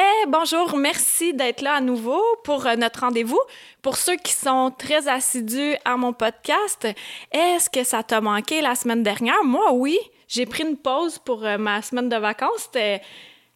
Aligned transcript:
Eh, 0.00 0.26
bonjour, 0.28 0.76
merci 0.76 1.34
d'être 1.34 1.60
là 1.60 1.74
à 1.74 1.80
nouveau 1.80 2.22
pour 2.44 2.64
euh, 2.68 2.76
notre 2.76 3.00
rendez-vous. 3.00 3.40
Pour 3.82 3.96
ceux 3.96 4.14
qui 4.14 4.32
sont 4.32 4.72
très 4.78 5.08
assidus 5.08 5.74
à 5.84 5.96
mon 5.96 6.12
podcast, 6.12 6.86
est-ce 7.32 7.68
que 7.68 7.82
ça 7.82 8.04
t'a 8.04 8.20
manqué 8.20 8.60
la 8.60 8.76
semaine 8.76 9.02
dernière? 9.02 9.42
Moi, 9.42 9.72
oui. 9.72 9.98
J'ai 10.28 10.46
pris 10.46 10.62
une 10.62 10.76
pause 10.76 11.18
pour 11.18 11.44
euh, 11.44 11.58
ma 11.58 11.82
semaine 11.82 12.08
de 12.08 12.14
vacances. 12.14 12.66
C'était, 12.66 13.02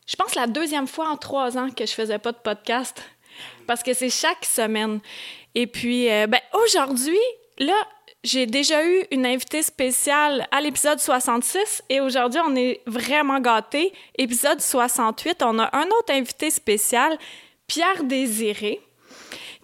je 0.04 0.16
pense, 0.16 0.34
la 0.34 0.48
deuxième 0.48 0.88
fois 0.88 1.10
en 1.10 1.16
trois 1.16 1.56
ans 1.56 1.70
que 1.70 1.86
je 1.86 1.92
faisais 1.92 2.18
pas 2.18 2.32
de 2.32 2.38
podcast 2.38 3.00
parce 3.68 3.84
que 3.84 3.94
c'est 3.94 4.10
chaque 4.10 4.44
semaine. 4.44 4.98
Et 5.54 5.68
puis, 5.68 6.10
euh, 6.10 6.26
ben, 6.26 6.40
aujourd'hui, 6.64 7.20
là, 7.58 7.76
j'ai 8.24 8.46
déjà 8.46 8.86
eu 8.86 9.04
une 9.10 9.26
invitée 9.26 9.62
spéciale 9.62 10.46
à 10.52 10.60
l'épisode 10.60 11.00
66 11.00 11.82
et 11.88 12.00
aujourd'hui, 12.00 12.40
on 12.46 12.54
est 12.54 12.80
vraiment 12.86 13.40
gâtés. 13.40 13.92
Épisode 14.16 14.60
68, 14.60 15.42
on 15.42 15.58
a 15.58 15.76
un 15.76 15.86
autre 15.86 16.12
invité 16.12 16.50
spécial, 16.50 17.18
Pierre 17.66 18.04
Désiré, 18.04 18.80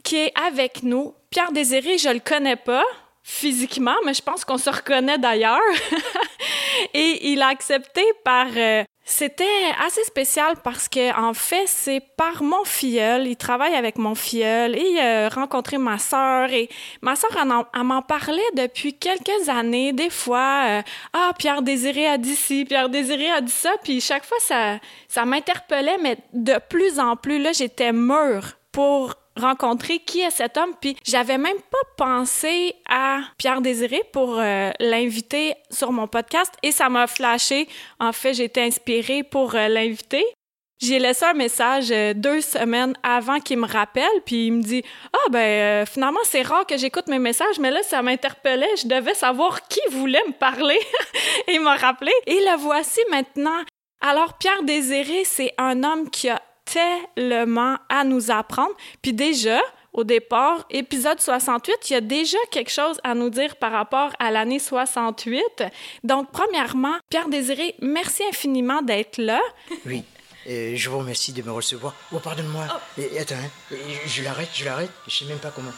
qui 0.03 0.17
est 0.17 0.33
avec 0.37 0.83
nous. 0.83 1.15
Pierre 1.31 1.53
Désiré, 1.53 1.99
je 1.99 2.09
le 2.09 2.21
connais 2.21 2.57
pas 2.57 2.85
physiquement, 3.23 3.97
mais 4.05 4.15
je 4.15 4.23
pense 4.23 4.45
qu'on 4.45 4.59
se 4.59 4.71
reconnaît 4.71 5.19
d'ailleurs. 5.19 5.61
et 6.95 7.31
il 7.31 7.43
a 7.43 7.49
accepté 7.49 8.03
par 8.25 8.47
euh, 8.57 8.83
c'était 9.11 9.73
assez 9.87 10.05
spécial 10.05 10.57
parce 10.63 10.87
que 10.87 11.19
en 11.19 11.33
fait, 11.33 11.65
c'est 11.67 12.03
par 12.19 12.43
mon 12.43 12.63
filleul. 12.65 13.27
Il 13.27 13.37
travaille 13.37 13.75
avec 13.75 13.97
mon 13.97 14.15
filleul 14.15 14.77
et 14.77 14.83
il 14.83 14.99
a 14.99 15.31
rencontré 15.31 15.79
ma 15.79 15.97
sœur 15.97 16.53
et 16.53 16.69
ma 17.01 17.17
sœur 17.17 17.31
elle, 17.41 17.85
m'en 17.85 18.03
parlait 18.03 18.43
depuis 18.55 18.93
quelques 18.93 19.49
années. 19.49 19.95
Des 19.95 20.11
fois, 20.11 20.65
euh, 20.69 20.83
ah 21.15 21.31
Pierre 21.39 21.63
Désiré 21.63 22.07
a 22.07 22.19
dit 22.19 22.37
ci, 22.37 22.67
Pierre 22.67 22.91
Désiré 22.91 23.31
a 23.31 23.41
dit 23.41 23.51
ça, 23.51 23.71
puis 23.83 24.03
chaque 24.03 24.27
fois 24.27 24.37
ça 24.41 24.79
ça 25.09 25.25
m'interpellait, 25.25 25.97
mais 26.03 26.19
de 26.35 26.61
plus 26.69 27.01
en 27.01 27.17
plus 27.17 27.39
là, 27.39 27.53
j'étais 27.53 27.93
mûre 27.93 28.59
pour 28.73 29.15
rencontrer 29.39 29.99
qui 30.01 30.21
est 30.21 30.31
cet 30.31 30.57
homme. 30.57 30.73
Puis 30.81 30.97
j'avais 31.05 31.39
même 31.39 31.59
pas 31.71 31.79
pensé 31.97 32.75
à 32.89 33.21
Pierre 33.39 33.61
Désiré 33.61 34.03
pour 34.13 34.39
euh, 34.39 34.71
l'inviter 34.81 35.55
sur 35.71 35.93
mon 35.93 36.07
podcast 36.07 36.53
et 36.63 36.73
ça 36.73 36.89
m'a 36.89 37.07
flashé. 37.07 37.69
En 38.01 38.13
fait, 38.13 38.35
j'ai 38.35 38.45
été 38.45 38.63
inspirée 38.63 39.23
pour 39.23 39.55
euh, 39.55 39.69
l'inviter. 39.69 40.25
J'ai 40.81 41.01
laissé 41.01 41.25
un 41.25 41.35
message 41.35 41.91
euh, 41.91 42.15
deux 42.15 42.41
semaines 42.41 42.95
avant 43.03 43.41
qu'il 43.41 43.59
me 43.59 43.67
rappelle, 43.67 44.07
puis 44.25 44.47
il 44.47 44.53
me 44.53 44.63
dit 44.63 44.85
Ah, 45.13 45.31
ben, 45.31 45.85
finalement, 45.87 46.21
c'est 46.23 46.43
rare 46.43 46.67
que 46.67 46.77
j'écoute 46.77 47.09
mes 47.09 47.19
messages, 47.19 47.59
mais 47.59 47.73
là, 47.73 47.83
ça 47.83 48.01
m'interpellait. 48.01 48.77
Je 48.81 48.87
devais 48.87 49.15
savoir 49.15 49.67
qui 49.67 49.81
voulait 49.91 50.23
me 50.29 50.33
parler. 50.33 50.79
et 51.49 51.55
il 51.55 51.61
m'a 51.61 51.75
rappelé. 51.75 52.13
Et 52.27 52.39
le 52.39 52.57
voici 52.59 53.01
maintenant. 53.11 53.65
Alors, 54.01 54.35
Pierre 54.35 54.63
Désiré, 54.63 55.25
c'est 55.25 55.53
un 55.59 55.83
homme 55.83 56.09
qui 56.11 56.29
a 56.29 56.41
tellement 56.69 57.77
à 57.89 58.05
nous 58.05 58.31
apprendre. 58.31 58.75
Puis 59.03 59.13
déjà, 59.13 59.61
au 59.93 60.05
départ, 60.05 60.67
épisode 60.71 61.21
68, 61.21 61.91
il 61.91 61.93
y 61.93 61.97
a 61.97 62.01
déjà 62.01 62.39
quelque 62.51 62.71
chose 62.71 63.01
à 63.05 63.15
nous 63.15 63.31
dire 63.31 63.57
par 63.57 63.73
rapport 63.73 64.13
à 64.19 64.31
l'année 64.31 64.59
68. 64.59 65.65
Donc, 66.05 66.31
premièrement, 66.31 66.97
Pierre 67.09 67.29
Désiré, 67.29 67.75
merci 67.81 68.23
infiniment 68.29 68.83
d'être 68.83 69.19
là. 69.19 69.41
Oui. 69.87 70.05
je 70.47 70.89
vous 70.89 70.99
remercie 70.99 71.33
de 71.33 71.43
me 71.43 71.51
recevoir. 71.51 71.95
Oh, 72.13 72.19
pardonne-moi. 72.19 72.67
Oh. 72.71 73.03
Attends, 73.19 73.35
hein. 73.35 73.77
je 74.07 74.23
l'arrête, 74.23 74.51
je 74.55 74.65
l'arrête. 74.65 74.91
Je 75.07 75.17
sais 75.17 75.25
même 75.25 75.39
pas 75.39 75.51
comment. 75.51 75.73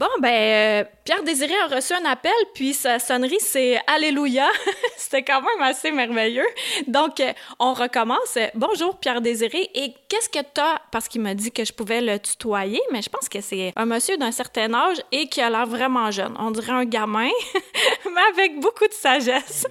Bon, 0.00 0.08
ben, 0.18 0.32
euh, 0.32 0.84
Pierre 1.04 1.22
Désiré 1.24 1.52
a 1.58 1.76
reçu 1.76 1.92
un 1.92 2.06
appel, 2.06 2.32
puis 2.54 2.72
sa 2.72 2.98
sonnerie, 2.98 3.36
c'est 3.38 3.78
Alléluia. 3.86 4.48
C'était 4.96 5.22
quand 5.22 5.42
même 5.42 5.60
assez 5.60 5.92
merveilleux. 5.92 6.46
Donc, 6.86 7.20
euh, 7.20 7.34
on 7.58 7.74
recommence. 7.74 8.38
Bonjour, 8.54 8.98
Pierre 8.98 9.20
Désiré. 9.20 9.68
Et 9.74 9.92
qu'est-ce 10.08 10.30
que 10.30 10.38
tu 10.38 10.58
as, 10.58 10.80
parce 10.90 11.06
qu'il 11.06 11.20
m'a 11.20 11.34
dit 11.34 11.52
que 11.52 11.66
je 11.66 11.74
pouvais 11.74 12.00
le 12.00 12.18
tutoyer, 12.18 12.80
mais 12.90 13.02
je 13.02 13.10
pense 13.10 13.28
que 13.28 13.42
c'est 13.42 13.74
un 13.76 13.84
monsieur 13.84 14.16
d'un 14.16 14.32
certain 14.32 14.72
âge 14.72 14.96
et 15.12 15.28
qui 15.28 15.42
a 15.42 15.50
l'air 15.50 15.66
vraiment 15.66 16.10
jeune. 16.10 16.34
On 16.38 16.50
dirait 16.50 16.72
un 16.72 16.86
gamin, 16.86 17.28
mais 18.06 18.22
avec 18.32 18.58
beaucoup 18.58 18.88
de 18.88 18.94
sagesse. 18.94 19.66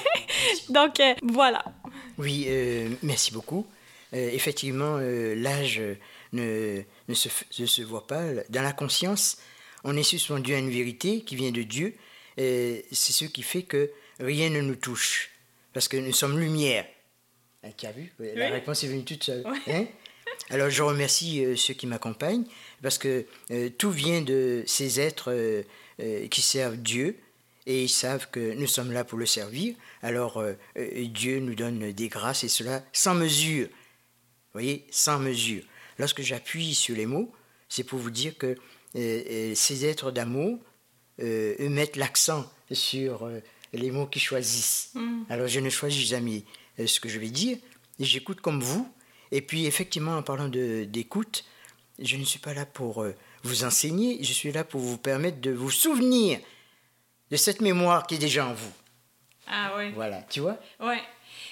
Donc, 0.70 0.98
euh, 0.98 1.12
voilà. 1.22 1.62
Oui, 2.16 2.48
merci 3.02 3.34
beaucoup. 3.34 3.66
effectivement, 4.14 4.96
l'âge 4.96 5.82
ne, 6.32 6.80
ne 7.06 7.14
ne 7.60 7.66
se 7.66 7.82
voit 7.82 8.06
pas. 8.06 8.22
Dans 8.48 8.62
la 8.62 8.72
conscience, 8.72 9.36
on 9.84 9.96
est 9.96 10.02
suspendu 10.02 10.54
à 10.54 10.58
une 10.58 10.70
vérité 10.70 11.22
qui 11.22 11.36
vient 11.36 11.52
de 11.52 11.62
Dieu. 11.62 11.94
C'est 12.36 12.84
ce 12.92 13.24
qui 13.24 13.42
fait 13.42 13.62
que 13.62 13.90
rien 14.20 14.50
ne 14.50 14.60
nous 14.60 14.76
touche. 14.76 15.30
Parce 15.72 15.88
que 15.88 15.96
nous 15.96 16.12
sommes 16.12 16.38
lumière. 16.38 16.86
Hein, 17.62 17.70
tu 17.76 17.86
as 17.86 17.92
vu? 17.92 18.12
La 18.18 18.50
réponse 18.50 18.84
est 18.84 18.88
venue 18.88 19.04
toute 19.04 19.24
seule. 19.24 19.44
Hein? 19.68 19.86
Alors 20.50 20.70
je 20.70 20.82
remercie 20.82 21.44
euh, 21.44 21.56
ceux 21.56 21.74
qui 21.74 21.86
m'accompagnent 21.86 22.44
parce 22.82 22.96
que 22.98 23.26
euh, 23.50 23.68
tout 23.76 23.90
vient 23.90 24.22
de 24.22 24.62
ces 24.66 25.00
êtres 25.00 25.30
euh, 26.00 26.28
qui 26.28 26.40
servent 26.40 26.76
Dieu 26.76 27.18
et 27.66 27.84
ils 27.84 27.88
savent 27.88 28.30
que 28.30 28.54
nous 28.54 28.66
sommes 28.66 28.92
là 28.92 29.04
pour 29.04 29.18
le 29.18 29.26
servir. 29.26 29.74
Alors 30.00 30.42
Dieu 30.76 31.40
nous 31.40 31.54
donne 31.54 31.92
des 31.92 32.08
grâces 32.08 32.44
et 32.44 32.48
cela 32.48 32.82
sans 32.94 33.14
mesure. 33.14 33.66
Vous 33.66 34.52
voyez, 34.54 34.86
sans 34.90 35.18
mesure. 35.18 35.62
Lorsque 35.98 36.22
j'appuie 36.22 36.74
sur 36.74 36.96
les 36.96 37.04
mots, 37.04 37.30
c'est 37.68 37.84
pour 37.84 37.98
vous 37.98 38.10
dire 38.10 38.38
que 38.38 38.56
ces 38.94 39.84
êtres 39.84 40.10
d'amour, 40.10 40.58
euh, 41.20 41.68
mettent 41.68 41.96
l'accent 41.96 42.48
sur 42.70 43.26
euh, 43.26 43.40
les 43.72 43.90
mots 43.90 44.06
qu'ils 44.06 44.22
choisissent. 44.22 44.92
Mm. 44.94 45.22
Alors 45.28 45.48
je 45.48 45.58
ne 45.58 45.68
choisis 45.68 46.06
jamais 46.06 46.44
euh, 46.78 46.86
ce 46.86 47.00
que 47.00 47.08
je 47.08 47.18
vais 47.18 47.30
dire, 47.30 47.58
j'écoute 47.98 48.40
comme 48.40 48.60
vous. 48.60 48.88
Et 49.32 49.42
puis 49.42 49.66
effectivement, 49.66 50.16
en 50.16 50.22
parlant 50.22 50.48
d'écoute, 50.48 51.44
je 51.98 52.16
ne 52.16 52.24
suis 52.24 52.38
pas 52.38 52.54
là 52.54 52.64
pour 52.64 53.04
vous 53.42 53.64
enseigner, 53.64 54.22
je 54.22 54.32
suis 54.32 54.52
là 54.52 54.62
pour 54.62 54.80
vous 54.80 54.96
permettre 54.96 55.40
de 55.40 55.50
vous 55.50 55.72
souvenir 55.72 56.38
de 57.32 57.36
cette 57.36 57.60
mémoire 57.60 58.06
qui 58.06 58.14
est 58.14 58.18
déjà 58.18 58.46
en 58.46 58.54
vous. 58.54 58.72
Ah 59.48 59.74
oui. 59.76 59.90
Voilà, 59.94 60.22
tu 60.30 60.40
vois? 60.40 60.56
Oui. 60.80 60.94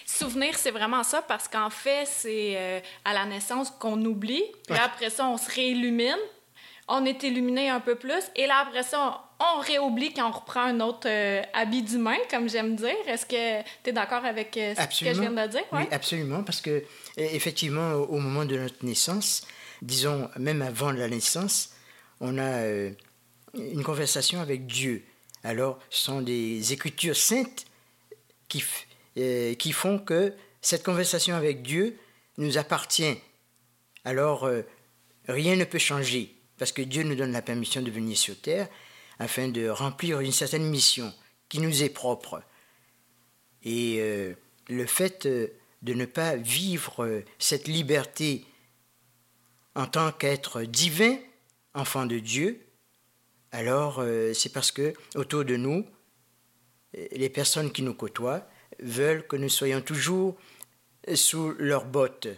Souvenir, 0.06 0.56
c'est 0.56 0.70
vraiment 0.70 1.02
ça 1.02 1.20
parce 1.22 1.48
qu'en 1.48 1.68
fait, 1.70 2.06
c'est 2.06 2.82
à 3.04 3.12
la 3.12 3.26
naissance 3.26 3.70
qu'on 3.72 4.02
oublie, 4.04 4.44
puis 4.66 4.78
après 4.78 5.10
ça, 5.10 5.26
on 5.26 5.36
se 5.36 5.50
réillumine, 5.50 6.16
on 6.88 7.04
est 7.04 7.22
illuminé 7.22 7.68
un 7.68 7.80
peu 7.80 7.96
plus. 7.96 8.22
Et 8.36 8.46
là, 8.46 8.64
après 8.66 8.82
ça, 8.82 9.24
on, 9.40 9.60
réoublie 9.60 10.12
quand 10.12 10.28
on 10.28 10.32
reprend 10.32 10.62
un 10.62 10.80
autre 10.80 11.08
euh, 11.08 11.42
habit 11.52 11.82
d'humain, 11.82 12.16
comme 12.30 12.48
j'aime 12.48 12.76
dire. 12.76 12.94
Est-ce 13.06 13.26
que 13.26 13.62
tu 13.82 13.90
es 13.90 13.92
d'accord 13.92 14.24
avec 14.24 14.56
euh, 14.56 14.74
ce 14.74 15.04
que 15.04 15.12
je 15.12 15.20
viens 15.20 15.32
de 15.32 15.50
dire? 15.50 15.64
Oui, 15.72 15.82
absolument, 15.90 16.42
parce 16.42 16.60
que 16.60 16.70
e, 16.70 16.82
effectivement, 17.16 17.92
au 17.94 18.18
moment 18.18 18.44
de 18.44 18.56
notre 18.56 18.84
naissance, 18.84 19.46
disons 19.82 20.30
même 20.36 20.62
avant 20.62 20.92
la 20.92 21.08
naissance, 21.08 21.70
on 22.20 22.38
a 22.38 22.62
euh, 22.62 22.90
une 23.54 23.82
conversation 23.82 24.40
avec 24.40 24.66
Dieu. 24.66 25.04
Alors, 25.42 25.78
ce 25.90 26.04
sont 26.04 26.20
des 26.22 26.72
écritures 26.72 27.16
saintes 27.16 27.66
qui, 28.48 28.64
qui 29.14 29.72
font 29.72 29.98
que 29.98 30.34
cette 30.60 30.82
conversation 30.82 31.36
avec 31.36 31.62
Dieu 31.62 31.96
nous 32.38 32.58
appartient. 32.58 33.16
Alors, 34.04 34.48
rien 35.28 35.56
ne 35.56 35.64
peut 35.64 35.78
changer 35.78 36.35
parce 36.58 36.72
que 36.72 36.82
Dieu 36.82 37.02
nous 37.02 37.14
donne 37.14 37.32
la 37.32 37.42
permission 37.42 37.82
de 37.82 37.90
venir 37.90 38.16
sur 38.16 38.40
terre 38.40 38.68
afin 39.18 39.48
de 39.48 39.68
remplir 39.68 40.20
une 40.20 40.32
certaine 40.32 40.68
mission 40.68 41.12
qui 41.48 41.60
nous 41.60 41.82
est 41.82 41.90
propre. 41.90 42.42
Et 43.62 43.96
euh, 44.00 44.34
le 44.68 44.86
fait 44.86 45.26
euh, 45.26 45.48
de 45.82 45.94
ne 45.94 46.04
pas 46.04 46.36
vivre 46.36 47.04
euh, 47.04 47.24
cette 47.38 47.68
liberté 47.68 48.44
en 49.74 49.86
tant 49.86 50.12
qu'être 50.12 50.62
divin, 50.62 51.16
enfant 51.74 52.06
de 52.06 52.18
Dieu, 52.18 52.60
alors 53.52 54.02
c'est 54.34 54.52
parce 54.52 54.72
que 54.72 54.94
autour 55.14 55.44
de 55.44 55.56
nous, 55.56 55.86
les 56.94 57.28
personnes 57.28 57.70
qui 57.70 57.82
nous 57.82 57.94
côtoient 57.94 58.46
veulent 58.80 59.26
que 59.26 59.36
nous 59.36 59.50
soyons 59.50 59.82
toujours 59.82 60.36
sous 61.14 61.54
leurs 61.58 61.84
bottes. 61.84 62.28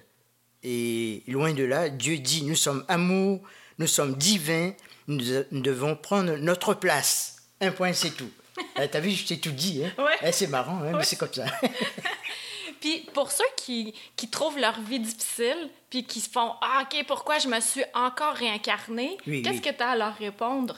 Et 0.64 1.22
loin 1.28 1.54
de 1.54 1.62
là, 1.62 1.88
Dieu 1.88 2.18
dit, 2.18 2.44
nous 2.44 2.56
sommes 2.56 2.84
amour, 2.88 3.42
nous 3.78 3.86
sommes 3.86 4.14
divins, 4.16 4.72
nous, 5.06 5.22
devons 5.52 5.96
prendre 5.96 6.36
notre 6.36 6.74
place. 6.74 7.36
Un 7.60 7.70
point, 7.72 7.92
c'est 7.92 8.10
tout. 8.16 8.30
Eh, 8.80 8.88
t'as 8.88 8.98
vu, 8.98 9.10
je 9.12 9.24
t'ai 9.24 9.38
tout 9.38 9.52
dit. 9.52 9.84
Hein? 9.84 9.92
Eh, 10.22 10.32
c'est 10.32 10.48
marrant, 10.48 10.80
hein, 10.82 10.92
mais 10.96 11.04
c'est 11.04 11.14
comme 11.16 11.32
ça. 11.32 11.44
Puis 12.80 13.06
pour 13.14 13.30
ceux 13.30 13.44
qui, 13.56 13.94
qui 14.16 14.28
trouvent 14.28 14.58
leur 14.58 14.80
vie 14.80 15.00
difficile, 15.00 15.68
puis 15.90 16.04
qui 16.04 16.20
se 16.20 16.28
font 16.30 16.52
Ah, 16.60 16.82
OK, 16.84 17.04
pourquoi 17.06 17.38
je 17.38 17.48
me 17.48 17.60
suis 17.60 17.84
encore 17.94 18.34
réincarné 18.34 19.16
Oui, 19.26 19.42
Qu'est-ce 19.42 19.56
oui. 19.56 19.60
que 19.62 19.70
tu 19.70 19.82
as 19.82 19.90
à 19.90 19.96
leur 19.96 20.14
répondre? 20.16 20.76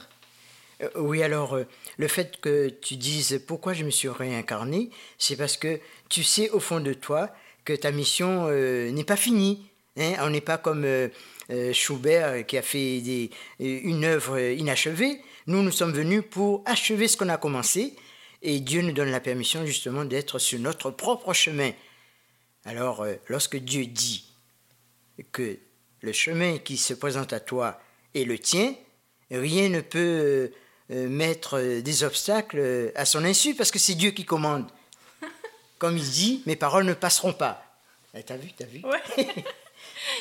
Euh, 0.83 0.89
oui, 0.97 1.23
alors, 1.23 1.57
euh, 1.57 1.67
le 1.99 2.09
fait 2.09 2.39
que 2.41 2.69
tu 2.69 2.97
dises 2.97 3.43
pourquoi 3.47 3.73
je 3.75 3.85
me 3.85 3.91
suis 3.91 4.09
réincarné, 4.09 4.91
c'est 5.19 5.37
parce 5.37 5.57
que 5.59 5.79
tu 6.09 6.23
sais 6.23 6.49
au 6.51 6.61
fond 6.61 6.81
de 6.81 6.93
toi 6.95 7.31
que 7.65 7.75
ta 7.75 7.91
mission 7.91 8.47
euh, 8.49 8.91
n'est 8.91 9.05
pas 9.05 9.17
finie. 9.17 9.67
hein. 9.99 10.15
On 10.21 10.31
n'est 10.31 10.41
pas 10.41 10.57
comme 10.59 10.87
Schubert 11.73 12.47
qui 12.47 12.57
a 12.59 12.63
fait 12.63 13.01
des- 13.01 13.31
euh, 13.61 13.81
une 13.83 14.05
œuvre 14.05 14.39
inachevée. 14.39 15.21
Nous, 15.47 15.63
nous 15.63 15.71
sommes 15.73 15.93
venus 15.93 16.23
pour 16.31 16.63
achever 16.67 17.09
ce 17.09 17.17
qu'on 17.17 17.29
a 17.29 17.37
commencé. 17.37 17.97
Et 18.43 18.61
Dieu 18.61 18.83
nous 18.83 18.93
donne 18.93 19.11
la 19.11 19.21
permission 19.21 19.67
justement 19.67 20.05
d'être 20.05 20.39
sur 20.39 20.59
notre 20.59 20.91
propre 20.91 21.33
chemin. 21.35 21.73
Alors, 22.65 23.03
euh, 23.03 23.15
lorsque 23.29 23.57
Dieu 23.57 23.87
dit 23.87 24.25
que 25.33 25.59
le 26.03 26.13
chemin 26.13 26.59
qui 26.59 26.77
se 26.77 26.95
présente 26.95 27.33
à 27.33 27.41
toi 27.41 27.81
est 28.15 28.25
le 28.25 28.39
tien, 28.39 28.75
rien 29.31 29.69
ne 29.69 29.81
peut 29.81 29.99
euh, 29.99 30.49
euh, 30.93 31.09
mettre 31.09 31.59
euh, 31.59 31.81
des 31.83 32.03
obstacles 32.05 32.59
euh, 32.59 32.91
à 32.95 33.05
son 33.05 33.25
insu 33.25 33.55
parce 33.55 33.71
que 33.71 33.79
c'est 33.79 33.95
Dieu 33.95 34.11
qui 34.13 34.25
commande. 34.25 34.67
Comme 35.79 35.97
il 35.99 36.09
dit, 36.11 36.43
mes 36.47 36.57
paroles 36.57 36.85
ne 36.87 36.95
passeront 36.95 37.33
pas. 37.35 37.63
Eh, 38.15 38.23
T'as 38.23 38.37
vu, 38.37 38.51
t'as 38.57 38.65
vu? 38.67 38.81
Ouais. 38.85 39.27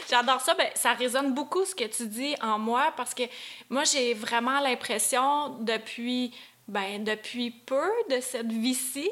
J'adore 0.10 0.42
ça. 0.42 0.54
Ben, 0.56 0.70
ça 0.76 0.94
résonne 0.94 1.34
beaucoup 1.34 1.66
ce 1.66 1.76
que 1.76 1.86
tu 1.86 2.08
dis 2.08 2.36
en 2.42 2.60
moi 2.60 2.94
parce 2.98 3.14
que 3.14 3.24
moi, 3.70 3.84
j'ai 3.84 4.14
vraiment 4.14 4.60
l'impression 4.60 5.50
depuis, 5.60 6.34
ben, 6.68 7.04
depuis 7.04 7.52
peu 7.52 7.90
de 8.10 8.20
cette 8.20 8.52
vie-ci 8.52 9.10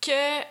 que 0.00 0.42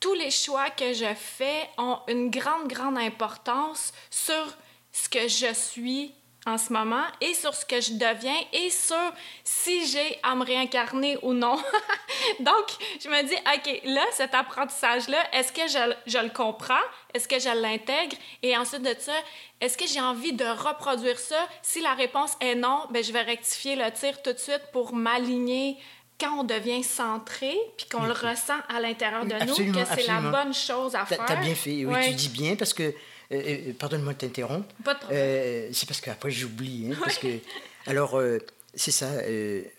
tous 0.00 0.14
les 0.14 0.30
choix 0.30 0.70
que 0.70 0.92
je 0.92 1.14
fais 1.14 1.68
ont 1.78 1.98
une 2.08 2.30
grande, 2.30 2.68
grande 2.68 2.98
importance 2.98 3.92
sur 4.10 4.56
ce 4.92 5.08
que 5.08 5.28
je 5.28 5.52
suis 5.52 6.14
en 6.46 6.56
ce 6.56 6.72
moment 6.72 7.02
et 7.20 7.34
sur 7.34 7.54
ce 7.54 7.66
que 7.66 7.80
je 7.82 7.92
deviens 7.92 8.34
et 8.54 8.70
sur 8.70 8.96
si 9.44 9.86
j'ai 9.86 10.18
à 10.22 10.34
me 10.34 10.44
réincarner 10.44 11.18
ou 11.22 11.34
non. 11.34 11.56
Donc, 12.40 12.66
je 13.02 13.08
me 13.08 13.22
dis, 13.24 13.34
OK, 13.34 13.80
là, 13.84 14.02
cet 14.12 14.34
apprentissage-là, 14.34 15.18
est-ce 15.34 15.52
que 15.52 15.68
je, 15.68 15.94
je 16.10 16.18
le 16.18 16.30
comprends? 16.30 16.74
Est-ce 17.12 17.28
que 17.28 17.38
je 17.38 17.54
l'intègre? 17.60 18.16
Et 18.42 18.56
ensuite 18.56 18.82
de 18.82 18.94
ça, 18.98 19.12
est-ce 19.60 19.76
que 19.76 19.86
j'ai 19.86 20.00
envie 20.00 20.32
de 20.32 20.44
reproduire 20.46 21.18
ça? 21.18 21.46
Si 21.62 21.80
la 21.82 21.92
réponse 21.92 22.32
est 22.40 22.54
non, 22.54 22.84
ben, 22.90 23.04
je 23.04 23.12
vais 23.12 23.22
rectifier 23.22 23.76
le 23.76 23.90
tir 23.92 24.22
tout 24.22 24.32
de 24.32 24.38
suite 24.38 24.62
pour 24.72 24.94
m'aligner 24.94 25.76
quand 26.18 26.40
on 26.40 26.44
devient 26.44 26.82
centré 26.82 27.56
puis 27.76 27.86
qu'on 27.90 28.04
le 28.04 28.12
ressent 28.12 28.58
à 28.74 28.80
l'intérieur 28.80 29.24
de 29.24 29.34
nous, 29.46 29.72
que 29.72 29.84
c'est 29.94 30.06
la 30.06 30.20
bonne 30.20 30.52
chose 30.54 30.94
à 30.94 31.00
T'as 31.00 31.16
faire. 31.16 31.24
t'as 31.26 31.36
bien 31.36 31.54
fait, 31.54 31.70
oui, 31.70 31.84
Ouais. 31.86 32.08
tu 32.08 32.14
dis 32.14 32.28
bien 32.28 32.56
parce 32.56 32.74
que, 32.74 32.94
euh, 33.32 33.68
euh, 33.68 33.72
pardonne-moi 33.74 34.12
de 34.14 34.18
t'interrompre, 34.18 34.74
Pas 34.84 34.94
de 34.94 34.98
problème. 35.00 35.18
Euh, 35.20 35.70
c'est 35.72 35.86
parce 35.86 36.00
qu'après 36.00 36.30
j'oublie. 36.30 36.90
hein, 36.92 36.96
parce 37.02 37.18
que, 37.18 37.38
alors, 37.86 38.18
euh, 38.18 38.38
c'est 38.74 38.90
ça, 38.92 39.10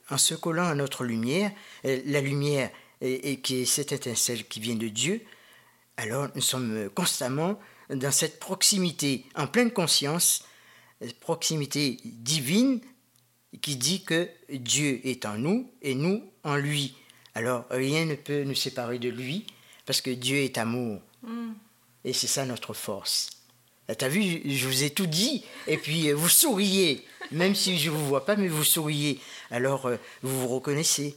en 0.09 0.17
se 0.17 0.33
collant 0.35 0.65
à 0.67 0.75
notre 0.75 1.03
lumière, 1.05 1.51
la 1.83 2.19
lumière 2.21 2.69
et, 2.99 3.31
et 3.31 3.39
qui 3.39 3.61
est 3.61 3.65
cette 3.65 3.91
étincelle 3.93 4.45
qui 4.45 4.59
vient 4.59 4.75
de 4.75 4.89
Dieu, 4.89 5.21
alors 5.97 6.27
nous 6.35 6.41
sommes 6.41 6.89
constamment 6.93 7.57
dans 7.89 8.11
cette 8.11 8.39
proximité, 8.39 9.25
en 9.35 9.47
pleine 9.47 9.71
conscience, 9.71 10.43
proximité 11.21 11.97
divine 12.03 12.81
qui 13.61 13.75
dit 13.77 14.03
que 14.03 14.29
Dieu 14.49 14.99
est 15.05 15.25
en 15.25 15.37
nous 15.37 15.71
et 15.81 15.95
nous 15.95 16.23
en 16.43 16.55
lui. 16.57 16.95
Alors 17.33 17.65
rien 17.69 18.05
ne 18.05 18.15
peut 18.15 18.43
nous 18.43 18.55
séparer 18.55 18.99
de 18.99 19.09
lui 19.09 19.45
parce 19.85 20.01
que 20.01 20.11
Dieu 20.11 20.37
est 20.37 20.57
amour. 20.57 21.01
Et 22.03 22.13
c'est 22.13 22.27
ça 22.27 22.45
notre 22.45 22.73
force. 22.73 23.29
T'as 23.95 24.07
vu, 24.07 24.41
je 24.45 24.67
vous 24.67 24.83
ai 24.83 24.89
tout 24.89 25.05
dit, 25.07 25.43
et 25.67 25.77
puis 25.77 26.09
euh, 26.09 26.13
vous 26.15 26.29
souriez, 26.29 27.05
même 27.31 27.55
si 27.55 27.77
je 27.77 27.89
ne 27.89 27.95
vous 27.95 28.05
vois 28.07 28.25
pas, 28.25 28.35
mais 28.35 28.47
vous 28.47 28.63
souriez. 28.63 29.19
Alors 29.49 29.85
euh, 29.87 29.97
vous 30.23 30.39
vous 30.41 30.47
reconnaissez. 30.47 31.15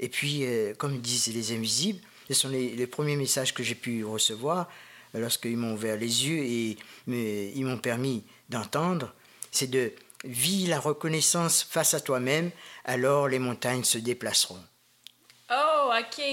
Et 0.00 0.08
puis, 0.08 0.44
euh, 0.44 0.74
comme 0.74 0.98
disent 1.00 1.28
les 1.28 1.52
invisibles, 1.52 2.00
ce 2.28 2.34
sont 2.34 2.48
les, 2.48 2.70
les 2.70 2.86
premiers 2.86 3.16
messages 3.16 3.54
que 3.54 3.62
j'ai 3.62 3.74
pu 3.76 4.04
recevoir 4.04 4.68
lorsqu'ils 5.14 5.56
m'ont 5.56 5.74
ouvert 5.74 5.96
les 5.96 6.26
yeux 6.26 6.42
et 6.44 6.76
me- 7.06 7.50
ils 7.54 7.64
m'ont 7.64 7.78
permis 7.78 8.24
d'entendre, 8.48 9.14
c'est 9.52 9.70
de 9.70 9.92
vis 10.24 10.66
la 10.66 10.80
reconnaissance 10.80 11.62
face 11.62 11.94
à 11.94 12.00
toi-même, 12.00 12.50
alors 12.84 13.28
les 13.28 13.38
montagnes 13.38 13.84
se 13.84 13.98
déplaceront. 13.98 14.58
Oh, 15.50 15.90
OK. 16.00 16.24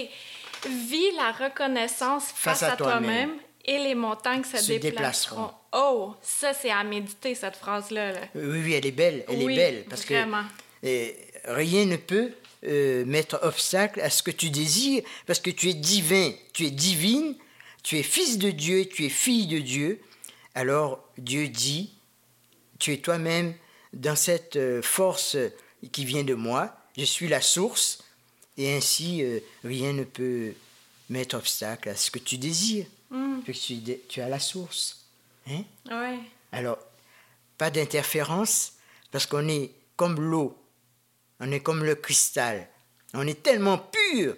Vis 0.67 1.11
la 1.17 1.31
reconnaissance 1.31 2.25
face, 2.25 2.59
Face 2.59 2.63
à 2.63 2.73
à 2.73 2.75
toi-même 2.77 3.01
toi-même. 3.29 3.39
Et 3.65 3.77
les 3.77 3.95
montagnes 3.95 4.43
se, 4.43 4.57
Se 4.57 4.71
déplaceront. 4.73 5.41
déplaceront. 5.41 5.51
Oh, 5.73 6.13
ça, 6.21 6.53
c'est 6.53 6.71
à 6.71 6.83
méditer, 6.83 7.35
cette 7.35 7.55
phrase-là. 7.55 8.11
là. 8.13 8.19
Oui, 8.35 8.61
oui, 8.63 8.73
elle 8.73 8.85
est 8.85 8.91
belle, 8.91 9.23
elle 9.29 9.43
Oui, 9.43 9.53
est 9.53 9.55
belle. 9.55 9.85
Parce 9.89 10.03
vraiment. 10.05 10.43
que 10.81 10.87
euh, 10.87 11.11
rien 11.45 11.85
ne 11.85 11.95
peut 11.97 12.31
euh, 12.65 13.05
mettre 13.05 13.39
obstacle 13.43 14.01
à 14.01 14.09
ce 14.09 14.21
que 14.23 14.31
tu 14.31 14.49
désires, 14.49 15.03
parce 15.25 15.39
que 15.39 15.49
tu 15.51 15.69
es 15.69 15.73
divin, 15.73 16.31
tu 16.53 16.65
es 16.65 16.71
divine, 16.71 17.35
tu 17.83 17.97
es 17.97 18.03
fils 18.03 18.37
de 18.37 18.51
Dieu, 18.51 18.85
tu 18.85 19.05
es 19.05 19.09
fille 19.09 19.47
de 19.47 19.59
Dieu. 19.59 20.01
Alors 20.55 20.99
Dieu 21.17 21.47
dit, 21.47 21.93
tu 22.79 22.93
es 22.93 22.97
toi-même 22.97 23.53
dans 23.93 24.15
cette 24.15 24.55
euh, 24.57 24.81
force 24.81 25.37
qui 25.91 26.05
vient 26.05 26.23
de 26.23 26.33
moi, 26.33 26.75
je 26.97 27.05
suis 27.05 27.27
la 27.27 27.41
source, 27.41 28.03
et 28.57 28.73
ainsi 28.73 29.23
euh, 29.23 29.39
rien 29.63 29.93
ne 29.93 30.03
peut 30.03 30.53
mettre 31.09 31.35
obstacle 31.37 31.89
à 31.89 31.95
ce 31.95 32.11
que 32.11 32.19
tu 32.19 32.37
désires, 32.37 32.85
puisque 33.43 33.65
tu, 33.65 33.97
tu 34.07 34.21
as 34.21 34.29
la 34.29 34.39
source. 34.39 35.05
Hein? 35.47 35.63
Ouais. 35.89 36.19
Alors, 36.51 36.77
pas 37.57 37.69
d'interférence, 37.69 38.73
parce 39.11 39.25
qu'on 39.25 39.47
est 39.47 39.71
comme 39.95 40.19
l'eau, 40.19 40.57
on 41.39 41.51
est 41.51 41.59
comme 41.59 41.83
le 41.83 41.95
cristal. 41.95 42.67
On 43.13 43.27
est 43.27 43.43
tellement 43.43 43.77
pur 43.77 44.35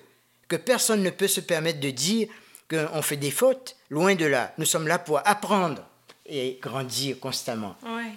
que 0.48 0.56
personne 0.56 1.04
ne 1.04 1.10
peut 1.10 1.28
se 1.28 1.42
permettre 1.42 1.80
de 1.80 1.90
dire 1.90 2.28
qu'on 2.70 3.02
fait 3.02 3.18
des 3.18 3.32
fautes. 3.32 3.76
Loin 3.90 4.16
de 4.16 4.26
là. 4.26 4.54
Nous 4.58 4.66
sommes 4.66 4.88
là 4.88 5.00
pour 5.00 5.20
apprendre 5.26 5.86
et 6.26 6.60
grandir 6.62 7.20
constamment. 7.20 7.76
Ouais. 7.84 8.14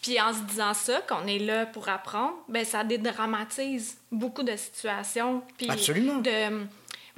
Puis 0.00 0.20
en 0.20 0.32
se 0.32 0.40
disant 0.42 0.74
ça, 0.74 1.00
qu'on 1.02 1.26
est 1.26 1.40
là 1.40 1.66
pour 1.66 1.88
apprendre, 1.88 2.34
ben 2.48 2.64
ça 2.64 2.84
dédramatise 2.84 3.96
beaucoup 4.10 4.42
de 4.42 4.56
situations. 4.56 5.42
Puis 5.56 5.68
Absolument. 5.68 6.18
De... 6.18 6.66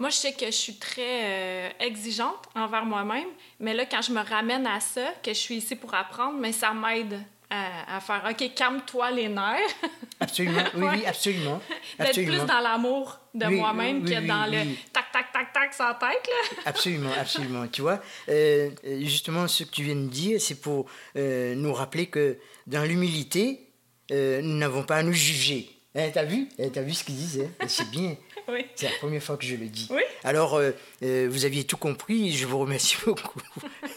Moi, 0.01 0.09
je 0.09 0.17
sais 0.17 0.33
que 0.33 0.47
je 0.47 0.51
suis 0.51 0.77
très 0.77 1.03
euh, 1.25 1.69
exigeante 1.79 2.49
envers 2.57 2.87
moi-même, 2.87 3.29
mais 3.61 3.75
là, 3.75 3.85
quand 3.85 4.01
je 4.01 4.13
me 4.13 4.21
ramène 4.23 4.67
à 4.67 4.81
ça, 4.81 5.13
que 5.23 5.31
je 5.31 5.39
suis 5.39 5.57
ici 5.57 5.77
pour 5.77 5.93
apprendre, 5.93 6.39
mais 6.41 6.53
ça 6.53 6.73
m'aide 6.73 7.21
à, 7.51 7.97
à 7.97 8.01
faire 8.01 8.23
OK, 8.31 8.55
calme-toi 8.55 9.11
les 9.11 9.29
nerfs. 9.29 9.61
Absolument, 10.21 10.63
oui, 10.75 10.87
oui, 10.93 11.07
absolument. 11.07 11.61
D'être 11.99 12.25
plus 12.25 12.47
dans 12.47 12.61
l'amour 12.61 13.19
de 13.35 13.47
Oui, 13.47 13.57
moi-même 13.57 14.05
oui, 14.05 14.11
que 14.11 14.27
dans 14.27 14.47
le 14.47 14.75
tac, 14.93 15.11
tac, 15.13 15.33
tac, 15.33 15.53
tac 15.53 15.75
sans 15.75 15.95
tête. 15.95 16.29
Là. 16.29 16.63
Absolument, 16.67 17.11
absolument. 17.19 17.67
tu 17.69 17.81
vois, 17.83 18.01
euh, 18.29 18.71
euh, 18.85 19.01
justement, 19.01 19.49
ce 19.49 19.65
que 19.65 19.71
tu 19.71 19.83
viens 19.83 19.97
de 19.97 20.09
dire, 20.09 20.41
c'est 20.41 20.61
pour 20.61 20.87
euh, 21.17 21.55
nous 21.55 21.73
rappeler 21.73 22.07
que 22.07 22.39
dans 22.67 22.85
l'humilité, 22.85 23.69
euh, 24.13 24.41
nous 24.43 24.57
n'avons 24.57 24.83
pas 24.83 24.97
à 24.97 25.03
nous 25.03 25.13
juger. 25.13 25.71
Hein, 25.95 26.11
T'as 26.13 26.25
vu 26.25 26.49
Eh, 26.59 26.71
T'as 26.71 26.83
vu 26.83 26.93
ce 26.95 27.03
qu'ils 27.05 27.17
disent 27.17 27.41
hein 27.41 27.67
C'est 27.69 27.91
bien. 27.91 28.17
Oui. 28.49 28.67
C'est 28.75 28.87
la 28.87 28.97
première 28.99 29.23
fois 29.23 29.37
que 29.37 29.45
je 29.45 29.55
le 29.55 29.67
dis. 29.67 29.87
Oui. 29.91 30.03
Alors, 30.25 30.55
euh, 30.57 30.73
euh, 31.05 31.29
vous 31.31 31.45
aviez 31.45 31.63
tout 31.65 31.77
compris, 31.77 32.33
je 32.33 32.47
vous 32.47 32.59
remercie 32.59 32.97
beaucoup. 33.07 33.39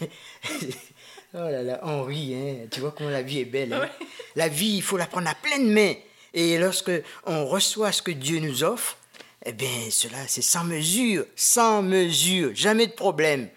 oh 1.34 1.38
là 1.38 1.62
là, 1.62 1.80
on 1.82 2.02
rit, 2.04 2.34
hein. 2.34 2.66
tu 2.70 2.78
vois 2.80 2.92
comment 2.96 3.10
la 3.10 3.22
vie 3.22 3.40
est 3.40 3.44
belle. 3.46 3.72
hein. 3.72 3.80
Oui. 4.00 4.06
La 4.36 4.46
vie, 4.48 4.76
il 4.76 4.82
faut 4.82 4.96
la 4.96 5.06
prendre 5.06 5.28
à 5.28 5.34
pleine 5.34 5.72
main. 5.72 5.94
Et 6.32 6.56
lorsque 6.58 6.92
on 7.26 7.46
reçoit 7.46 7.90
ce 7.90 8.02
que 8.02 8.12
Dieu 8.12 8.38
nous 8.38 8.62
offre, 8.62 8.96
eh 9.44 9.52
bien, 9.52 9.68
cela, 9.90 10.18
c'est 10.28 10.42
sans 10.42 10.62
mesure, 10.64 11.24
sans 11.34 11.82
mesure, 11.82 12.52
jamais 12.54 12.86
de 12.86 12.92
problème. 12.92 13.48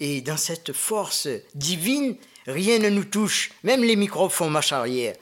Et 0.00 0.20
dans 0.22 0.36
cette 0.38 0.72
force 0.72 1.28
divine, 1.54 2.16
rien 2.46 2.78
ne 2.78 2.88
nous 2.88 3.04
touche. 3.04 3.50
Même 3.62 3.82
les 3.84 3.96
microbes 3.96 4.30
font 4.30 4.48
marche 4.50 4.72
arrière. 4.72 5.16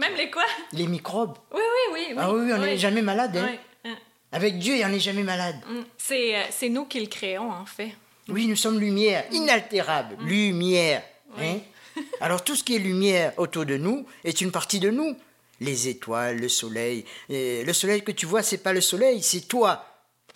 Même 0.00 0.14
les 0.16 0.30
quoi? 0.30 0.44
Les 0.72 0.86
microbes 0.86 1.36
Oui, 1.52 1.60
oui, 1.60 1.92
oui. 1.94 2.06
oui. 2.10 2.16
Ah 2.18 2.32
oui, 2.32 2.50
on 2.52 2.58
n'est 2.58 2.78
jamais 2.78 3.02
malade. 3.02 3.36
Hein. 3.36 3.48
Oui. 3.50 3.58
Hein. 3.90 3.96
Avec 4.32 4.58
Dieu, 4.58 4.74
on 4.84 4.88
n'est 4.88 5.00
jamais 5.00 5.22
malade. 5.22 5.56
Mm. 5.68 5.80
C'est 5.98 6.36
euh, 6.36 6.42
c'est 6.50 6.68
nous 6.68 6.86
qui 6.86 7.00
le 7.00 7.06
créons, 7.06 7.50
en 7.50 7.66
fait. 7.66 7.92
Oui, 8.28 8.46
nous 8.46 8.56
sommes 8.56 8.78
lumière, 8.78 9.24
inaltérable, 9.32 10.16
lumière. 10.24 11.02
hein. 11.38 11.58
Alors 12.20 12.42
tout 12.44 12.54
ce 12.56 12.62
qui 12.64 12.76
est 12.76 12.78
lumière 12.78 13.32
autour 13.38 13.66
de 13.66 13.76
nous 13.76 14.06
est 14.24 14.40
une 14.40 14.52
partie 14.52 14.80
de 14.80 14.90
nous. 14.90 15.16
Les 15.60 15.88
étoiles, 15.88 16.38
le 16.38 16.48
soleil. 16.48 17.04
Le 17.28 17.72
soleil 17.72 18.02
que 18.02 18.12
tu 18.12 18.24
vois, 18.26 18.42
c'est 18.42 18.58
pas 18.62 18.72
le 18.72 18.80
soleil, 18.80 19.22
c'est 19.22 19.42
toi 19.42 19.84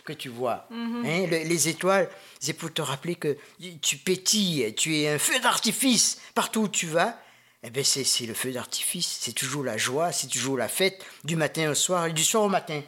que 0.05 0.13
tu 0.13 0.29
vois. 0.29 0.67
Hein, 0.71 1.27
le- 1.31 1.45
les 1.49 1.69
étoiles, 1.69 2.11
c'est 2.39 2.53
pour 2.53 2.71
te 2.75 2.83
rappeler 2.83 3.15
que 3.15 3.39
tu 3.81 3.97
pétilles, 3.97 4.75
tu 4.77 4.99
es 4.99 5.09
un 5.09 5.19
feu 5.19 5.39
d'artifice 5.41 6.21
partout 6.35 6.63
où 6.63 6.69
tu 6.69 6.87
vas. 6.87 7.19
Eh 7.67 7.71
ben 7.71 7.83
c'est 7.83 8.27
le 8.27 8.35
feu 8.35 8.53
d'artifice, 8.53 9.19
c'est 9.21 9.33
toujours 9.33 9.65
la 9.65 9.79
joie, 9.79 10.13
c'est 10.13 10.27
toujours 10.27 10.59
la 10.59 10.69
fête 10.69 11.03
du 11.25 11.35
matin 11.35 11.71
au 11.71 11.75
soir 11.75 12.07
et 12.07 12.13
du 12.13 12.23
soir 12.23 12.43
au 12.43 12.49
matin. 12.49 12.83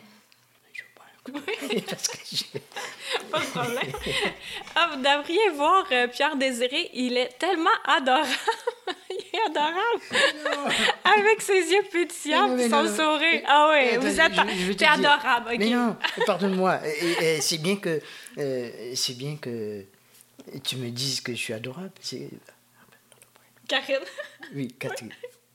Oui. 1.32 1.80
Parce 1.88 2.08
que 2.08 2.18
Pas 3.32 3.40
de 3.40 3.44
problème. 3.46 3.92
Ah, 4.74 4.90
vous 4.92 5.02
devriez 5.02 5.50
voir 5.56 5.84
euh, 5.90 6.06
Pierre 6.08 6.36
Désiré, 6.36 6.90
il 6.94 7.16
est 7.16 7.36
tellement 7.38 7.70
adorable. 7.84 8.28
il 9.10 9.16
est 9.16 9.40
adorable. 9.46 10.02
Avec 11.04 11.40
ses 11.40 11.72
yeux 11.72 11.82
pétillants 11.90 12.56
et 12.58 12.68
son 12.68 12.86
sourire. 12.86 13.42
Ah 13.48 13.70
oui, 13.72 13.96
vous 13.96 14.20
êtes 14.20 14.34
je- 14.34 14.72
je 14.78 14.84
adorable. 14.84 15.56
Mais 15.58 15.70
non, 15.70 15.96
pardonne-moi. 16.26 16.80
C'est 17.40 17.58
bien 17.58 17.76
que 17.76 18.00
euh, 18.38 18.92
c'est 18.94 19.16
bien 19.16 19.36
que 19.36 19.84
tu 20.62 20.76
me 20.76 20.90
dises 20.90 21.20
que 21.22 21.32
je 21.32 21.38
suis 21.38 21.54
adorable. 21.54 21.92
C'est 22.00 22.28
Karine. 23.68 23.96
oui, 24.54 24.68
Catherine. 24.78 25.12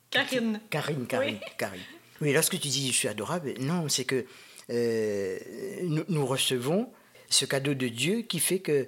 Karine. 0.10 0.60
Karine, 0.70 1.06
Karine, 1.08 1.36
Oui. 1.41 1.50
Karine. 1.58 1.82
Oui, 2.22 2.34
lorsque 2.34 2.53
tu 2.60 2.68
dis 2.68 2.91
je 2.91 2.98
suis 2.98 3.08
adorable, 3.08 3.53
non, 3.60 3.88
c'est 3.89 4.06
que 4.06 4.25
euh, 4.70 5.38
nous, 5.84 6.03
nous 6.10 6.25
recevons 6.25 6.89
ce 7.30 7.46
cadeau 7.46 7.74
de 7.74 7.88
Dieu 7.88 8.22
qui 8.22 8.39
fait 8.39 8.60
que 8.60 8.88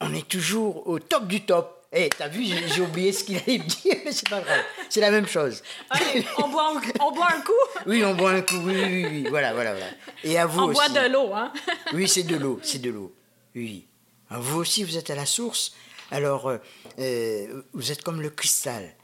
on 0.00 0.12
est 0.14 0.28
toujours 0.28 0.86
au 0.86 0.98
top 0.98 1.26
du 1.26 1.40
top. 1.44 1.70
Eh, 1.96 2.08
t'as 2.08 2.26
vu, 2.28 2.44
j'ai 2.44 2.80
oublié 2.80 3.12
ce 3.12 3.22
qu'il 3.22 3.36
allait 3.36 3.58
me 3.58 3.64
dire, 3.64 3.94
mais 4.04 4.10
c'est 4.12 4.28
pas 4.28 4.40
grave. 4.40 4.60
C'est 4.88 5.00
la 5.00 5.10
même 5.12 5.28
chose. 5.28 5.62
Allez, 5.90 6.24
on 6.38 6.48
boit, 6.48 6.72
un- 6.76 6.82
on 7.00 7.12
boit 7.12 7.28
un 7.32 7.40
coup. 7.40 7.52
Oui, 7.86 8.04
on 8.04 8.14
boit 8.14 8.32
un 8.32 8.42
coup, 8.42 8.56
oui, 8.64 8.74
oui, 8.84 9.06
oui, 9.08 9.26
voilà, 9.30 9.52
voilà, 9.54 9.72
voilà. 9.72 9.86
Et 10.24 10.36
à 10.36 10.46
vous 10.46 10.60
On 10.60 10.72
boit 10.72 10.84
aussi. 10.86 10.92
de 10.94 11.12
l'eau, 11.12 11.32
hein. 11.32 11.52
Oui, 11.92 12.08
c'est 12.08 12.24
de 12.24 12.36
l'eau, 12.36 12.58
c'est 12.64 12.80
de 12.80 12.90
l'eau. 12.90 13.14
Oui. 13.54 13.86
Vous 14.30 14.58
aussi, 14.58 14.82
vous 14.82 14.96
êtes 14.98 15.10
à 15.10 15.14
la 15.14 15.26
source. 15.26 15.72
Alors, 16.14 16.46
euh, 16.48 16.58
euh, 17.00 17.62
vous 17.72 17.90
êtes 17.90 18.02
comme 18.02 18.20
le 18.22 18.30
cristal. 18.30 18.94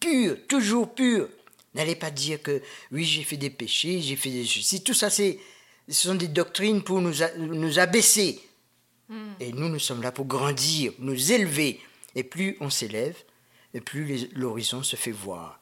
Pur, 0.00 0.36
toujours 0.48 0.94
pur. 0.94 1.28
N'allez 1.74 1.94
pas 1.96 2.10
dire 2.10 2.40
que, 2.40 2.62
oui, 2.90 3.04
j'ai 3.04 3.22
fait 3.22 3.36
des 3.36 3.50
péchés, 3.50 4.00
j'ai 4.00 4.16
fait 4.16 4.30
des 4.30 4.44
ceci. 4.46 4.82
Tout 4.82 4.94
ça, 4.94 5.10
c'est, 5.10 5.38
ce 5.88 6.08
sont 6.08 6.14
des 6.14 6.28
doctrines 6.28 6.82
pour 6.82 7.00
nous, 7.00 7.22
a- 7.22 7.34
nous 7.36 7.78
abaisser. 7.78 8.40
Et 9.40 9.52
nous, 9.52 9.68
nous 9.68 9.78
sommes 9.78 10.00
là 10.02 10.10
pour 10.10 10.24
grandir, 10.24 10.92
nous 10.98 11.32
élever. 11.32 11.80
Et 12.14 12.24
plus 12.24 12.56
on 12.60 12.70
s'élève, 12.70 13.16
et 13.74 13.80
plus 13.80 14.28
l'horizon 14.34 14.82
se 14.82 14.96
fait 14.96 15.10
voir. 15.10 15.60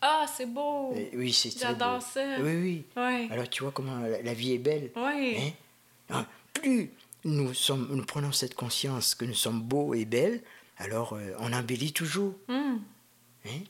Ah, 0.00 0.26
c'est 0.36 0.46
beau. 0.46 0.94
Et 0.94 1.10
oui, 1.14 1.32
c'est 1.32 1.50
très 1.50 1.60
J'adore 1.60 1.98
beau. 1.98 2.04
ça. 2.14 2.36
Oui, 2.40 2.54
oui. 2.62 2.84
Ouais. 2.96 3.26
Alors, 3.32 3.48
tu 3.50 3.62
vois 3.64 3.72
comment 3.72 3.98
la, 3.98 4.22
la 4.22 4.34
vie 4.34 4.52
est 4.52 4.58
belle. 4.58 4.92
Oui. 4.94 5.36
Hein? 5.38 5.50
Ah, 6.10 6.26
Plus 6.54 6.90
nous, 7.24 7.54
sommes, 7.54 7.88
nous 7.90 8.04
prenons 8.04 8.32
cette 8.32 8.54
conscience 8.54 9.14
que 9.14 9.24
nous 9.24 9.34
sommes 9.34 9.60
beaux 9.60 9.94
et 9.94 10.04
belles, 10.04 10.42
alors 10.76 11.14
euh, 11.14 11.34
on 11.38 11.52
embellit 11.52 11.92
toujours. 11.92 12.34
Hum. 12.48 12.80
hein? 13.46 13.60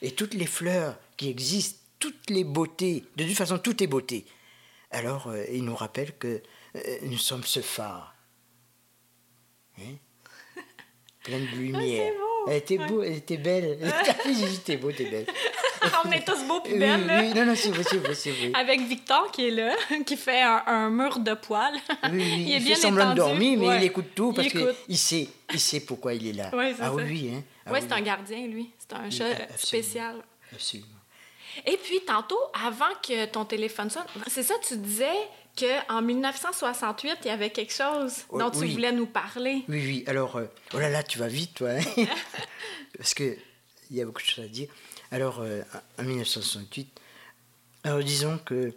Et 0.00 0.12
toutes 0.12 0.34
les 0.34 0.46
fleurs 0.46 0.96
qui 1.16 1.28
existent, 1.28 1.78
toutes 1.98 2.30
les 2.30 2.44
beautés, 2.44 3.04
de 3.16 3.24
toute 3.24 3.36
façon, 3.36 3.58
tout 3.58 3.82
est 3.82 3.86
beauté. 3.88 4.24
Alors, 4.90 5.28
euh, 5.28 5.44
il 5.52 5.64
nous 5.64 5.74
rappelle 5.74 6.16
que 6.16 6.40
euh, 6.76 6.98
nous 7.02 7.18
sommes 7.18 7.44
ce 7.44 7.60
phare. 7.60 8.14
Hein? 9.80 9.96
Plein 11.24 11.40
de 11.40 11.56
lumière. 11.56 12.12
Ah, 12.14 12.18
beau. 12.18 12.24
Elle 12.48 12.56
était 12.56 12.78
beau, 12.78 13.02
elle 13.02 13.12
était 13.14 13.36
belle. 13.36 13.78
T'es 14.64 14.76
beau, 14.78 14.90
t'es 14.90 15.10
belle. 15.10 15.26
on 16.04 16.10
est 16.12 16.24
tous 16.26 16.42
beaux 16.44 16.60
puis 16.60 16.72
Oui, 16.74 16.78
belles, 16.78 17.06
là. 17.06 17.20
oui, 17.20 17.34
non, 17.34 17.44
non, 17.46 17.54
c'est 17.56 17.70
vrai, 17.70 17.82
c'est 17.82 17.96
vrai, 17.98 18.14
c'est 18.14 18.30
vrai. 18.30 18.50
Avec 18.54 18.80
Victor 18.82 19.30
qui 19.30 19.48
est 19.48 19.50
là, 19.50 19.74
qui 20.06 20.16
fait 20.16 20.42
un, 20.42 20.62
un 20.66 20.90
mur 20.90 21.18
de 21.18 21.34
poils. 21.34 21.74
Oui, 22.04 22.10
oui, 22.12 22.22
il 22.22 22.48
il, 22.48 22.54
est 22.54 22.58
fait 22.60 22.64
bien 22.66 22.76
semblant 22.76 23.14
dormir, 23.14 23.58
mais 23.58 23.66
Ouais. 23.68 23.76
il 23.78 23.84
écoute 23.84 24.14
tout 24.14 24.32
parce 24.32 24.48
qu'il 24.48 24.98
sait, 24.98 25.28
il 25.52 25.60
sait 25.60 25.80
pourquoi 25.80 26.14
il 26.14 26.26
est 26.28 26.32
là. 26.32 26.54
Ouais, 26.54 26.72
c'est 26.76 26.82
ah 26.82 26.86
ça. 26.86 26.94
oui, 26.94 27.02
oui, 27.06 27.30
hein. 27.34 27.42
Ah 27.66 27.72
ouais, 27.72 27.80
oui, 27.80 27.86
c'est 27.88 27.94
un 27.94 28.00
gardien, 28.00 28.46
lui. 28.46 28.70
C'est 28.78 28.94
un 28.94 29.10
chat 29.10 29.24
absolument. 29.30 29.56
spécial. 29.58 30.16
Absolument. 30.52 30.86
Et 31.66 31.76
puis, 31.76 32.00
tantôt, 32.06 32.38
avant 32.64 32.94
que 33.02 33.26
ton 33.26 33.44
téléphone 33.44 33.90
sonne, 33.90 34.04
c'est 34.28 34.42
ça, 34.44 34.54
tu 34.66 34.76
disais 34.76 35.06
qu'en 35.58 36.00
1968, 36.02 37.18
il 37.24 37.28
y 37.28 37.30
avait 37.30 37.50
quelque 37.50 37.72
chose 37.72 38.12
Oh, 38.30 38.38
dont 38.38 38.50
tu 38.50 38.58
oui. 38.60 38.72
voulais 38.72 38.92
nous 38.92 39.06
parler. 39.06 39.64
Oui, 39.68 39.82
oui, 39.84 40.04
alors, 40.06 40.36
euh, 40.36 40.44
oh 40.72 40.78
là 40.78 40.88
là, 40.88 41.02
tu 41.02 41.18
vas 41.18 41.26
vite, 41.26 41.54
toi. 41.54 41.70
hein. 41.70 42.04
parce 42.96 43.12
qu'il 43.14 43.36
y 43.90 44.00
a 44.00 44.04
beaucoup 44.04 44.22
de 44.22 44.26
choses 44.26 44.44
à 44.44 44.48
dire. 44.48 44.68
Alors, 45.10 45.40
euh, 45.40 45.62
en 45.98 46.02
1968, 46.02 47.00
alors 47.84 48.02
disons 48.02 48.38
que 48.38 48.74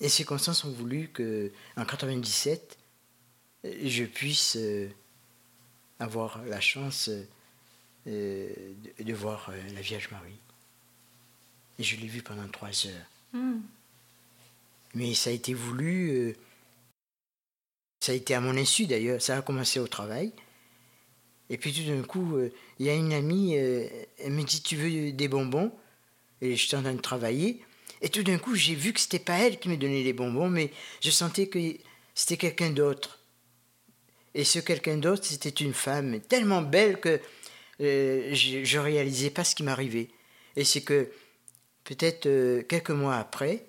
les 0.00 0.08
circonstances 0.08 0.64
ont 0.64 0.70
voulu 0.70 1.08
que, 1.08 1.50
en 1.76 1.84
97, 1.84 2.78
je 3.64 4.04
puisse 4.04 4.56
euh, 4.56 4.88
avoir 5.98 6.44
la 6.44 6.60
chance 6.60 7.10
euh, 8.06 8.54
de, 8.98 9.02
de 9.02 9.14
voir 9.14 9.50
la 9.74 9.80
Vierge 9.80 10.10
Marie. 10.10 10.38
Et 11.78 11.82
je 11.82 11.96
l'ai 11.96 12.06
vue 12.06 12.22
pendant 12.22 12.46
trois 12.48 12.86
heures. 12.86 13.06
Hmm. 13.32 13.60
Mais 14.94 15.14
ça 15.14 15.30
a 15.30 15.32
été 15.32 15.54
voulu, 15.54 16.36
ça 18.00 18.12
a 18.12 18.14
été 18.14 18.34
à 18.34 18.40
mon 18.40 18.56
insu 18.56 18.86
d'ailleurs, 18.86 19.20
ça 19.20 19.38
a 19.38 19.42
commencé 19.42 19.80
au 19.80 19.88
travail. 19.88 20.32
Et 21.50 21.58
puis 21.58 21.72
tout 21.72 21.90
d'un 21.90 22.02
coup, 22.02 22.36
euh, 22.36 22.52
il 22.78 22.86
y 22.86 22.90
a 22.90 22.94
une 22.94 23.12
amie, 23.12 23.56
euh, 23.56 23.86
elle 24.18 24.32
me 24.32 24.42
dit 24.42 24.62
Tu 24.62 24.76
veux 24.76 25.12
des 25.12 25.28
bonbons? 25.28 25.72
Et 26.40 26.56
j'étais 26.56 26.76
en 26.76 26.82
train 26.82 26.94
de 26.94 27.00
travailler. 27.00 27.62
Et 28.02 28.08
tout 28.08 28.22
d'un 28.22 28.38
coup, 28.38 28.54
j'ai 28.54 28.74
vu 28.74 28.92
que 28.92 29.00
c'était 29.00 29.18
pas 29.18 29.38
elle 29.38 29.58
qui 29.58 29.68
me 29.68 29.76
donnait 29.76 30.02
les 30.02 30.12
bonbons, 30.12 30.48
mais 30.48 30.70
je 31.02 31.10
sentais 31.10 31.46
que 31.46 31.58
c'était 32.14 32.36
quelqu'un 32.36 32.70
d'autre. 32.70 33.20
Et 34.34 34.44
ce 34.44 34.58
quelqu'un 34.58 34.96
d'autre, 34.96 35.24
c'était 35.24 35.48
une 35.48 35.74
femme 35.74 36.20
tellement 36.20 36.60
belle 36.60 36.98
que 37.00 37.20
euh, 37.80 38.34
je 38.34 38.76
ne 38.76 38.82
réalisais 38.82 39.30
pas 39.30 39.44
ce 39.44 39.54
qui 39.54 39.62
m'arrivait. 39.62 40.08
Et 40.56 40.64
c'est 40.64 40.82
que 40.82 41.10
peut-être 41.84 42.62
quelques 42.62 42.90
mois 42.90 43.16
après, 43.16 43.66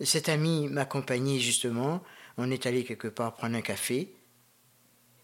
cette 0.00 0.28
amie 0.28 0.68
m'accompagnait 0.68 1.38
justement. 1.38 2.02
On 2.38 2.50
est 2.50 2.66
allé 2.66 2.84
quelque 2.84 3.08
part 3.08 3.34
prendre 3.34 3.56
un 3.56 3.60
café. 3.60 4.14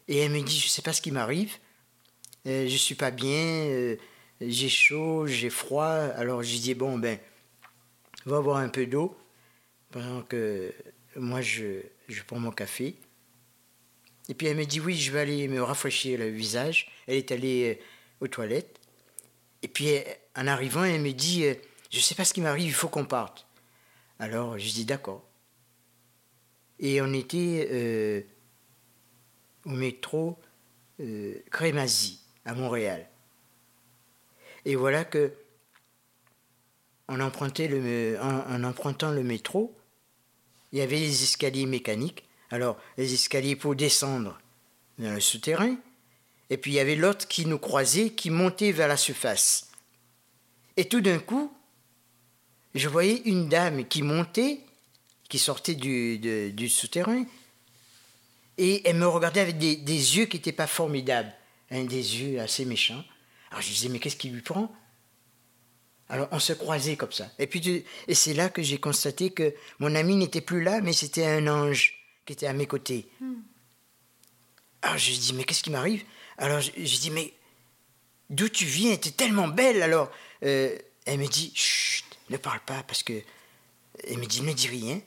Et 0.09 0.19
elle 0.19 0.31
me 0.31 0.41
dit, 0.41 0.59
je 0.59 0.67
ne 0.67 0.71
sais 0.71 0.83
pas 0.83 0.93
ce 0.93 1.01
qui 1.01 1.11
m'arrive. 1.11 1.55
Euh, 2.47 2.67
je 2.67 2.73
ne 2.73 2.79
suis 2.79 2.95
pas 2.95 3.11
bien. 3.11 3.67
euh, 3.67 3.97
j'ai 4.41 4.69
chaud, 4.69 5.27
j'ai 5.27 5.51
froid. 5.51 5.87
Alors 5.87 6.43
je 6.43 6.57
dis, 6.59 6.75
bon, 6.75 6.99
ben, 6.99 7.19
va 8.25 8.41
boire 8.41 8.59
un 8.59 8.69
peu 8.69 8.87
d'eau. 8.87 9.17
Pendant 9.91 10.23
que 10.23 10.73
moi, 11.17 11.41
je, 11.41 11.81
je 12.09 12.23
prends 12.23 12.39
mon 12.39 12.51
café. 12.53 12.97
Et 14.29 14.35
puis 14.35 14.47
elle 14.47 14.57
me 14.57 14.65
dit, 14.65 14.81
oui, 14.81 14.97
je 14.97 15.11
vais 15.13 15.21
aller 15.21 15.49
me 15.49 15.63
rafraîchir 15.63 16.19
le 16.19 16.29
visage. 16.29 16.91
Elle 17.07 17.17
est 17.17 17.33
allée 17.33 17.79
euh, 17.79 18.25
aux 18.25 18.29
toilettes. 18.29 18.79
Et 19.63 19.69
puis 19.69 19.89
en 20.37 20.47
arrivant, 20.47 20.85
elle 20.85 21.01
me 21.01 21.13
dit, 21.13 21.45
je 21.91 21.97
ne 21.97 22.03
sais 22.03 22.15
pas 22.15 22.25
ce 22.25 22.35
qui 22.35 22.41
m'arrive, 22.41 22.67
il 22.67 22.75
faut 22.75 22.89
qu'on 22.89 23.07
parte. 23.07 23.47
Alors 24.19 24.59
je 24.59 24.71
dis 24.73 24.85
d'accord. 24.85 25.25
Et 26.79 27.01
on 27.01 27.13
était 27.13 28.27
au 29.67 29.71
métro 29.71 30.39
euh, 31.01 31.43
à 32.45 32.55
Montréal. 32.55 33.09
Et 34.65 34.77
voilà 34.77 35.05
que, 35.05 35.33
en, 37.09 37.21
empruntant 37.21 37.69
le 39.11 39.23
métro, 39.23 39.75
il 40.73 40.79
y 40.79 40.83
avait 40.83 40.99
les 40.99 41.23
escaliers 41.23 41.67
mécaniques. 41.67 42.25
Alors, 42.51 42.79
les 42.97 43.13
escaliers 43.13 43.57
pour 43.57 43.75
descendre 43.75 44.41
dans 44.99 45.13
le 45.13 45.21
souterrain. 45.21 45.77
Et 46.49 46.57
puis 46.57 46.73
il 46.73 46.75
y 46.75 46.81
avait 46.81 46.97
l'autre 46.97 47.27
qui 47.27 47.47
nous 47.47 47.59
croisait, 47.59 48.11
qui 48.11 48.31
montait 48.31 48.73
vers 48.73 48.89
la 48.89 48.97
surface. 48.97 49.71
Et 50.77 50.87
tout 50.87 51.01
d'un 51.01 51.19
coup, 51.19 51.53
je 52.75 52.89
voyais 52.89 53.23
une 53.25 53.49
dame 53.49 53.87
qui 53.87 54.03
montait, 54.03 54.61
qui 55.29 55.39
sortait 55.39 55.75
du 55.75 56.69
souterrain, 56.69 57.25
et 58.59 58.89
elle 58.89 58.97
me 58.97 59.07
regardait 59.07 59.41
avec 59.41 59.59
des, 59.59 59.77
des 59.77 60.17
yeux 60.17 60.27
qui 60.27 60.37
n'étaient 60.37 60.53
pas 60.53 60.67
formidables, 60.67 61.33
hein, 61.71 61.85
des 61.85 62.21
yeux 62.21 62.41
assez 62.41 62.65
méchants. 62.65 63.05
Alors 63.51 63.63
je 63.63 63.69
disais, 63.69 63.89
mais 63.89 63.99
qu'est-ce 63.99 64.17
qui 64.17 64.29
lui 64.31 64.43
prend? 64.43 64.75
Alors 66.09 66.29
on 66.31 66.39
se 66.39 66.53
croisait 66.53 66.97
comme 66.97 67.13
ça. 67.13 67.31
Et 67.39 67.47
puis 67.47 67.61
tu- 67.61 67.85
et 68.09 68.15
c'est 68.15 68.35
là 68.35 68.49
que 68.49 68.63
j'ai 68.63 68.79
constaté 68.79 69.31
que 69.31 69.55
mon 69.79 69.95
ami 69.95 70.17
n'était 70.17 70.41
plus 70.41 70.63
là, 70.63 70.81
mais 70.81 70.93
c'était 70.93 71.27
un 71.27 71.47
ange 71.49 71.95
qui 72.25 72.33
était 72.33 72.47
à 72.47 72.53
mes 72.53 72.67
côtés. 72.67 73.09
Alors 74.83 74.99
je 74.99 75.11
lui 75.11 75.19
dis, 75.19 75.33
mais 75.35 75.45
qu'est-ce 75.45 75.63
qui 75.63 75.71
m'arrive? 75.71 76.05
Alors 76.39 76.61
je, 76.61 76.71
je 76.77 76.99
dis, 76.99 77.11
mais 77.11 77.33
d'où 78.31 78.49
tu 78.49 78.65
viens? 78.65 78.97
Tu 78.97 79.09
es 79.09 79.13
tellement 79.13 79.49
belle. 79.49 79.83
Alors 79.83 80.11
euh, 80.45 80.77
elle 81.07 81.19
me 81.19 81.27
dit, 81.27 81.53
chut, 81.55 82.05
ne 82.31 82.37
parle 82.37 82.61
pas, 82.61 82.83
parce 82.85 83.03
que. 83.03 83.21
Elle 84.07 84.19
me 84.19 84.27
dit, 84.27 84.43
ne 84.43 84.53
dis 84.53 84.69
rien. 84.69 85.01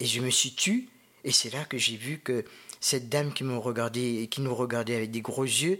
Et 0.00 0.06
je 0.06 0.20
me 0.20 0.30
suis 0.30 0.54
tu, 0.54 0.88
et 1.24 1.32
c'est 1.32 1.52
là 1.52 1.64
que 1.64 1.78
j'ai 1.78 1.96
vu 1.96 2.18
que 2.18 2.44
cette 2.80 3.08
dame 3.08 3.32
qui 3.32 3.44
regardait, 3.44 4.28
qui 4.28 4.40
nous 4.40 4.54
regardait 4.54 4.94
avec 4.94 5.10
des 5.10 5.20
gros 5.20 5.44
yeux, 5.44 5.78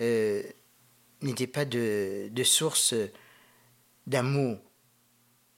euh, 0.00 0.42
n'était 1.22 1.46
pas 1.46 1.64
de, 1.64 2.30
source 2.44 2.94
d'amour. 4.06 4.58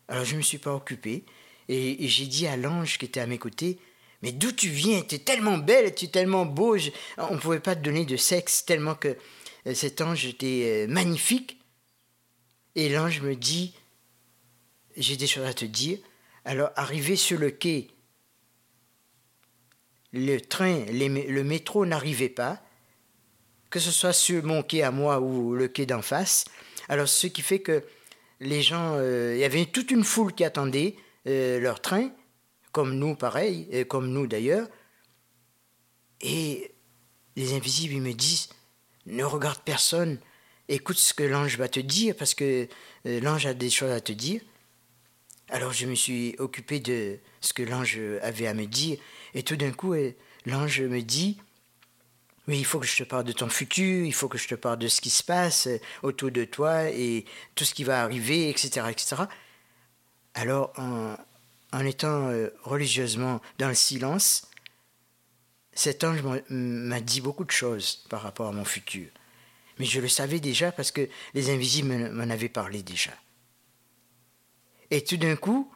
Alors 0.08 0.24
je 0.24 0.32
ne 0.32 0.38
me 0.38 0.42
suis 0.42 0.58
pas 0.58 0.74
occupé, 0.74 1.24
et, 1.68 2.06
j'ai 2.06 2.26
dit 2.26 2.46
à 2.46 2.56
l'ange 2.56 2.98
qui 2.98 3.06
était 3.06 3.20
à 3.20 3.26
mes 3.26 3.38
côtés, 3.38 3.78
mais 4.22 4.32
d'où 4.32 4.52
tu 4.52 4.68
viens? 4.68 5.02
Tu 5.02 5.16
es 5.16 5.18
tellement 5.18 5.58
belle, 5.58 5.94
tu 5.94 6.06
es 6.06 6.08
tellement 6.08 6.46
beau, 6.46 6.78
je- 6.78 6.90
on 7.18 7.34
ne 7.34 7.40
pouvait 7.40 7.60
pas 7.60 7.74
te 7.74 7.82
donner 7.82 8.04
de 8.04 8.16
sexe, 8.16 8.64
tellement 8.64 8.94
que 8.94 9.16
euh, 9.66 9.74
cet 9.74 10.00
ange 10.00 10.24
était 10.26 10.86
euh, 10.86 10.86
magnifique. 10.86 11.58
Et 12.76 12.88
l'ange 12.88 13.20
me 13.20 13.34
dit, 13.34 13.74
j'ai 14.96 15.16
des 15.16 15.26
choses 15.26 15.46
à 15.46 15.54
te 15.54 15.64
dire. 15.64 15.98
Alors, 16.44 16.70
arrivé 16.76 17.16
sur 17.16 17.38
le 17.38 17.50
quai, 17.50 17.88
le 20.16 20.40
train, 20.40 20.84
le 20.90 21.42
métro 21.42 21.86
n'arrivait 21.86 22.28
pas, 22.28 22.62
que 23.70 23.78
ce 23.78 23.90
soit 23.90 24.12
sur 24.12 24.44
mon 24.44 24.62
quai 24.62 24.82
à 24.82 24.90
moi 24.90 25.20
ou 25.20 25.54
le 25.54 25.68
quai 25.68 25.86
d'en 25.86 26.02
face. 26.02 26.44
Alors, 26.88 27.08
ce 27.08 27.26
qui 27.26 27.42
fait 27.42 27.60
que 27.60 27.84
les 28.40 28.62
gens, 28.62 28.94
euh, 28.96 29.34
il 29.34 29.40
y 29.40 29.44
avait 29.44 29.66
toute 29.66 29.90
une 29.90 30.04
foule 30.04 30.32
qui 30.32 30.44
attendait 30.44 30.96
euh, 31.26 31.58
leur 31.60 31.80
train, 31.80 32.10
comme 32.72 32.94
nous, 32.94 33.14
pareil, 33.14 33.66
et 33.70 33.84
comme 33.84 34.10
nous 34.10 34.26
d'ailleurs. 34.26 34.68
Et 36.20 36.72
les 37.36 37.54
invisibles, 37.54 37.94
ils 37.94 38.02
me 38.02 38.12
disent, 38.12 38.48
ne 39.06 39.24
regarde 39.24 39.60
personne, 39.64 40.18
écoute 40.68 40.98
ce 40.98 41.14
que 41.14 41.22
l'ange 41.22 41.56
va 41.58 41.68
te 41.68 41.80
dire, 41.80 42.14
parce 42.16 42.34
que 42.34 42.68
euh, 43.06 43.20
l'ange 43.20 43.46
a 43.46 43.54
des 43.54 43.70
choses 43.70 43.92
à 43.92 44.00
te 44.00 44.12
dire. 44.12 44.40
Alors 45.48 45.72
je 45.72 45.86
me 45.86 45.94
suis 45.94 46.34
occupé 46.38 46.80
de 46.80 47.18
ce 47.40 47.52
que 47.52 47.62
l'ange 47.62 48.00
avait 48.22 48.46
à 48.46 48.54
me 48.54 48.66
dire, 48.66 48.98
et 49.34 49.42
tout 49.42 49.56
d'un 49.56 49.70
coup, 49.70 49.94
euh, 49.94 50.12
l'ange 50.44 50.80
me 50.80 51.00
dit, 51.02 51.38
oui, 52.48 52.58
il 52.58 52.64
faut 52.64 52.80
que 52.80 52.86
je 52.86 52.96
te 52.96 53.04
parle 53.04 53.24
de 53.24 53.32
ton 53.32 53.48
futur, 53.48 54.04
il 54.04 54.14
faut 54.14 54.28
que 54.28 54.38
je 54.38 54.48
te 54.48 54.54
parle 54.54 54.78
de 54.78 54.88
ce 54.88 55.00
qui 55.00 55.10
se 55.10 55.22
passe 55.22 55.68
euh, 55.68 55.78
autour 56.02 56.30
de 56.30 56.44
toi 56.44 56.90
et 56.90 57.24
tout 57.54 57.64
ce 57.64 57.74
qui 57.74 57.84
va 57.84 58.02
arriver, 58.02 58.48
etc. 58.50 58.86
etc. 58.90 59.22
Alors, 60.34 60.72
en, 60.76 61.16
en 61.72 61.84
étant 61.84 62.30
religieusement 62.62 63.40
dans 63.58 63.68
le 63.68 63.74
silence, 63.74 64.46
cet 65.76 66.04
ange 66.04 66.22
m'a 66.48 67.00
dit 67.00 67.20
beaucoup 67.20 67.44
de 67.44 67.50
choses 67.50 68.04
par 68.08 68.22
rapport 68.22 68.48
à 68.48 68.52
mon 68.52 68.64
futur. 68.64 69.08
Mais 69.78 69.84
je 69.84 70.00
le 70.00 70.08
savais 70.08 70.40
déjà 70.40 70.72
parce 70.72 70.90
que 70.90 71.08
les 71.34 71.50
invisibles 71.50 72.10
m'en 72.10 72.30
avaient 72.30 72.48
parlé 72.48 72.82
déjà. 72.82 73.12
Et 74.90 75.02
tout 75.02 75.16
d'un 75.16 75.36
coup, 75.36 75.70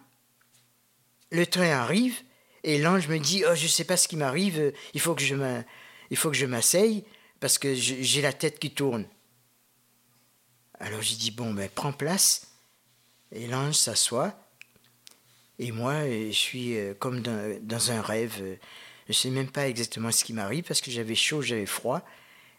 le 1.30 1.46
train 1.46 1.70
arrive 1.70 2.20
et 2.62 2.78
l'ange 2.78 3.08
me 3.08 3.18
dit 3.18 3.44
Oh, 3.48 3.54
je 3.54 3.64
ne 3.64 3.68
sais 3.68 3.84
pas 3.84 3.96
ce 3.96 4.08
qui 4.08 4.16
m'arrive, 4.16 4.72
il 4.94 5.00
faut 5.00 5.14
que 5.14 5.22
je 5.22 6.46
m'asseye 6.46 7.04
parce 7.40 7.58
que 7.58 7.74
j'ai 7.74 8.22
la 8.22 8.32
tête 8.32 8.58
qui 8.58 8.70
tourne. 8.70 9.06
Alors 10.78 11.02
j'ai 11.02 11.16
dit 11.16 11.30
Bon, 11.30 11.52
ben 11.52 11.68
prends 11.74 11.92
place. 11.92 12.48
Et 13.32 13.46
l'ange 13.46 13.74
s'assoit. 13.74 14.34
Et 15.58 15.72
moi, 15.72 16.04
je 16.08 16.32
suis 16.32 16.76
euh, 16.76 16.94
comme 16.94 17.20
dans, 17.20 17.90
un 17.90 18.00
rêve. 18.00 18.38
Je 18.38 18.56
ne 19.08 19.12
sais 19.12 19.30
même 19.30 19.50
pas 19.50 19.68
exactement 19.68 20.10
ce 20.10 20.24
qui 20.24 20.32
m'arrive 20.32 20.64
parce 20.64 20.80
que 20.80 20.90
j'avais 20.90 21.14
chaud, 21.14 21.42
j'avais 21.42 21.66
froid. 21.66 22.02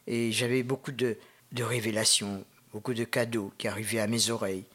Et 0.07 0.31
j'avais 0.31 0.63
beaucoup 0.63 0.91
de, 0.91 1.17
de 1.51 1.63
révélations, 1.63 2.45
beaucoup 2.71 2.93
de 2.93 3.03
cadeaux 3.03 3.51
qui 3.57 3.67
arrivaient 3.67 3.99
à 3.99 4.07
mes 4.07 4.29
oreilles 4.29 4.65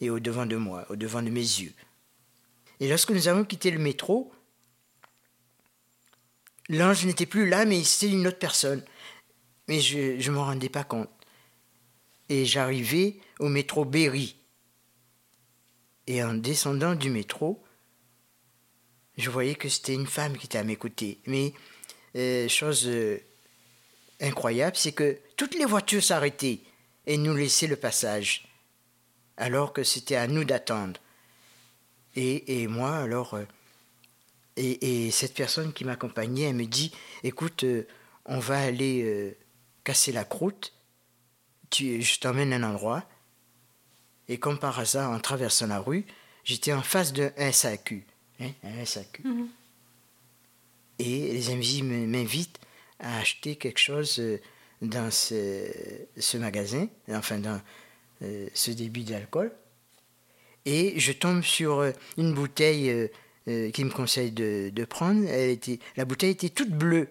et 0.00 0.10
au 0.10 0.20
devant 0.20 0.46
de 0.46 0.56
moi, 0.56 0.86
au 0.90 0.96
devant 0.96 1.22
de 1.22 1.30
mes 1.30 1.40
yeux. 1.40 1.72
Et 2.80 2.88
lorsque 2.88 3.10
nous 3.10 3.28
avons 3.28 3.44
quitté 3.44 3.70
le 3.70 3.78
métro, 3.78 4.32
l'ange 6.68 7.04
n'était 7.06 7.26
plus 7.26 7.48
là, 7.48 7.64
mais 7.64 7.82
c'était 7.82 8.12
une 8.12 8.26
autre 8.26 8.38
personne. 8.38 8.84
Mais 9.66 9.80
je 9.80 10.28
ne 10.30 10.34
m'en 10.34 10.44
rendais 10.44 10.68
pas 10.68 10.84
compte. 10.84 11.10
Et 12.28 12.44
j'arrivais 12.44 13.16
au 13.38 13.48
métro 13.48 13.84
Berry. 13.84 14.36
Et 16.06 16.22
en 16.22 16.34
descendant 16.34 16.94
du 16.94 17.10
métro, 17.10 17.62
je 19.18 19.30
voyais 19.30 19.56
que 19.56 19.68
c'était 19.68 19.94
une 19.94 20.06
femme 20.06 20.38
qui 20.38 20.46
était 20.46 20.58
à 20.58 20.64
mes 20.64 20.76
côtés. 20.76 21.18
Mais 21.26 21.52
euh, 22.16 22.48
chose 22.48 22.86
euh, 22.86 23.18
incroyable, 24.20 24.76
c'est 24.76 24.92
que 24.92 25.18
toutes 25.36 25.54
les 25.54 25.64
voitures 25.66 26.02
s'arrêtaient 26.02 26.60
et 27.06 27.18
nous 27.18 27.34
laissaient 27.34 27.66
le 27.66 27.76
passage, 27.76 28.47
alors 29.38 29.72
que 29.72 29.84
c'était 29.84 30.16
à 30.16 30.26
nous 30.26 30.44
d'attendre. 30.44 31.00
Et, 32.16 32.66
moi, 32.66 32.96
alors, 32.96 33.34
euh, 33.34 33.44
et, 34.56 35.10
cette 35.12 35.34
personne 35.34 35.72
qui 35.72 35.84
m'accompagnait, 35.84 36.48
elle 36.48 36.56
me 36.56 36.66
dit, 36.66 36.92
écoute, 37.22 37.62
euh, 37.62 37.86
on 38.24 38.40
va 38.40 38.58
aller 38.58 39.02
euh, 39.04 39.36
casser 39.84 40.10
la 40.10 40.24
croûte, 40.24 40.74
tu, 41.70 42.02
je 42.02 42.18
t'emmène 42.18 42.52
à 42.52 42.56
un 42.56 42.64
endroit. 42.64 43.04
Et 44.26 44.38
comme 44.38 44.58
par 44.58 44.78
hasard, 44.80 45.12
en 45.12 45.20
traversant 45.20 45.68
la 45.68 45.78
rue, 45.78 46.04
j'étais 46.42 46.72
en 46.72 46.82
face 46.82 47.12
d'un 47.12 47.30
SAQ. 47.52 48.04
Hein, 48.40 48.50
un 48.64 48.84
SAQ. 48.84 49.22
Mm-hmm. 49.22 49.46
Et 50.98 51.32
les 51.32 51.50
invisibles 51.50 51.88
m'invitent 51.88 52.58
à 52.98 53.18
acheter 53.18 53.54
quelque 53.54 53.78
chose 53.78 54.20
dans 54.82 55.12
ce, 55.12 56.36
magasin, 56.36 56.88
enfin 57.10 57.38
dans 57.38 57.60
euh, 58.22 58.48
ce 58.52 58.72
débit 58.72 59.04
d'alcool. 59.04 59.52
Et 60.64 60.98
je 60.98 61.12
tombe 61.12 61.42
sur 61.42 61.78
euh, 61.78 61.92
une 62.16 62.34
bouteille 62.34 62.90
euh, 63.46 63.70
qui 63.70 63.84
me 63.84 63.90
conseille 63.90 64.32
de, 64.32 64.84
prendre. 64.84 65.24
Elle 65.28 65.50
était, 65.50 65.78
la 65.96 66.04
bouteille 66.04 66.32
était 66.32 66.48
toute 66.48 66.70
bleue. 66.70 67.08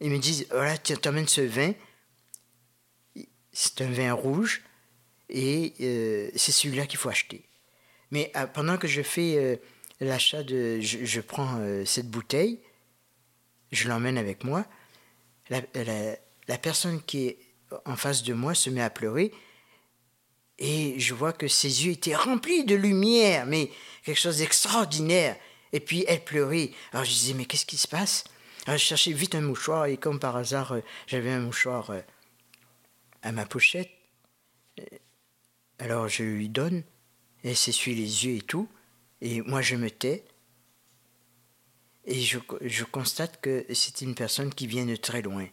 Ils 0.00 0.10
me 0.10 0.18
disent, 0.18 0.46
voilà, 0.50 0.78
tu 0.78 0.96
t'emmènes 0.96 1.26
ce 1.26 1.40
vin. 1.40 1.72
C'est 3.52 3.80
un 3.80 3.90
vin 3.90 4.12
rouge 4.12 4.62
et 5.28 5.74
c'est 6.36 6.52
celui-là 6.52 6.86
qu'il 6.86 6.98
faut 6.98 7.08
acheter. 7.08 7.42
Mais 8.12 8.32
pendant 8.54 8.78
que 8.78 8.86
je 8.86 9.02
fais 9.02 9.60
l'achat 10.00 10.44
de... 10.44 10.78
Je, 10.80 11.20
prends 11.20 11.60
cette 11.84 12.08
bouteille, 12.08 12.60
je 13.72 13.88
l'emmène 13.88 14.16
avec 14.16 14.44
moi. 14.44 14.64
la, 15.50 15.60
la 16.46 16.58
personne 16.58 17.02
qui 17.02 17.26
est 17.26 17.38
en 17.84 17.96
face 17.96 18.22
de 18.22 18.32
moi 18.32 18.54
se 18.54 18.70
met 18.70 18.80
à 18.80 18.90
pleurer 18.90 19.32
et 20.58 20.98
je 20.98 21.14
vois 21.14 21.32
que 21.32 21.48
ses 21.48 21.86
yeux 21.86 21.92
étaient 21.92 22.14
remplis 22.14 22.64
de 22.64 22.74
lumière, 22.74 23.46
mais 23.46 23.70
quelque 24.04 24.18
chose 24.18 24.38
d'extraordinaire. 24.38 25.36
Et 25.72 25.80
puis 25.80 26.04
elle 26.08 26.24
pleurait. 26.24 26.70
Alors 26.92 27.04
je 27.04 27.10
disais, 27.10 27.34
mais 27.34 27.44
qu'est-ce 27.44 27.66
qui 27.66 27.76
se 27.76 27.88
passe? 27.88 28.24
Alors 28.66 28.78
je 28.78 28.84
cherchais 28.84 29.12
vite 29.12 29.34
un 29.34 29.40
mouchoir 29.40 29.86
et 29.86 29.96
comme 29.96 30.18
par 30.18 30.36
hasard, 30.36 30.72
euh, 30.72 30.80
j'avais 31.06 31.30
un 31.30 31.40
mouchoir 31.40 31.90
euh, 31.90 32.00
à 33.22 33.32
ma 33.32 33.46
pochette. 33.46 33.90
Alors 35.78 36.08
je 36.08 36.22
lui 36.22 36.48
donne, 36.48 36.82
elle 37.44 37.56
s'essuie 37.56 37.94
les 37.94 38.26
yeux 38.26 38.36
et 38.36 38.42
tout, 38.42 38.68
et 39.20 39.42
moi 39.42 39.62
je 39.62 39.76
me 39.76 39.90
tais. 39.90 40.24
Et 42.04 42.20
je, 42.20 42.38
je 42.62 42.84
constate 42.84 43.40
que 43.40 43.66
c'est 43.74 44.00
une 44.00 44.14
personne 44.14 44.52
qui 44.52 44.66
vient 44.66 44.86
de 44.86 44.96
très 44.96 45.22
loin 45.22 45.46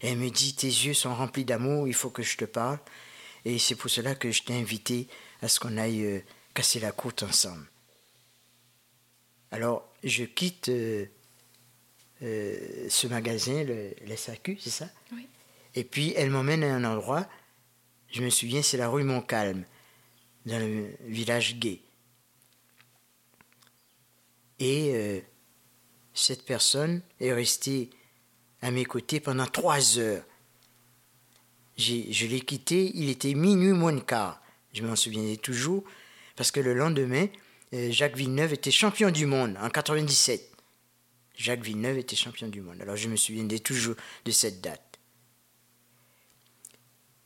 elle 0.00 0.18
me 0.18 0.30
dit 0.30 0.54
Tes 0.54 0.66
yeux 0.66 0.94
sont 0.94 1.14
remplis 1.14 1.44
d'amour, 1.44 1.88
il 1.88 1.94
faut 1.94 2.10
que 2.10 2.22
je 2.22 2.36
te 2.36 2.44
parle. 2.44 2.78
Et 3.44 3.58
c'est 3.58 3.74
pour 3.74 3.90
cela 3.90 4.14
que 4.14 4.30
je 4.30 4.42
t'ai 4.42 4.54
invité 4.54 5.08
à 5.42 5.48
ce 5.48 5.60
qu'on 5.60 5.76
aille 5.76 6.04
euh, 6.04 6.20
casser 6.54 6.80
la 6.80 6.92
côte 6.92 7.22
ensemble. 7.22 7.66
Alors, 9.50 9.88
je 10.04 10.24
quitte 10.24 10.68
euh, 10.68 11.06
euh, 12.22 12.88
ce 12.88 13.06
magasin, 13.06 13.64
le, 13.64 13.94
c'est 14.16 14.70
ça? 14.70 14.88
Oui. 15.12 15.26
Et 15.74 15.84
puis, 15.84 16.12
elle 16.16 16.30
m'emmène 16.30 16.64
à 16.64 16.74
un 16.74 16.84
endroit, 16.84 17.26
je 18.10 18.22
me 18.22 18.30
souviens, 18.30 18.62
c'est 18.62 18.76
la 18.76 18.88
rue 18.88 19.04
Montcalm, 19.04 19.64
dans 20.46 20.58
le 20.58 20.90
village 21.06 21.56
gay. 21.58 21.80
Et 24.58 25.22
cette 26.14 26.44
personne 26.44 27.00
est 27.20 27.32
restée 27.32 27.90
à 28.60 28.72
mes 28.72 28.84
côtés 28.84 29.20
pendant 29.20 29.46
trois 29.46 29.98
heures. 29.98 30.24
Je 31.78 32.26
l'ai 32.26 32.40
quitté, 32.40 32.90
il 32.94 33.08
était 33.08 33.34
minuit 33.34 33.72
moins 33.72 33.92
de 33.92 34.00
quart. 34.00 34.42
Je 34.72 34.82
m'en 34.82 34.96
souviens 34.96 35.34
toujours, 35.36 35.84
parce 36.36 36.50
que 36.50 36.60
le 36.60 36.74
lendemain, 36.74 37.26
euh, 37.72 37.90
Jacques 37.90 38.16
Villeneuve 38.16 38.52
était 38.52 38.70
champion 38.70 39.10
du 39.10 39.26
monde 39.26 39.56
en 39.60 39.70
97. 39.70 40.42
Jacques 41.36 41.62
Villeneuve 41.62 41.98
était 41.98 42.16
champion 42.16 42.48
du 42.48 42.60
monde. 42.60 42.80
Alors 42.80 42.96
je 42.96 43.08
me 43.08 43.16
souviendrai 43.16 43.60
toujours 43.60 43.94
de 44.24 44.30
cette 44.30 44.60
date. 44.60 44.98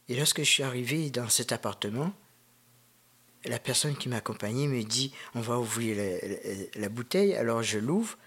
Et 0.09 0.17
lorsque 0.17 0.41
je 0.41 0.51
suis 0.51 0.63
arrivé 0.63 1.11
dans 1.11 1.29
cet 1.29 1.53
appartement, 1.53 2.13
la 3.47 3.59
personne 3.59 3.97
qui 3.97 4.09
m'accompagnait 4.09 4.67
me 4.67 4.83
dit 4.83 5.13
on 5.35 5.41
va 5.41 5.59
ouvrir 5.59 5.97
la 6.75 6.89
bouteille. 6.91 7.35
Alors 7.35 7.63
je 7.63 7.79
l'ouvre 7.79 8.19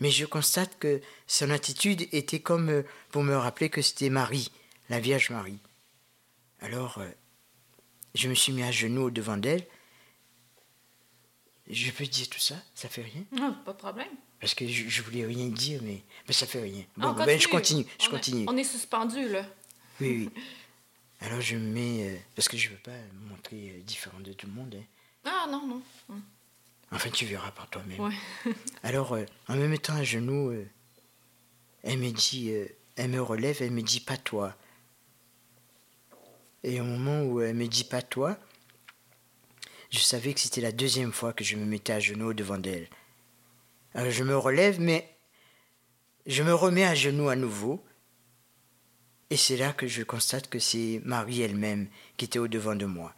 mais 0.00 0.10
je 0.10 0.24
constate 0.24 0.78
que 0.78 1.00
son 1.26 1.50
attitude 1.50 2.06
était 2.12 2.40
comme 2.40 2.70
euh, 2.70 2.82
pour 3.10 3.22
me 3.22 3.36
rappeler 3.36 3.68
que 3.68 3.82
c'était 3.82 4.10
Marie, 4.10 4.50
la 4.88 5.00
Vierge 5.00 5.30
Marie. 5.30 5.58
Alors, 6.60 6.98
euh, 6.98 7.08
je 8.14 8.28
me 8.28 8.34
suis 8.34 8.52
mis 8.52 8.62
à 8.62 8.70
genoux 8.70 9.10
devant 9.10 9.36
d'elle. 9.36 9.66
Je 11.70 11.90
peux 11.90 12.06
dire 12.06 12.28
tout 12.28 12.38
ça? 12.38 12.56
Ça 12.74 12.88
fait 12.88 13.02
rien? 13.02 13.24
Non, 13.32 13.54
pas 13.64 13.72
de 13.72 13.78
problème. 13.78 14.08
Parce 14.40 14.54
que 14.54 14.66
je, 14.66 14.88
je 14.88 15.02
voulais 15.02 15.26
rien 15.26 15.48
dire, 15.48 15.80
mais, 15.82 16.02
mais 16.26 16.32
ça 16.32 16.46
fait 16.46 16.62
rien. 16.62 16.84
Bon, 16.96 17.12
ben, 17.12 17.38
je 17.38 17.48
continue. 17.48 17.84
Je 18.00 18.06
on 18.06 18.10
continue. 18.10 18.44
Est, 18.44 18.48
on 18.48 18.56
est 18.56 18.64
suspendu, 18.64 19.28
là. 19.28 19.44
Oui, 20.00 20.30
oui. 20.34 20.42
Alors, 21.20 21.40
je 21.40 21.56
me 21.56 21.72
mets. 21.72 22.08
Euh, 22.08 22.16
parce 22.34 22.48
que 22.48 22.56
je 22.56 22.68
ne 22.68 22.74
veux 22.74 22.80
pas 22.80 22.92
me 22.92 23.28
montrer 23.30 23.82
différent 23.84 24.20
de 24.20 24.32
tout 24.32 24.46
le 24.46 24.52
monde. 24.52 24.74
Hein. 24.78 24.84
Ah, 25.24 25.46
non, 25.50 25.66
non. 25.66 25.82
Hum. 26.08 26.22
Enfin, 26.90 27.10
tu 27.10 27.26
verras 27.26 27.50
par 27.50 27.68
toi-même. 27.68 28.12
Alors, 28.82 29.12
euh, 29.12 29.24
en 29.48 29.56
me 29.56 29.68
mettant 29.68 29.94
à 29.94 30.04
genoux, 30.04 30.50
euh, 30.50 30.64
elle 31.82 31.98
me 31.98 32.10
dit, 32.10 32.50
euh, 32.50 32.66
elle 32.96 33.10
me 33.10 33.20
relève, 33.20 33.58
elle 33.60 33.72
me 33.72 33.82
dit 33.82 34.00
pas 34.00 34.16
toi. 34.16 34.56
Et 36.64 36.80
au 36.80 36.84
moment 36.84 37.22
où 37.22 37.40
elle 37.40 37.54
me 37.54 37.68
dit 37.68 37.84
pas 37.84 38.02
toi, 38.02 38.38
je 39.90 40.00
savais 40.00 40.34
que 40.34 40.40
c'était 40.40 40.60
la 40.60 40.72
deuxième 40.72 41.12
fois 41.12 41.32
que 41.32 41.44
je 41.44 41.56
me 41.56 41.64
mettais 41.64 41.92
à 41.92 42.00
genoux 42.00 42.34
devant 42.34 42.58
d'elle. 42.58 42.88
Alors 43.94 44.10
je 44.10 44.24
me 44.24 44.36
relève, 44.36 44.80
mais 44.80 45.16
je 46.26 46.42
me 46.42 46.54
remets 46.54 46.84
à 46.84 46.94
genoux 46.94 47.28
à 47.28 47.36
nouveau. 47.36 47.84
Et 49.30 49.36
c'est 49.36 49.56
là 49.56 49.72
que 49.72 49.86
je 49.86 50.02
constate 50.02 50.48
que 50.48 50.58
c'est 50.58 51.00
Marie 51.04 51.42
elle-même 51.42 51.88
qui 52.16 52.24
était 52.24 52.38
au-devant 52.38 52.74
de 52.74 52.86
moi. 52.86 53.14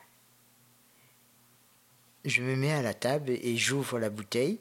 Je 2.24 2.42
me 2.42 2.54
mets 2.56 2.72
à 2.72 2.82
la 2.82 2.94
table 2.94 3.30
et 3.30 3.56
j'ouvre 3.56 3.98
la 3.98 4.10
bouteille. 4.10 4.58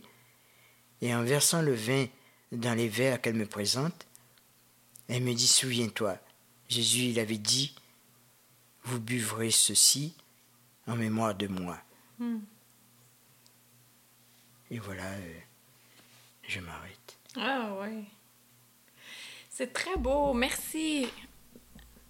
Et 1.02 1.14
en 1.14 1.24
versant 1.24 1.62
le 1.62 1.74
vin 1.74 2.06
dans 2.52 2.74
les 2.74 2.88
verres 2.88 3.22
qu'elle 3.22 3.36
me 3.36 3.46
présente, 3.46 4.08
elle 5.08 5.24
me 5.24 5.34
dit 5.34 5.48
Souviens-toi, 5.48 6.18
Jésus, 6.68 7.06
il 7.06 7.20
avait 7.20 7.38
dit 7.38 7.76
Vous 8.84 9.00
buvrez 9.00 9.52
ceci 9.52 10.16
en 10.88 10.96
mémoire 10.96 11.36
de 11.36 11.48
moi. 11.48 11.78
Hmm. 12.18 12.40
Et 14.72 14.80
voilà, 14.80 15.04
euh, 15.04 15.40
je 16.48 16.60
m'arrête. 16.60 17.18
Ah 17.36 17.74
ouais. 17.82 18.04
C'est 19.50 19.74
très 19.74 19.96
beau, 19.98 20.34
merci. 20.34 21.08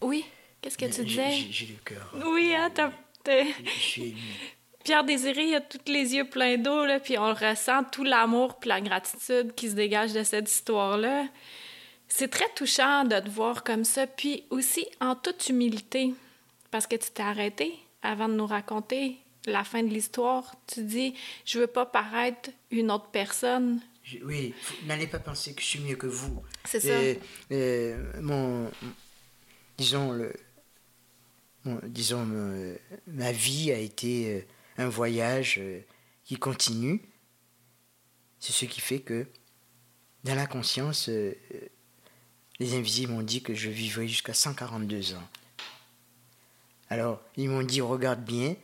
Oui, 0.01 0.25
qu'est-ce 0.61 0.77
que 0.77 0.85
tu 0.85 1.03
disais? 1.03 1.31
J'ai 1.49 1.67
le 1.67 1.79
cœur. 1.83 2.13
Oui, 2.25 2.53
hein, 2.55 2.69
t'as. 2.73 2.91
Je 3.65 3.69
suis 3.69 4.15
Pierre 4.83 5.03
Désiré, 5.03 5.49
il 5.49 5.55
a 5.55 5.61
tous 5.61 5.91
les 5.91 6.15
yeux 6.15 6.27
pleins 6.27 6.57
d'eau, 6.57 6.85
là, 6.85 6.99
puis 6.99 7.17
on 7.17 7.33
ressent 7.33 7.83
tout 7.83 8.03
l'amour 8.03 8.59
puis 8.59 8.69
la 8.69 8.81
gratitude 8.81 9.53
qui 9.53 9.69
se 9.69 9.75
dégage 9.75 10.13
de 10.13 10.23
cette 10.23 10.49
histoire-là. 10.49 11.25
C'est 12.07 12.29
très 12.29 12.49
touchant 12.55 13.03
de 13.03 13.19
te 13.19 13.29
voir 13.29 13.63
comme 13.63 13.83
ça, 13.83 14.07
puis 14.07 14.45
aussi 14.49 14.87
en 14.99 15.15
toute 15.15 15.49
humilité, 15.49 16.13
parce 16.71 16.87
que 16.87 16.95
tu 16.95 17.09
t'es 17.11 17.23
arrêté 17.23 17.73
avant 18.01 18.29
de 18.29 18.33
nous 18.33 18.47
raconter 18.47 19.17
la 19.45 19.63
fin 19.63 19.83
de 19.83 19.89
l'histoire. 19.89 20.55
Tu 20.67 20.83
dis, 20.83 21.13
je 21.45 21.59
veux 21.59 21.67
pas 21.67 21.85
paraître 21.85 22.49
une 22.71 22.91
autre 22.91 23.09
personne. 23.11 23.81
oui, 24.23 24.53
n'allez 24.85 25.07
pas 25.07 25.19
penser 25.19 25.53
que 25.53 25.61
je 25.61 25.67
suis 25.67 25.79
mieux 25.79 25.95
que 25.95 26.07
vous. 26.07 26.43
C'est 26.65 26.79
ça. 26.79 28.21
Mon, 28.21 28.69
disons 29.77 30.11
le, 30.11 30.33
disons 31.83 32.25
ma 33.07 33.31
vie 33.31 33.71
a 33.71 33.77
été 33.77 34.33
euh, 34.33 34.41
un 34.77 34.89
voyage 34.89 35.57
euh, 35.59 35.81
qui 36.23 36.37
continue. 36.37 37.01
C'est 38.39 38.53
ce 38.53 38.65
qui 38.65 38.79
fait 38.79 38.99
que, 38.99 39.27
dans 40.23 40.35
la 40.35 40.47
conscience, 40.47 41.09
euh, 41.09 41.33
les 42.59 42.75
invisibles 42.75 43.11
m'ont 43.11 43.21
dit 43.21 43.41
que 43.41 43.53
je 43.53 43.69
vivrai 43.69 44.07
jusqu'à 44.07 44.33
142 44.33 45.13
ans. 45.15 45.27
Alors, 46.89 47.21
ils 47.35 47.49
m'ont 47.49 47.63
dit, 47.63 47.81
regarde 47.81 48.23
bien, 48.23 48.55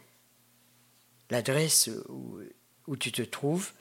l'adresse 1.29 1.89
où, 2.09 2.97
tu 2.97 3.11
te 3.11 3.21
trouves, 3.21 3.71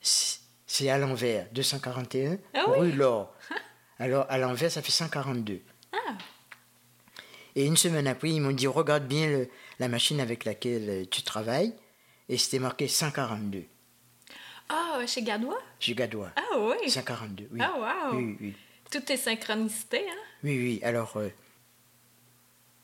c'est 0.00 0.88
à 0.88 0.98
l'envers, 0.98 1.46
241, 1.52 2.38
ah 2.54 2.64
rue 2.66 2.92
Laure. 2.92 3.34
Alors, 3.98 4.26
à 4.28 4.38
l'envers, 4.38 4.70
ça 4.70 4.82
fait 4.82 4.90
142. 4.90 5.60
Ah. 5.92 5.96
Et 7.54 7.66
une 7.66 7.76
semaine 7.76 8.06
après, 8.06 8.30
ils 8.30 8.40
m'ont 8.40 8.52
dit, 8.52 8.66
regarde 8.66 9.06
bien 9.06 9.46
la 9.78 9.88
machine 9.88 10.20
avec 10.20 10.44
laquelle 10.44 10.88
euh, 10.88 11.04
tu 11.10 11.22
travailles. 11.22 11.74
Et 12.28 12.38
c'était 12.38 12.58
marqué 12.58 12.88
142. 12.88 13.64
Ah, 14.68 15.00
chez 15.06 15.22
Gadois? 15.22 15.58
Chez 15.78 15.94
Gadois. 15.94 16.30
Ah 16.36 16.58
oui. 16.58 16.90
142, 16.90 17.48
oui. 17.52 17.60
Ah 17.62 17.74
wow. 18.12 18.16
Oui, 18.16 18.36
oui. 18.40 18.54
Tout 18.90 19.12
est 19.12 19.16
synchronicité, 19.16 20.06
hein? 20.08 20.22
Oui, 20.42 20.56
oui. 20.58 20.80
Alors, 20.82 21.16
euh, 21.16 21.28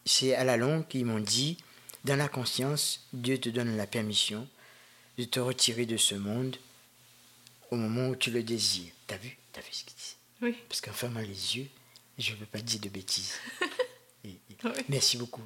c'est 0.09 0.35
à 0.35 0.45
la 0.45 0.57
longue 0.57 0.87
qu'ils 0.89 1.05
m'ont 1.05 1.21
dit, 1.21 1.59
dans 2.05 2.17
la 2.17 2.29
conscience, 2.29 3.07
Dieu 3.13 3.39
te 3.39 3.49
donne 3.49 3.77
la 3.77 3.87
permission 3.87 4.49
de 5.19 5.25
te 5.25 5.39
retirer 5.39 5.85
de 5.85 5.97
ce 5.97 6.15
monde 6.15 6.57
au 7.71 7.77
moment 7.77 8.09
où 8.09 8.17
tu 8.17 8.31
le 8.31 8.43
désires. 8.43 8.93
T'as 9.07 9.19
vu? 9.19 9.37
T'as 9.53 9.61
vu 9.61 9.69
ce 9.71 9.85
qu'il 9.85 9.97
dit? 9.97 10.17
Oui. 10.41 10.57
Parce 10.69 10.81
qu'en 10.81 10.93
fermant 10.93 11.21
les 11.21 11.57
yeux, 11.57 11.67
je 12.17 12.33
ne 12.33 12.37
veux 12.37 12.47
pas 12.47 12.61
dire 12.61 12.81
de 12.81 12.89
bêtises. 12.89 13.35
Merci 14.89 15.17
beaucoup. 15.17 15.43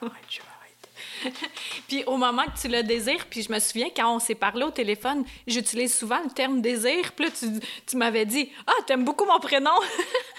Je, 0.00 0.06
m'arrête. 0.06 1.34
puis 1.88 2.04
au 2.04 2.16
moment 2.16 2.44
que 2.44 2.60
tu 2.60 2.68
le 2.68 2.82
désires, 2.82 3.26
puis 3.28 3.42
je 3.42 3.50
me 3.50 3.58
souviens 3.58 3.88
quand 3.94 4.14
on 4.14 4.18
s'est 4.20 4.34
parlé 4.36 4.62
au 4.62 4.70
téléphone, 4.70 5.24
j'utilise 5.46 5.94
souvent 5.94 6.22
le 6.22 6.30
terme 6.30 6.62
désir. 6.62 7.12
Puis 7.12 7.24
là, 7.24 7.30
tu, 7.32 7.46
tu 7.86 7.96
m'avais 7.96 8.26
dit 8.26 8.50
Ah, 8.66 8.74
t'aimes 8.86 9.04
beaucoup 9.04 9.24
mon 9.24 9.40
prénom. 9.40 9.74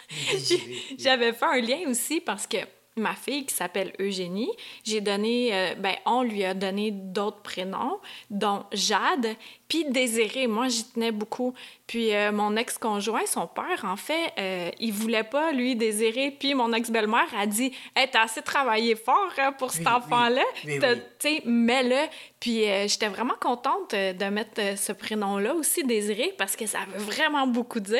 J'avais 0.97 1.33
fait 1.33 1.45
un 1.45 1.59
lien 1.59 1.89
aussi 1.89 2.21
parce 2.21 2.47
que 2.47 2.57
ma 2.99 3.15
fille 3.15 3.45
qui 3.45 3.55
s'appelle 3.55 3.93
Eugénie. 3.99 4.51
J'ai 4.83 5.01
donné, 5.01 5.49
euh, 5.53 5.75
ben, 5.75 5.95
on 6.05 6.23
lui 6.23 6.43
a 6.43 6.53
donné 6.53 6.91
d'autres 6.91 7.41
prénoms, 7.41 7.99
dont 8.29 8.65
Jade, 8.71 9.35
puis 9.69 9.85
Désiré. 9.85 10.47
Moi, 10.47 10.67
j'y 10.67 10.83
tenais 10.83 11.11
beaucoup. 11.11 11.53
Puis 11.85 12.13
euh, 12.13 12.31
mon 12.31 12.55
ex-conjoint, 12.55 13.25
son 13.27 13.45
père, 13.45 13.85
en 13.85 13.95
fait, 13.95 14.33
euh, 14.39 14.71
il 14.79 14.91
voulait 14.91 15.23
pas, 15.23 15.51
lui, 15.51 15.75
désirer. 15.75 16.31
Puis 16.31 16.55
mon 16.55 16.73
ex-belle-mère 16.73 17.27
a 17.37 17.45
dit 17.45 17.71
Hey, 17.95 18.09
t'as 18.11 18.23
assez 18.23 18.41
travaillé 18.41 18.95
fort 18.95 19.31
hein, 19.37 19.51
pour 19.51 19.71
cet 19.71 19.85
enfant-là. 19.85 20.43
Tu 20.63 20.79
sais, 21.19 21.43
mets-le. 21.45 22.07
Puis 22.39 22.67
euh, 22.67 22.87
j'étais 22.87 23.09
vraiment 23.09 23.35
contente 23.39 23.91
de 23.91 24.25
mettre 24.29 24.77
ce 24.77 24.91
prénom-là 24.91 25.53
aussi, 25.53 25.83
Désiré, 25.83 26.33
parce 26.37 26.55
que 26.55 26.65
ça 26.65 26.79
veut 26.91 27.03
vraiment 27.03 27.45
beaucoup 27.45 27.79
dire. 27.79 27.99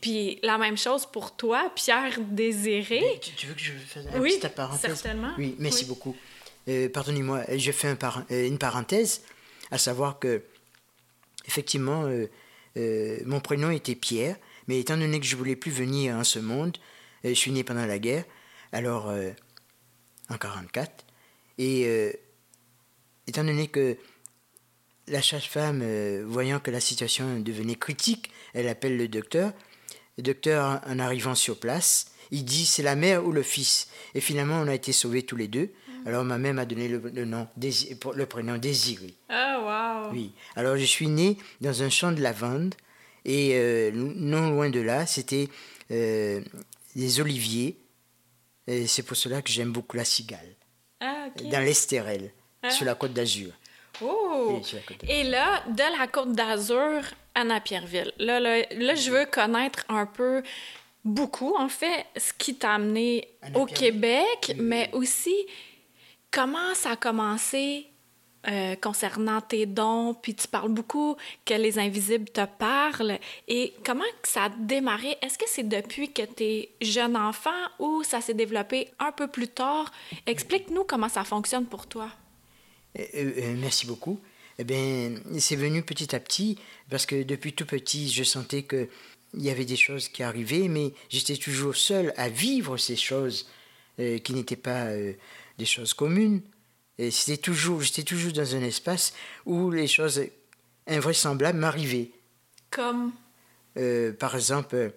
Puis 0.00 0.38
la 0.44 0.56
même 0.56 0.78
chose 0.78 1.04
pour 1.04 1.34
toi, 1.34 1.70
Pierre 1.74 2.18
Désiré. 2.18 3.20
tu, 3.36 3.46
veux 3.46 3.54
que 3.54 3.60
je 3.60 3.72
fasse 3.72 4.04
une 4.14 4.22
petite 4.22 4.48
parenthèse? 4.54 4.94
certainement. 4.94 5.32
Oui, 5.36 5.56
merci 5.58 5.84
beaucoup. 5.84 6.14
Pardonnez-moi, 6.92 7.40
je 7.56 7.72
fais 7.72 7.96
une 8.30 8.58
parenthèse, 8.58 9.22
à 9.72 9.78
savoir 9.78 10.20
que, 10.20 10.42
effectivement, 11.50 12.08
euh, 12.76 13.18
mon 13.26 13.40
prénom 13.40 13.70
était 13.70 13.96
Pierre, 13.96 14.36
mais 14.68 14.78
étant 14.78 14.96
donné 14.96 15.18
que 15.18 15.26
je 15.26 15.34
voulais 15.34 15.56
plus 15.56 15.72
venir 15.72 16.14
en 16.14 16.22
ce 16.22 16.38
monde, 16.38 16.76
euh, 17.24 17.30
je 17.30 17.34
suis 17.34 17.50
né 17.50 17.64
pendant 17.64 17.86
la 17.86 17.98
guerre, 17.98 18.24
alors 18.70 19.08
euh, 19.08 19.32
en 20.28 20.38
44, 20.38 21.04
et 21.58 22.14
étant 23.26 23.44
donné 23.44 23.68
que 23.68 23.98
la 25.08 25.20
sage-femme, 25.20 25.84
voyant 26.24 26.58
que 26.58 26.70
la 26.70 26.80
situation 26.80 27.38
devenait 27.40 27.74
critique, 27.74 28.30
elle 28.54 28.66
appelle 28.66 28.96
le 28.96 29.08
docteur. 29.08 29.52
Le 30.16 30.22
docteur, 30.22 30.80
en 30.86 30.98
arrivant 30.98 31.34
sur 31.34 31.60
place, 31.60 32.12
il 32.30 32.46
dit 32.46 32.64
c'est 32.64 32.82
la 32.82 32.96
mère 32.96 33.26
ou 33.26 33.32
le 33.32 33.42
fils? 33.42 33.88
Et 34.14 34.22
finalement, 34.22 34.54
on 34.54 34.68
a 34.68 34.74
été 34.74 34.92
sauvés 34.92 35.22
tous 35.22 35.36
les 35.36 35.48
deux. 35.48 35.70
Alors 36.06 36.24
ma 36.24 36.38
mère 36.38 36.54
m'a 36.54 36.64
donné 36.64 36.88
le, 36.88 37.24
nom, 37.24 37.48
le 37.56 38.26
prénom 38.26 38.56
Désiré. 38.56 39.14
Ah, 39.28 40.04
wow! 40.06 40.12
Oui. 40.12 40.32
Alors 40.56 40.76
je 40.76 40.84
suis 40.84 41.08
né 41.08 41.36
dans 41.60 41.82
un 41.82 41.90
champ 41.90 42.12
de 42.12 42.20
lavande 42.20 42.74
et 43.24 43.52
euh, 43.54 43.90
non 43.94 44.50
loin 44.50 44.70
de 44.70 44.80
là, 44.80 45.06
c'était 45.06 45.48
euh, 45.90 46.40
des 46.96 47.20
oliviers. 47.20 47.76
Et 48.66 48.86
c'est 48.86 49.02
pour 49.02 49.16
cela 49.16 49.42
que 49.42 49.50
j'aime 49.50 49.72
beaucoup 49.72 49.96
la 49.96 50.04
cigale. 50.04 50.54
Ah, 51.00 51.28
Dans 51.50 51.64
l'Estérel, 51.64 52.30
ah. 52.62 52.70
sur 52.70 52.84
la 52.84 52.94
côte 52.94 53.12
d'Azur. 53.12 53.52
Oh! 54.02 54.60
Et, 55.08 55.24
là, 55.24 55.62
de 55.68 55.98
la 55.98 56.06
côte 56.06 56.32
d'Azur 56.32 57.02
à 57.34 57.44
Napierville, 57.44 58.12
là, 58.18 58.40
là, 58.40 58.62
là, 58.70 58.94
je 58.94 59.10
veux 59.10 59.26
connaître 59.26 59.84
un 59.88 60.06
peu 60.06 60.42
beaucoup, 61.04 61.54
en 61.56 61.68
fait, 61.68 62.06
ce 62.16 62.32
qui 62.32 62.54
t'a 62.54 62.74
amené 62.74 63.28
au 63.54 63.66
Québec, 63.66 64.54
mais 64.56 64.90
aussi 64.92 65.34
comment 66.30 66.74
ça 66.74 66.92
a 66.92 66.96
commencé 66.96 67.86
euh, 68.48 68.74
concernant 68.76 69.42
tes 69.42 69.66
dons, 69.66 70.14
puis 70.14 70.34
tu 70.34 70.48
parles 70.48 70.72
beaucoup 70.72 71.16
que 71.44 71.54
les 71.54 71.78
invisibles 71.78 72.30
te 72.30 72.46
parlent. 72.46 73.18
Et 73.48 73.74
comment 73.84 74.04
ça 74.22 74.44
a 74.44 74.48
démarré? 74.48 75.16
Est-ce 75.20 75.36
que 75.36 75.44
c'est 75.46 75.68
depuis 75.68 76.12
que 76.12 76.22
tu 76.22 76.42
es 76.42 76.68
jeune 76.80 77.16
enfant 77.16 77.50
ou 77.78 78.02
ça 78.02 78.22
s'est 78.22 78.34
développé 78.34 78.88
un 78.98 79.12
peu 79.12 79.28
plus 79.28 79.48
tard? 79.48 79.92
Explique-nous 80.26 80.84
comment 80.84 81.10
ça 81.10 81.24
fonctionne 81.24 81.66
pour 81.66 81.86
toi. 81.86 82.08
Euh, 82.98 83.04
euh, 83.14 83.56
merci 83.58 83.86
beaucoup. 83.86 84.18
Eh 84.58 84.64
bien, 84.64 85.14
c'est 85.38 85.56
venu 85.56 85.82
petit 85.82 86.14
à 86.14 86.20
petit 86.20 86.58
parce 86.88 87.06
que 87.06 87.22
depuis 87.22 87.52
tout 87.52 87.66
petit, 87.66 88.08
je 88.08 88.24
sentais 88.24 88.62
que 88.62 88.88
il 89.34 89.42
y 89.42 89.50
avait 89.50 89.64
des 89.64 89.76
choses 89.76 90.08
qui 90.08 90.22
arrivaient, 90.22 90.68
mais 90.68 90.92
j'étais 91.08 91.36
toujours 91.36 91.76
seul 91.76 92.12
à 92.16 92.28
vivre 92.28 92.76
ces 92.76 92.96
choses 92.96 93.46
euh, 93.98 94.18
qui 94.18 94.32
n'étaient 94.32 94.56
pas 94.56 94.86
euh, 94.86 95.12
des 95.60 95.66
choses 95.66 95.94
communes. 95.94 96.42
Et 96.98 97.10
c'était 97.10 97.40
toujours, 97.40 97.82
j'étais 97.82 98.02
toujours 98.02 98.32
dans 98.32 98.56
un 98.56 98.62
espace 98.62 99.14
où 99.46 99.70
les 99.70 99.86
choses 99.86 100.22
invraisemblables 100.86 101.58
m'arrivaient. 101.58 102.10
Comme 102.70 103.12
euh, 103.76 104.12
Par 104.12 104.34
exemple, 104.34 104.92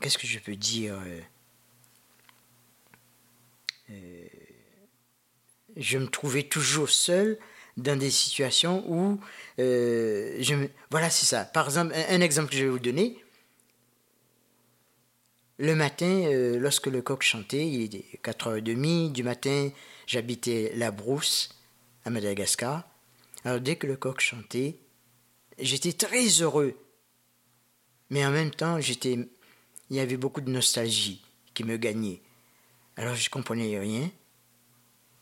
qu'est-ce 0.00 0.18
que 0.18 0.26
je 0.26 0.38
peux 0.38 0.56
dire 0.56 0.94
Je 5.76 5.98
me 5.98 6.06
trouvais 6.06 6.44
toujours 6.44 6.90
seul 6.90 7.38
dans 7.76 7.98
des 7.98 8.10
situations 8.10 8.84
où 8.90 9.20
euh, 9.58 10.36
je 10.40 10.54
voilà 10.90 11.10
c'est 11.10 11.26
ça 11.26 11.44
par 11.44 11.66
exemple 11.66 11.94
un, 11.94 12.20
exemple 12.20 12.50
que 12.50 12.56
je 12.56 12.64
vais 12.64 12.70
vous 12.70 12.78
donner 12.78 13.18
le 15.58 15.74
matin 15.74 16.06
euh, 16.06 16.58
lorsque 16.58 16.86
le 16.86 17.02
coq 17.02 17.22
chantait 17.22 17.66
il 17.66 17.82
était 17.82 18.04
4h30 18.22 19.12
du 19.12 19.22
matin 19.22 19.70
j'habitais 20.06 20.72
la 20.76 20.90
brousse 20.90 21.50
à 22.04 22.10
Madagascar. 22.10 22.84
Alors 23.44 23.60
dès 23.60 23.76
que 23.76 23.86
le 23.86 23.96
coq 23.96 24.20
chantait, 24.20 24.78
j'étais 25.58 25.92
très 25.92 26.26
heureux. 26.40 26.78
Mais 28.10 28.24
en 28.24 28.30
même 28.30 28.52
temps, 28.52 28.80
j'étais, 28.80 29.18
il 29.90 29.96
y 29.96 30.00
avait 30.00 30.16
beaucoup 30.16 30.40
de 30.40 30.50
nostalgie 30.50 31.22
qui 31.52 31.64
me 31.64 31.76
gagnait. 31.76 32.22
Alors 32.96 33.14
je 33.14 33.28
comprenais 33.28 33.78
rien. 33.78 34.10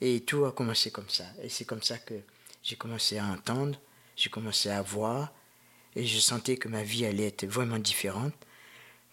Et 0.00 0.20
tout 0.20 0.44
a 0.44 0.52
commencé 0.52 0.90
comme 0.90 1.08
ça. 1.08 1.24
Et 1.42 1.48
c'est 1.48 1.64
comme 1.64 1.82
ça 1.82 1.98
que 1.98 2.14
j'ai 2.62 2.76
commencé 2.76 3.16
à 3.18 3.24
entendre, 3.26 3.78
j'ai 4.16 4.28
commencé 4.28 4.68
à 4.68 4.82
voir, 4.82 5.32
et 5.96 6.04
je 6.04 6.18
sentais 6.18 6.56
que 6.56 6.68
ma 6.68 6.82
vie 6.82 7.06
allait 7.06 7.28
être 7.28 7.46
vraiment 7.46 7.78
différente, 7.78 8.34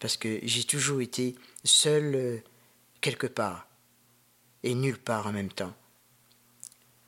parce 0.01 0.17
que 0.17 0.39
j'ai 0.43 0.63
toujours 0.63 0.99
été 0.99 1.35
seul 1.63 2.15
euh, 2.15 2.37
quelque 2.99 3.27
part, 3.27 3.67
et 4.63 4.73
nulle 4.73 4.97
part 4.97 5.27
en 5.27 5.31
même 5.31 5.53
temps. 5.53 5.73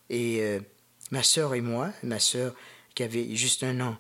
Et 0.10 0.42
euh, 0.42 0.62
ma 1.12 1.24
sœur 1.24 1.56
et 1.56 1.62
moi, 1.62 1.92
ma 2.04 2.20
sœur 2.20 2.56
qui 2.94 3.02
avait 3.02 3.36
juste 3.36 3.64
un 3.64 3.82
an, 3.82 3.98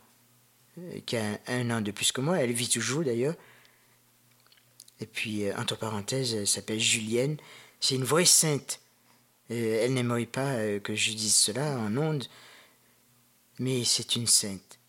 euh, 0.77 0.99
qui 1.07 1.17
a 1.17 1.39
un, 1.47 1.71
an 1.71 1.81
de 1.81 1.89
plus 1.91 2.11
que 2.11 2.21
moi, 2.21 2.39
elle 2.39 2.53
vit 2.53 2.69
toujours 2.69 3.03
d'ailleurs, 3.03 3.35
et 4.99 5.07
puis 5.07 5.51
entre 5.53 5.75
parenthèses, 5.75 6.35
elle 6.35 6.47
s'appelle 6.47 6.79
Julienne, 6.79 7.37
c'est 7.81 7.95
une 7.95 8.05
vraie 8.05 8.25
sainte 8.25 8.79
elle 9.49 9.93
n'aimerait 9.93 10.25
pas 10.25 10.79
que 10.79 10.95
je 10.95 11.11
dise 11.11 11.35
cela 11.35 11.77
en 11.77 11.95
ondes, 11.97 12.25
mais 13.59 13.83
c'est 13.83 14.15
une 14.15 14.25
sainte. 14.25 14.79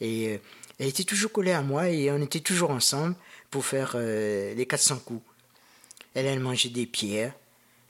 Et 0.00 0.38
elle 0.78 0.88
était 0.88 1.04
toujours 1.04 1.32
collée 1.32 1.52
à 1.52 1.62
moi 1.62 1.88
et 1.88 2.10
on 2.10 2.20
était 2.22 2.40
toujours 2.40 2.70
ensemble 2.70 3.14
pour 3.50 3.64
faire 3.64 3.92
euh, 3.94 4.54
les 4.54 4.66
400 4.66 4.98
coups. 5.04 5.22
Elle, 6.14 6.26
elle 6.26 6.40
mangeait 6.40 6.68
des 6.68 6.86
pierres. 6.86 7.32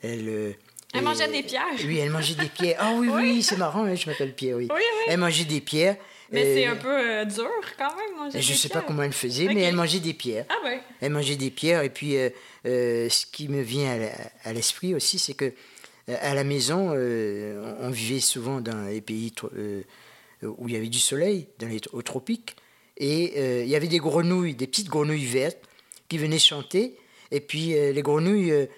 Elle, 0.03 0.57
elle 0.93 1.03
mangeait 1.03 1.29
des 1.29 1.43
pierres? 1.43 1.65
Oui, 1.85 1.99
elle 1.99 2.11
mangeait 2.11 2.35
des 2.35 2.49
pierres. 2.49 2.77
Ah 2.79 2.93
oui, 2.97 3.09
oui, 3.09 3.43
c'est 3.43 3.57
marrant, 3.57 3.85
hein, 3.85 3.95
je 3.95 4.09
m'appelle 4.09 4.35
Pierre, 4.35 4.57
oui. 4.57 4.69
oui, 4.71 4.77
oui. 4.77 5.05
Elle 5.09 5.19
mangeait 5.19 5.45
des 5.45 5.61
pierres. 5.61 5.97
Mais 6.31 6.55
c'est 6.55 6.67
un 6.67 6.77
peu 6.77 7.25
dur 7.27 7.51
quand 7.79 7.95
même, 7.97 8.17
manger 8.17 8.41
Je 8.41 8.53
ne 8.53 8.57
sais 8.57 8.69
pas 8.69 8.81
comment 8.81 9.03
elle 9.03 9.13
faisait, 9.13 9.47
mais 9.47 9.63
elle 9.63 9.75
mangeait 9.75 10.01
des 10.01 10.15
pierres. 10.15 10.47
Ah 10.49 10.65
ouais. 10.65 10.81
Elle 11.01 11.13
mangeait 11.13 11.37
des 11.37 11.51
pierres 11.51 11.83
et 11.83 11.91
puis 11.91 12.17
ce 12.65 13.27
qui 13.33 13.49
me 13.49 13.63
vient 13.63 13.99
à 14.45 14.53
l'esprit 14.53 14.95
aussi, 14.95 15.19
c'est 15.19 15.35
que 15.35 15.53
à 16.09 16.35
la 16.35 16.45
maison, 16.45 16.93
euh, 16.95 17.77
on 17.81 17.91
vivait 17.91 18.21
souvent 18.21 18.61
dans 18.61 18.87
les 18.87 19.01
pays 19.01 19.33
euh, 19.55 19.83
où 20.43 20.69
il 20.69 20.75
y 20.75 20.77
avait 20.77 20.89
du 20.89 20.99
soleil, 20.99 21.49
dans 21.59 21.69
les 21.69 21.81
tropiques, 21.81 22.57
et 22.97 23.35
euh, 23.37 23.65
il 23.65 23.69
y 23.69 23.77
avait 23.77 23.89
des 23.89 23.99
grenouilles, 23.99 24.55
des 24.55 24.67
petites 24.67 24.89
grenouilles 24.89 25.25
vertes 25.25 25.59
qui 26.09 26.19
venaient 26.19 26.39
chanter, 26.39 26.97
et 27.31 27.41
puis 27.41 27.73
les 27.73 28.03
grenouilles 28.03 28.69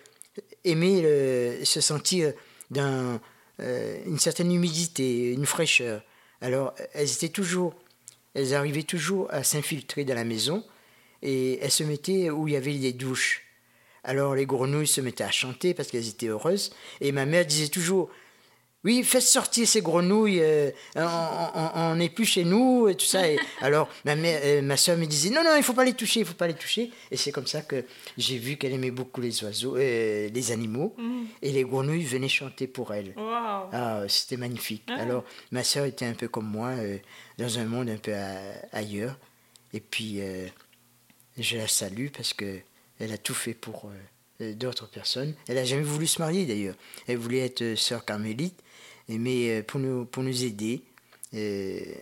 aimaient 0.65 1.65
se 1.65 1.81
sentir 1.81 2.33
dans 2.71 3.21
une 3.59 4.19
certaine 4.19 4.53
humidité, 4.53 5.33
une 5.33 5.45
fraîcheur. 5.45 6.03
Alors 6.41 6.73
elles 6.95 7.13
étaient 7.13 7.29
toujours, 7.29 7.75
elles 8.33 8.55
arrivaient 8.55 8.85
toujours 8.85 9.27
à 9.31 9.43
s'infiltrer 9.43 10.05
dans 10.05 10.15
la 10.15 10.25
maison, 10.25 10.65
et 11.23 11.59
elles 11.61 11.73
se 11.73 11.83
mettaient 11.83 12.31
où 12.31 12.47
il 12.47 12.55
y 12.55 12.57
avait 12.57 12.75
des 12.75 12.93
douches. 12.93 13.43
Alors 14.05 14.37
les 14.37 14.47
grenouilles 14.47 14.87
se 14.87 15.01
mettaient 15.01 15.25
à 15.25 15.33
chanter 15.33 15.75
parce 15.75 15.89
qu'elles 15.89 16.09
étaient 16.09 16.29
heureuses. 16.29 16.71
Et 17.01 17.11
ma 17.11 17.27
mère 17.27 17.45
disait 17.45 17.69
toujours 17.69 18.09
oui, 18.85 19.03
faites 19.03 19.23
sortir 19.23 19.67
ces 19.67 19.83
grenouilles, 19.83 20.41
euh, 20.41 20.71
on 20.95 21.97
n'est 21.97 22.09
plus 22.09 22.25
chez 22.25 22.45
nous 22.45 22.89
et 22.89 22.95
tout 22.95 23.05
ça. 23.05 23.29
Et 23.29 23.39
alors 23.61 23.89
ma, 24.05 24.15
mère, 24.15 24.41
euh, 24.45 24.63
ma 24.63 24.77
soeur 24.77 24.97
me 24.97 25.07
disait 25.07 25.31
non, 25.31 25.43
non, 25.43 25.57
il 25.57 25.63
faut 25.63 25.73
pas 25.73 25.85
les 25.85 25.95
toucher, 25.95 26.21
il 26.21 26.27
faut 26.27 26.35
pas 26.35 26.47
les 26.47 26.55
toucher. 26.55 26.91
Et 27.11 27.17
c'est 27.17 27.33
comme 27.33 27.47
ça 27.47 27.63
que 27.63 27.85
j'ai 28.17 28.39
vu 28.39 28.57
qu'elle 28.57 28.73
aimait 28.73 28.91
beaucoup 28.91 29.21
les 29.21 29.43
oiseaux, 29.43 29.77
euh, 29.77 30.29
les 30.33 30.53
animaux, 30.53 30.95
mm. 30.99 31.25
et 31.43 31.53
les 31.53 31.65
grenouilles 31.65 32.05
venaient 32.05 32.29
chanter 32.29 32.67
pour 32.67 32.95
elle. 32.95 33.15
Ah, 33.19 34.05
c'était 34.09 34.37
magnifique. 34.37 34.85
Ah. 34.89 35.01
Alors 35.01 35.25
ma 35.51 35.65
soeur 35.65 35.85
était 35.85 36.07
un 36.07 36.15
peu 36.15 36.29
comme 36.29 36.49
moi, 36.49 36.73
dans 37.39 37.59
un 37.59 37.65
monde 37.65 37.91
un 37.91 37.97
peu 37.97 38.15
ailleurs. 38.73 39.17
Et 39.73 39.81
puis 39.81 40.21
je 41.37 41.57
la 41.57 41.67
salue 41.67 42.09
parce 42.15 42.33
que 42.33 42.61
elle 42.99 43.13
a 43.13 43.19
tout 43.19 43.35
fait 43.35 43.55
pour 43.55 43.91
euh, 44.41 44.55
d'autres 44.55 44.87
personnes. 44.87 45.35
Elle 45.49 45.57
n'a 45.57 45.65
jamais 45.65 45.83
voulu 45.83 46.07
se 46.07 46.21
marier 46.21 46.45
d'ailleurs. 46.45 46.75
Elle 47.07 47.17
voulait 47.17 47.45
être 47.47 47.63
euh, 47.63 47.77
sœur 47.77 48.05
carmélite, 48.05 48.63
mais 49.09 49.51
euh, 49.51 49.63
pour 49.63 49.81
nous, 49.81 50.05
pour 50.05 50.23
nous 50.23 50.45
aider, 50.45 50.83
elle 51.33 51.99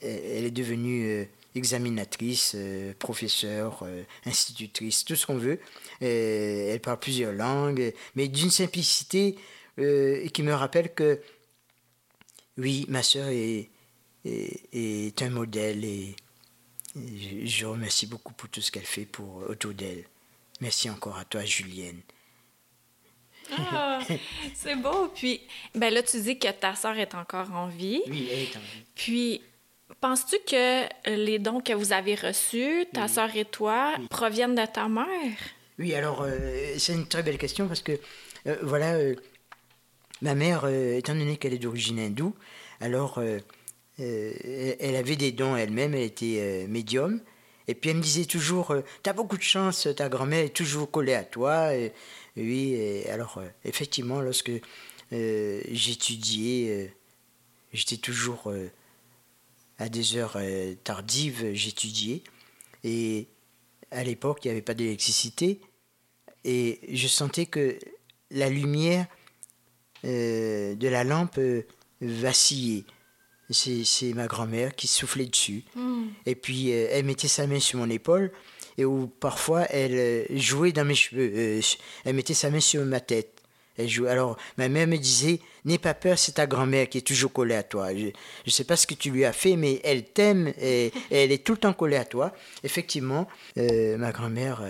est 0.00 0.50
devenue 0.50 1.28
examinatrice, 1.54 2.56
professeure, 2.98 3.84
institutrice, 4.24 5.04
tout 5.04 5.16
ce 5.16 5.26
qu'on 5.26 5.36
veut. 5.36 5.58
elle 6.00 6.80
parle 6.80 6.98
plusieurs 6.98 7.32
langues, 7.32 7.92
mais 8.14 8.28
d'une 8.28 8.50
simplicité 8.50 9.36
qui 9.76 10.42
me 10.42 10.52
rappelle 10.52 10.94
que, 10.94 11.20
oui, 12.56 12.86
ma 12.88 13.02
sœur 13.02 13.28
est, 13.28 13.68
est, 14.24 15.22
un 15.22 15.30
modèle 15.30 15.84
et, 15.84 16.16
je 16.94 17.66
remercie 17.66 18.06
beaucoup 18.06 18.32
pour 18.32 18.48
tout 18.48 18.60
ce 18.60 18.70
qu'elle 18.70 18.86
fait 18.86 19.04
pour 19.04 19.48
autour 19.48 19.74
d'elle. 19.74 20.04
Merci 20.60 20.90
encore 20.90 21.18
à 21.18 21.24
toi, 21.24 21.44
Julienne. 21.44 22.00
Ah, 23.56 24.00
c'est 24.54 24.76
beau. 24.76 25.08
Puis, 25.14 25.40
ben 25.74 25.92
là, 25.92 26.02
tu 26.02 26.20
dis 26.20 26.38
que 26.38 26.50
ta 26.50 26.74
sœur 26.74 26.98
est 26.98 27.14
encore 27.14 27.52
en 27.52 27.68
vie. 27.68 28.02
Oui, 28.08 28.28
elle 28.30 28.38
est 28.40 28.56
en 28.56 28.60
vie. 28.60 28.84
Puis, 28.94 29.42
penses-tu 30.00 30.36
que 30.46 30.84
les 31.10 31.38
dons 31.38 31.60
que 31.60 31.72
vous 31.72 31.92
avez 31.92 32.14
reçus, 32.14 32.86
ta 32.92 33.08
sœur 33.08 33.34
et 33.34 33.44
toi, 33.44 33.94
proviennent 34.10 34.54
de 34.54 34.66
ta 34.66 34.88
mère? 34.88 35.36
Oui, 35.78 35.94
alors, 35.94 36.22
euh, 36.22 36.74
c'est 36.76 36.92
une 36.92 37.06
très 37.06 37.22
belle 37.22 37.38
question 37.38 37.68
parce 37.68 37.82
que, 37.82 37.92
euh, 38.46 38.56
voilà, 38.62 38.94
euh, 38.94 39.14
ma 40.22 40.34
mère, 40.34 40.66
étant 40.66 41.14
donné 41.14 41.36
qu'elle 41.36 41.54
est 41.54 41.58
d'origine 41.58 41.98
hindoue, 42.00 42.34
alors, 42.80 43.20
elle 43.98 44.96
avait 44.96 45.16
des 45.16 45.32
dons 45.32 45.56
elle-même, 45.56 45.94
elle 45.94 46.02
était 46.02 46.66
médium. 46.68 47.20
Et 47.66 47.74
puis 47.74 47.90
elle 47.90 47.96
me 47.96 48.02
disait 48.02 48.24
toujours, 48.24 48.74
t'as 49.02 49.12
beaucoup 49.12 49.36
de 49.36 49.42
chance, 49.42 49.88
ta 49.94 50.08
grand-mère 50.08 50.44
est 50.44 50.56
toujours 50.56 50.90
collée 50.90 51.14
à 51.14 51.24
toi. 51.24 51.74
Et, 51.74 51.92
oui, 52.42 52.72
et 52.74 53.08
alors 53.10 53.38
euh, 53.38 53.48
effectivement, 53.64 54.20
lorsque 54.20 54.52
euh, 55.12 55.60
j'étudiais, 55.70 56.94
j'étais 57.72 57.96
toujours 57.96 58.52
à 59.78 59.88
des 59.88 60.16
heures 60.16 60.38
tardives, 60.84 61.52
j'étudiais. 61.54 62.22
Et 62.84 63.26
à 63.90 64.04
l'époque, 64.04 64.44
il 64.44 64.48
n'y 64.48 64.52
avait 64.52 64.62
pas 64.62 64.74
d'électricité. 64.74 65.60
Et 66.44 66.80
je 66.92 67.08
sentais 67.08 67.46
que 67.46 67.78
la 68.30 68.48
lumière 68.48 69.06
de 70.04 70.88
la 70.88 71.04
lampe 71.04 71.40
vacillait 72.00 72.84
c'est 73.50 74.12
ma 74.14 74.26
grand-mère 74.26 74.74
qui 74.74 74.86
soufflait 74.86 75.26
dessus. 75.26 75.64
Hmm. 75.74 76.08
Et 76.26 76.34
puis, 76.34 76.72
euh, 76.72 76.88
elle 76.90 77.04
mettait 77.04 77.28
sa 77.28 77.46
main 77.46 77.60
sur 77.60 77.78
mon 77.78 77.88
épaule, 77.88 78.32
et 78.78 78.84
où 78.84 79.08
parfois, 79.08 79.66
elle 79.70 79.94
euh, 79.94 80.24
jouait 80.30 80.72
dans 80.72 80.84
mes 80.84 80.94
cheveux. 80.94 81.30
Euh, 81.34 81.60
elle 82.04 82.14
mettait 82.14 82.34
sa 82.34 82.48
main 82.48 82.60
sur 82.60 82.82
ma 82.84 83.00
tête. 83.00 83.42
Elle 83.76 83.88
jouait. 83.88 84.08
Alors, 84.08 84.38
ma 84.56 84.68
mère 84.68 84.86
me 84.86 84.96
disait 84.96 85.40
N'aie 85.64 85.78
pas 85.78 85.92
peur, 85.92 86.18
c'est 86.18 86.32
ta 86.32 86.46
grand-mère 86.46 86.88
qui 86.88 86.98
est 86.98 87.06
toujours 87.06 87.32
collée 87.32 87.54
à 87.54 87.62
toi. 87.62 87.94
Je 87.94 88.06
ne 88.46 88.50
sais 88.50 88.64
pas 88.64 88.76
ce 88.76 88.86
que 88.86 88.94
tu 88.94 89.10
lui 89.10 89.24
as 89.24 89.32
fait, 89.34 89.56
mais 89.56 89.80
elle 89.84 90.04
t'aime 90.04 90.52
et, 90.60 90.92
elle 91.10 91.30
est 91.30 91.44
tout 91.44 91.52
le 91.52 91.58
temps 91.58 91.74
collée 91.74 91.96
à 91.96 92.06
toi. 92.06 92.32
Effectivement, 92.64 93.28
ma 93.56 94.10
grand-mère, 94.10 94.64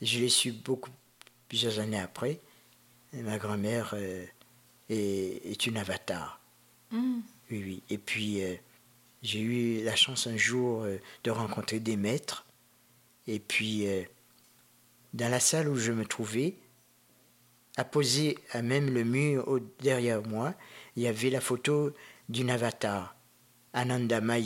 je 0.00 0.18
l'ai 0.20 0.30
su 0.30 0.52
beaucoup, 0.52 0.90
plusieurs 1.48 1.78
années 1.78 2.00
après. 2.00 2.40
ma 3.12 3.36
grand-mère 3.36 3.94
est, 4.88 5.66
une 5.66 5.76
avatar. 5.76 6.40
Hmm. 6.90 7.20
Oui, 7.50 7.62
oui. 7.64 7.82
Et 7.90 7.98
puis, 7.98 8.42
euh, 8.42 8.54
j'ai 9.22 9.40
eu 9.40 9.84
la 9.84 9.96
chance 9.96 10.26
un 10.26 10.36
jour 10.36 10.82
euh, 10.82 10.98
de 11.24 11.30
rencontrer 11.30 11.80
des 11.80 11.96
maîtres. 11.96 12.46
Et 13.28 13.38
puis, 13.38 13.86
euh, 13.86 14.02
dans 15.14 15.30
la 15.30 15.38
salle 15.38 15.68
où 15.68 15.76
je 15.76 15.92
me 15.92 16.04
trouvais, 16.04 16.56
apposé 17.76 18.38
à 18.50 18.62
même 18.62 18.92
le 18.92 19.04
mur 19.04 19.60
derrière 19.80 20.26
moi, 20.26 20.54
il 20.96 21.04
y 21.04 21.06
avait 21.06 21.30
la 21.30 21.40
photo 21.40 21.92
d'une 22.28 22.50
avatar, 22.50 23.14
Ananda 23.74 24.20
Mai. 24.20 24.44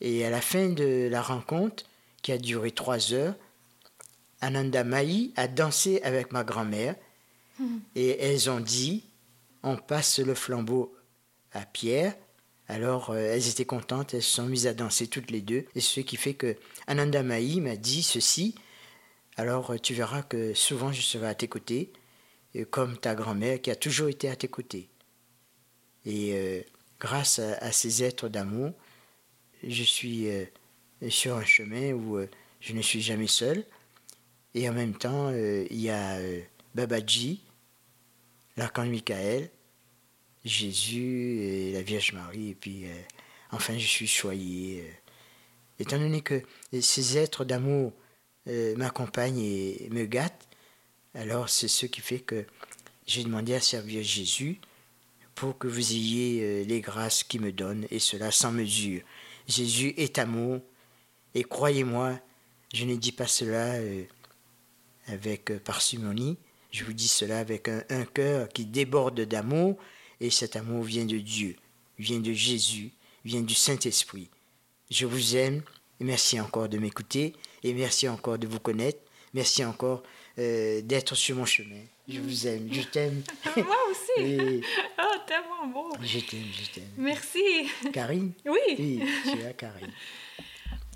Et 0.00 0.24
à 0.24 0.30
la 0.30 0.40
fin 0.40 0.70
de 0.70 1.08
la 1.10 1.20
rencontre, 1.20 1.84
qui 2.22 2.32
a 2.32 2.38
duré 2.38 2.70
trois 2.70 3.12
heures, 3.12 3.34
Ananda 4.40 4.84
Mai 4.84 5.30
a 5.36 5.48
dansé 5.48 6.00
avec 6.02 6.32
ma 6.32 6.44
grand-mère 6.44 6.94
hmm. 7.58 7.78
et 7.96 8.18
elles 8.20 8.50
ont 8.50 8.60
dit 8.60 9.04
on 9.64 9.76
passe 9.76 10.18
le 10.18 10.34
flambeau 10.34 10.96
à 11.52 11.64
Pierre. 11.66 12.14
Alors, 12.72 13.10
euh, 13.10 13.18
elles 13.18 13.50
étaient 13.50 13.66
contentes, 13.66 14.14
elles 14.14 14.22
se 14.22 14.36
sont 14.36 14.46
mises 14.46 14.66
à 14.66 14.72
danser 14.72 15.06
toutes 15.06 15.30
les 15.30 15.42
deux. 15.42 15.66
Et 15.74 15.80
ce 15.82 16.00
qui 16.00 16.16
fait 16.16 16.32
que 16.32 16.56
Ananda 16.86 17.22
Maï 17.22 17.60
m'a 17.60 17.76
dit 17.76 18.02
ceci. 18.02 18.54
Alors, 19.36 19.72
euh, 19.72 19.78
tu 19.78 19.92
verras 19.92 20.22
que 20.22 20.54
souvent 20.54 20.90
je 20.90 21.02
serai 21.02 21.26
à 21.26 21.34
tes 21.34 21.48
côtés, 21.48 21.92
comme 22.70 22.96
ta 22.96 23.14
grand-mère 23.14 23.60
qui 23.60 23.70
a 23.70 23.76
toujours 23.76 24.08
été 24.08 24.30
à 24.30 24.36
tes 24.36 24.48
côtés. 24.48 24.88
Et 26.06 26.32
euh, 26.32 26.62
grâce 26.98 27.38
à, 27.40 27.72
ces 27.72 28.04
êtres 28.04 28.30
d'amour, 28.30 28.72
je 29.62 29.82
suis 29.82 30.28
sur 31.10 31.36
un 31.36 31.44
chemin 31.44 31.92
où 31.92 32.18
je 32.60 32.72
ne 32.72 32.80
suis 32.80 33.02
jamais 33.02 33.26
seul. 33.26 33.66
Et 34.54 34.66
en 34.66 34.72
même 34.72 34.94
temps, 34.94 35.30
il 35.30 35.80
y 35.80 35.90
a 35.90 36.18
Babaji, 36.74 37.42
l'archange 38.56 38.88
Michael, 38.88 39.50
Jésus 40.44 41.38
et 41.40 41.72
la 41.72 41.82
Vierge 41.82 42.12
Marie, 42.12 42.50
et 42.50 42.54
puis 42.54 42.84
euh, 42.86 42.94
enfin 43.50 43.78
je 43.78 43.86
suis 43.86 44.06
choyé. 44.06 44.80
euh. 44.80 44.92
étant 45.78 45.98
donné 45.98 46.20
que 46.20 46.42
ces 46.80 47.16
êtres 47.18 47.44
d'amour 47.44 47.92
euh, 48.48 48.74
m'accompagnent 48.76 49.38
et 49.40 49.88
me 49.90 50.04
gâtent, 50.04 50.48
alors 51.14 51.48
c'est 51.48 51.68
ce 51.68 51.86
qui 51.86 52.00
fait 52.00 52.20
que 52.20 52.44
j'ai 53.06 53.24
demandé 53.24 53.54
à 53.54 53.60
servir 53.60 54.02
Jésus 54.02 54.60
pour 55.34 55.58
que 55.58 55.66
vous 55.68 55.92
ayez 55.92 56.64
les 56.64 56.80
grâces 56.80 57.24
qu'il 57.24 57.40
me 57.40 57.52
donne, 57.52 57.86
et 57.90 57.98
cela 57.98 58.30
sans 58.30 58.52
mesure. 58.52 59.02
Jésus 59.48 59.94
est 59.96 60.18
amour, 60.18 60.60
et 61.34 61.42
croyez-moi, 61.42 62.18
je 62.74 62.84
ne 62.84 62.96
dis 62.96 63.12
pas 63.12 63.26
cela 63.26 63.76
avec 65.06 65.58
parcimonie, 65.64 66.36
je 66.70 66.84
vous 66.84 66.92
dis 66.92 67.08
cela 67.08 67.38
avec 67.38 67.68
un, 67.68 67.82
un 67.88 68.04
cœur 68.04 68.48
qui 68.50 68.66
déborde 68.66 69.20
d'amour, 69.22 69.78
et 70.22 70.30
cet 70.30 70.56
amour 70.56 70.84
vient 70.84 71.04
de 71.04 71.18
Dieu, 71.18 71.56
vient 71.98 72.20
de 72.20 72.32
Jésus, 72.32 72.92
vient 73.24 73.42
du 73.42 73.54
Saint-Esprit. 73.54 74.28
Je 74.90 75.04
vous 75.04 75.36
aime, 75.36 75.62
et 76.00 76.04
merci 76.04 76.40
encore 76.40 76.68
de 76.68 76.78
m'écouter, 76.78 77.34
et 77.62 77.74
merci 77.74 78.08
encore 78.08 78.38
de 78.38 78.46
vous 78.46 78.60
connaître, 78.60 79.00
merci 79.34 79.64
encore 79.64 80.02
euh, 80.38 80.80
d'être 80.82 81.14
sur 81.14 81.36
mon 81.36 81.44
chemin. 81.44 81.82
Je 82.08 82.20
vous 82.20 82.46
aime, 82.46 82.68
je 82.72 82.82
t'aime. 82.82 83.22
Moi 83.56 83.76
aussi. 83.90 84.00
Et 84.22 84.60
Ah, 84.98 85.08
tellement 85.26 85.66
beau. 85.68 85.92
je 86.02 86.18
t'aime, 86.18 86.46
je 86.52 86.70
t'aime. 86.74 86.90
Merci. 86.98 87.68
Karine? 87.92 88.32
Oui. 88.44 88.58
Oui, 88.78 89.02
tu 89.24 89.38
es 89.40 89.54
Karine. 89.54 89.92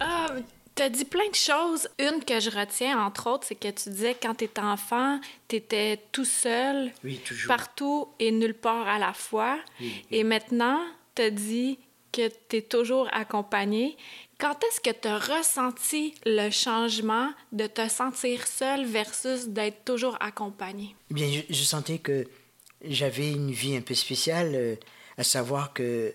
Ah, 0.00 0.34
t'as 0.76 0.88
dit 0.88 1.04
plein 1.04 1.28
de 1.28 1.34
choses. 1.34 1.88
Une 1.98 2.22
que 2.24 2.38
je 2.38 2.50
retiens, 2.50 3.00
entre 3.04 3.28
autres, 3.30 3.46
c'est 3.48 3.56
que 3.56 3.68
tu 3.68 3.90
disais 3.90 4.14
quand 4.20 4.34
t'étais 4.36 4.60
enfant, 4.60 5.20
t'étais 5.48 6.00
tout 6.12 6.24
seul, 6.24 6.92
Oui, 7.02 7.18
toujours. 7.26 7.48
partout 7.48 8.08
et 8.20 8.30
nulle 8.30 8.54
part 8.54 8.86
à 8.86 8.98
la 8.98 9.12
fois. 9.12 9.58
Oui, 9.80 9.86
oui. 10.10 10.18
Et 10.18 10.22
maintenant, 10.24 10.80
t'as 11.14 11.30
dit 11.30 11.78
que 12.12 12.28
t'es 12.28 12.62
toujours 12.62 13.08
accompagné. 13.12 13.96
Quand 14.38 14.56
est-ce 14.64 14.80
que 14.80 14.90
t'as 14.90 15.18
ressenti 15.18 16.14
le 16.26 16.50
changement 16.50 17.30
de 17.52 17.66
te 17.66 17.88
sentir 17.88 18.46
seul 18.46 18.84
versus 18.84 19.48
d'être 19.48 19.84
toujours 19.84 20.16
accompagné? 20.20 20.94
Eh 21.10 21.14
Bien, 21.14 21.26
je, 21.30 21.40
je 21.54 21.62
sentais 21.62 21.98
que 21.98 22.26
j'avais 22.84 23.30
une 23.32 23.50
vie 23.50 23.76
un 23.76 23.80
peu 23.80 23.94
spéciale, 23.94 24.52
euh, 24.54 24.76
à 25.16 25.24
savoir 25.24 25.72
que 25.72 26.14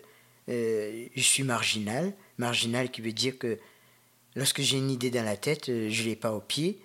euh, 0.50 1.06
je 1.16 1.22
suis 1.22 1.44
marginal. 1.44 2.14
Marginal 2.38 2.90
qui 2.92 3.02
veut 3.02 3.12
dire 3.12 3.38
que 3.40 3.58
lorsque 4.36 4.62
j'ai 4.62 4.78
une 4.78 4.92
idée 4.92 5.10
dans 5.12 5.24
la 5.24 5.38
tête, 5.38 5.70
euh, 5.70 5.90
je 5.90 6.04
ne 6.04 6.08
l'ai 6.10 6.16
pas 6.16 6.32
au 6.34 6.42
pied. 6.42 6.80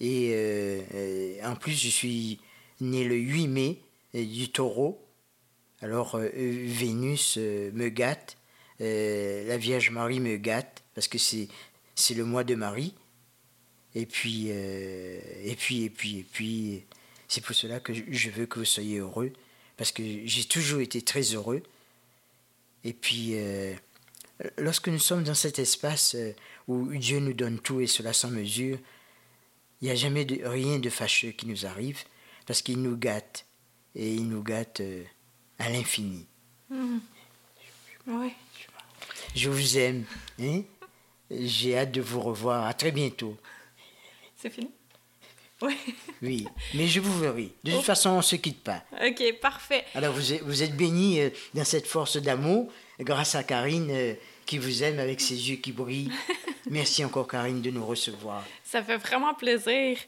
Et 0.00 0.30
euh, 0.32 0.80
euh, 0.94 1.36
en 1.44 1.56
plus, 1.56 1.72
je 1.72 1.88
suis 1.88 2.40
né 2.80 3.04
le 3.04 3.16
8 3.16 3.48
mai 3.48 3.80
du 4.14 4.50
taureau. 4.50 5.04
Alors, 5.80 6.16
Vénus 6.18 7.36
me 7.36 7.88
gâte, 7.88 8.36
la 8.80 9.56
Vierge 9.56 9.90
Marie 9.90 10.18
me 10.20 10.36
gâte, 10.36 10.82
parce 10.94 11.06
que 11.08 11.18
c'est 11.18 11.48
c'est 11.94 12.14
le 12.14 12.24
mois 12.24 12.44
de 12.44 12.54
Marie. 12.54 12.94
Et 13.94 14.06
puis, 14.06 14.48
et 14.48 15.56
puis, 15.58 15.84
et 15.84 15.90
puis, 15.90 16.18
et 16.18 16.22
puis, 16.32 16.84
c'est 17.28 17.40
pour 17.44 17.54
cela 17.54 17.80
que 17.80 17.92
je- 17.94 18.30
veux 18.30 18.46
que 18.46 18.60
vous 18.60 18.64
soyez 18.64 18.98
heureux, 18.98 19.32
parce 19.76 19.92
que 19.92 20.02
j'ai 20.24 20.44
toujours 20.44 20.80
été 20.80 21.02
très 21.02 21.22
heureux. 21.34 21.62
Et 22.84 22.92
puis, 22.92 23.34
lorsque 24.56 24.88
nous 24.88 24.98
sommes 24.98 25.24
dans 25.24 25.34
cet 25.34 25.58
espace 25.58 26.16
où 26.68 26.94
Dieu 26.94 27.18
nous 27.18 27.32
donne 27.32 27.58
tout 27.58 27.80
et 27.80 27.86
cela 27.86 28.12
sans 28.12 28.30
mesure, 28.30 28.78
il 29.80 29.86
n'y 29.86 29.90
a 29.90 29.94
jamais 29.94 30.24
de, 30.24 30.46
rien 30.46 30.78
de 30.78 30.90
fâcheux 30.90 31.30
qui 31.30 31.46
nous 31.46 31.66
arrive, 31.66 32.04
parce 32.46 32.62
qu'il 32.62 32.80
nous 32.82 32.96
gâte, 32.96 33.46
et 33.94 34.14
il 34.14 34.28
nous 34.28 34.42
gâte 34.42 34.80
euh, 34.80 35.02
à 35.58 35.68
l'infini. 35.70 36.26
Oui. 38.06 38.32
Je 39.34 39.50
vous 39.50 39.78
aime, 39.78 40.04
hein? 40.40 40.62
J'ai 41.30 41.76
hâte 41.76 41.92
de 41.92 42.00
vous 42.00 42.20
revoir. 42.20 42.66
À 42.66 42.72
très 42.72 42.90
bientôt. 42.90 43.36
C'est 44.36 44.50
fini? 44.50 44.70
Oui. 45.60 45.76
Oui, 46.22 46.48
mais 46.74 46.86
je 46.86 47.00
vous 47.00 47.18
verrai. 47.18 47.52
De 47.64 47.72
toute 47.72 47.82
façon, 47.82 48.10
on 48.10 48.16
ne 48.18 48.22
se 48.22 48.36
quitte 48.36 48.62
pas. 48.62 48.84
OK, 49.04 49.22
parfait. 49.40 49.84
Alors 49.94 50.14
vous 50.14 50.32
êtes, 50.32 50.42
vous 50.42 50.62
êtes 50.62 50.76
bénis 50.76 51.20
euh, 51.20 51.30
dans 51.52 51.64
cette 51.64 51.86
force 51.86 52.16
d'amour 52.16 52.72
grâce 53.00 53.34
à 53.34 53.42
Karine 53.42 53.90
euh, 53.90 54.14
qui 54.48 54.56
vous 54.56 54.82
aime 54.82 54.98
avec 54.98 55.20
ses 55.20 55.50
yeux 55.50 55.56
qui 55.56 55.72
brillent. 55.72 56.10
Merci 56.70 57.04
encore 57.04 57.28
Karine 57.28 57.60
de 57.60 57.70
nous 57.70 57.84
recevoir. 57.84 58.42
Ça 58.64 58.82
fait 58.82 58.96
vraiment 58.96 59.34
plaisir. 59.34 59.98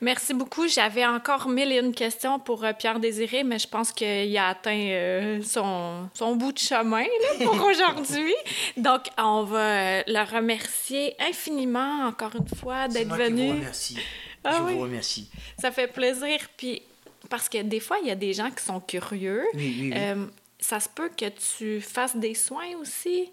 Merci 0.00 0.32
beaucoup. 0.32 0.66
J'avais 0.66 1.04
encore 1.04 1.50
mille 1.50 1.70
et 1.70 1.78
une 1.80 1.94
questions 1.94 2.38
pour 2.38 2.64
euh, 2.64 2.72
Pierre 2.72 2.98
Désiré, 2.98 3.44
mais 3.44 3.58
je 3.58 3.68
pense 3.68 3.92
qu'il 3.92 4.36
a 4.38 4.48
atteint 4.48 4.74
euh, 4.74 5.42
son, 5.42 6.08
son 6.14 6.34
bout 6.34 6.52
de 6.52 6.58
chemin 6.58 7.02
là, 7.02 7.44
pour 7.44 7.62
aujourd'hui. 7.70 8.34
Donc, 8.78 9.02
on 9.18 9.42
va 9.42 9.58
euh, 9.58 10.02
le 10.06 10.34
remercier 10.34 11.14
infiniment 11.20 12.06
encore 12.06 12.34
une 12.36 12.56
fois 12.56 12.88
d'être 12.88 13.08
vous 13.08 13.16
venu. 13.16 13.50
remercie. 13.50 13.98
Ah 14.44 14.56
je 14.58 14.62
oui. 14.62 14.72
vous 14.74 14.80
remercie. 14.80 15.28
Ça 15.60 15.70
fait 15.70 15.88
plaisir. 15.88 16.38
Puis, 16.56 16.80
parce 17.28 17.50
que 17.50 17.60
des 17.60 17.80
fois, 17.80 17.98
il 18.00 18.08
y 18.08 18.10
a 18.10 18.16
des 18.16 18.32
gens 18.32 18.50
qui 18.50 18.64
sont 18.64 18.80
curieux. 18.80 19.44
Oui, 19.52 19.76
oui, 19.78 19.90
oui. 19.90 19.92
Euh, 19.94 20.26
ça 20.58 20.80
se 20.80 20.88
peut 20.88 21.10
que 21.14 21.26
tu 21.28 21.82
fasses 21.82 22.16
des 22.16 22.34
soins 22.34 22.74
aussi. 22.80 23.30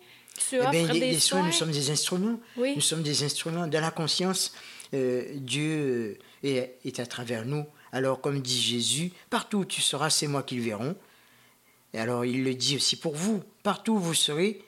Tu 0.49 0.56
Eh 0.58 0.69
bien, 0.71 0.88
les, 0.93 0.99
des 0.99 1.12
les 1.12 1.19
soins, 1.19 1.39
soins. 1.39 1.47
nous 1.47 1.54
sommes 1.54 1.71
des 1.71 1.89
instruments. 1.89 2.39
Oui. 2.58 2.73
Nous 2.75 2.82
sommes 2.82 3.04
des 3.04 3.23
instruments. 3.23 3.67
Dans 3.67 3.82
la 3.82 3.91
conscience, 3.91 4.54
euh, 4.93 5.25
Dieu 5.36 6.17
euh, 6.43 6.47
est, 6.47 6.77
est 6.86 6.99
à 6.99 7.06
travers 7.06 7.45
nous. 7.45 7.65
Alors, 7.91 8.21
comme 8.21 8.41
dit 8.41 8.62
Jésus, 8.62 9.12
partout 9.30 9.60
où 9.60 9.65
tu 9.65 9.82
seras, 9.82 10.10
c'est 10.10 10.27
moi 10.27 10.43
qui 10.43 10.56
le 10.56 10.63
verront. 10.63 10.95
Et 11.93 11.99
alors, 11.99 12.23
il 12.25 12.43
le 12.43 12.54
dit 12.54 12.75
aussi 12.77 12.95
pour 12.95 13.15
vous. 13.15 13.43
Partout 13.63 13.93
où 13.93 13.99
vous 13.99 14.13
serez, 14.13 14.63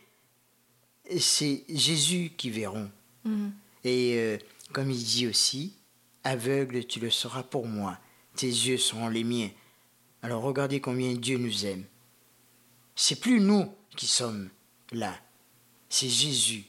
c'est 1.19 1.63
Jésus 1.69 2.31
qui 2.37 2.49
verront. 2.49 2.89
Et 3.85 4.15
euh, 4.17 4.37
comme 4.73 4.91
il 4.91 5.01
dit 5.03 5.27
aussi, 5.27 5.73
aveugle, 6.25 6.85
tu 6.85 6.99
le 6.99 7.09
seras 7.09 7.43
pour 7.43 7.67
moi. 7.67 7.97
Tes 8.35 8.47
yeux 8.47 8.77
seront 8.77 9.07
les 9.07 9.23
miens. 9.23 9.49
Alors 10.21 10.41
regardez 10.41 10.81
combien 10.81 11.13
Dieu 11.13 11.37
nous 11.37 11.65
aime. 11.65 11.83
C'est 12.95 13.19
plus 13.19 13.39
nous 13.39 13.71
qui 13.95 14.07
sommes 14.07 14.49
là, 14.91 15.15
c'est 15.93 16.09
Jésus 16.09 16.63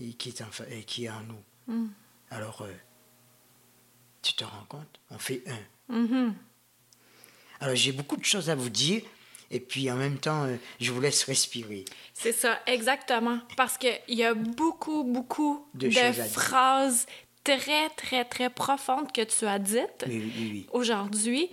et 0.00 0.14
qui 0.14 0.30
est 0.30 0.40
en, 0.40 0.46
et 0.70 0.84
qui 0.84 1.04
est 1.04 1.10
en 1.10 1.20
nous. 1.22 1.88
Alors, 2.30 2.62
euh, 2.62 2.72
tu 4.22 4.32
te 4.32 4.42
rends 4.42 4.64
compte? 4.68 5.00
On 5.10 5.18
fait 5.18 5.42
un. 5.46 5.94
Mhm. 5.94 6.34
Alors 7.60 7.76
j'ai 7.76 7.92
beaucoup 7.92 8.16
de 8.16 8.24
choses 8.24 8.48
à 8.50 8.54
vous 8.54 8.70
dire 8.70 9.02
et 9.50 9.60
puis 9.60 9.90
en 9.90 9.96
même 9.96 10.18
temps, 10.18 10.44
euh, 10.44 10.56
je 10.80 10.90
vous 10.92 11.00
laisse 11.00 11.24
respirer. 11.24 11.84
C'est 12.14 12.32
ça, 12.32 12.58
exactement. 12.66 13.38
Parce 13.56 13.76
qu'il 13.76 14.00
y 14.08 14.24
a 14.24 14.32
beaucoup, 14.32 15.04
beaucoup 15.04 15.68
De 15.74 15.90
phrases 15.90 17.06
très, 17.44 17.90
très, 17.90 18.24
très 18.24 18.48
profondes 18.48 19.12
que 19.12 19.22
tu 19.22 19.44
as 19.46 19.58
dites 19.58 20.04
Oui, 20.06 20.32
oui, 20.36 20.48
oui. 20.52 20.66
aujourd'hui. 20.72 21.50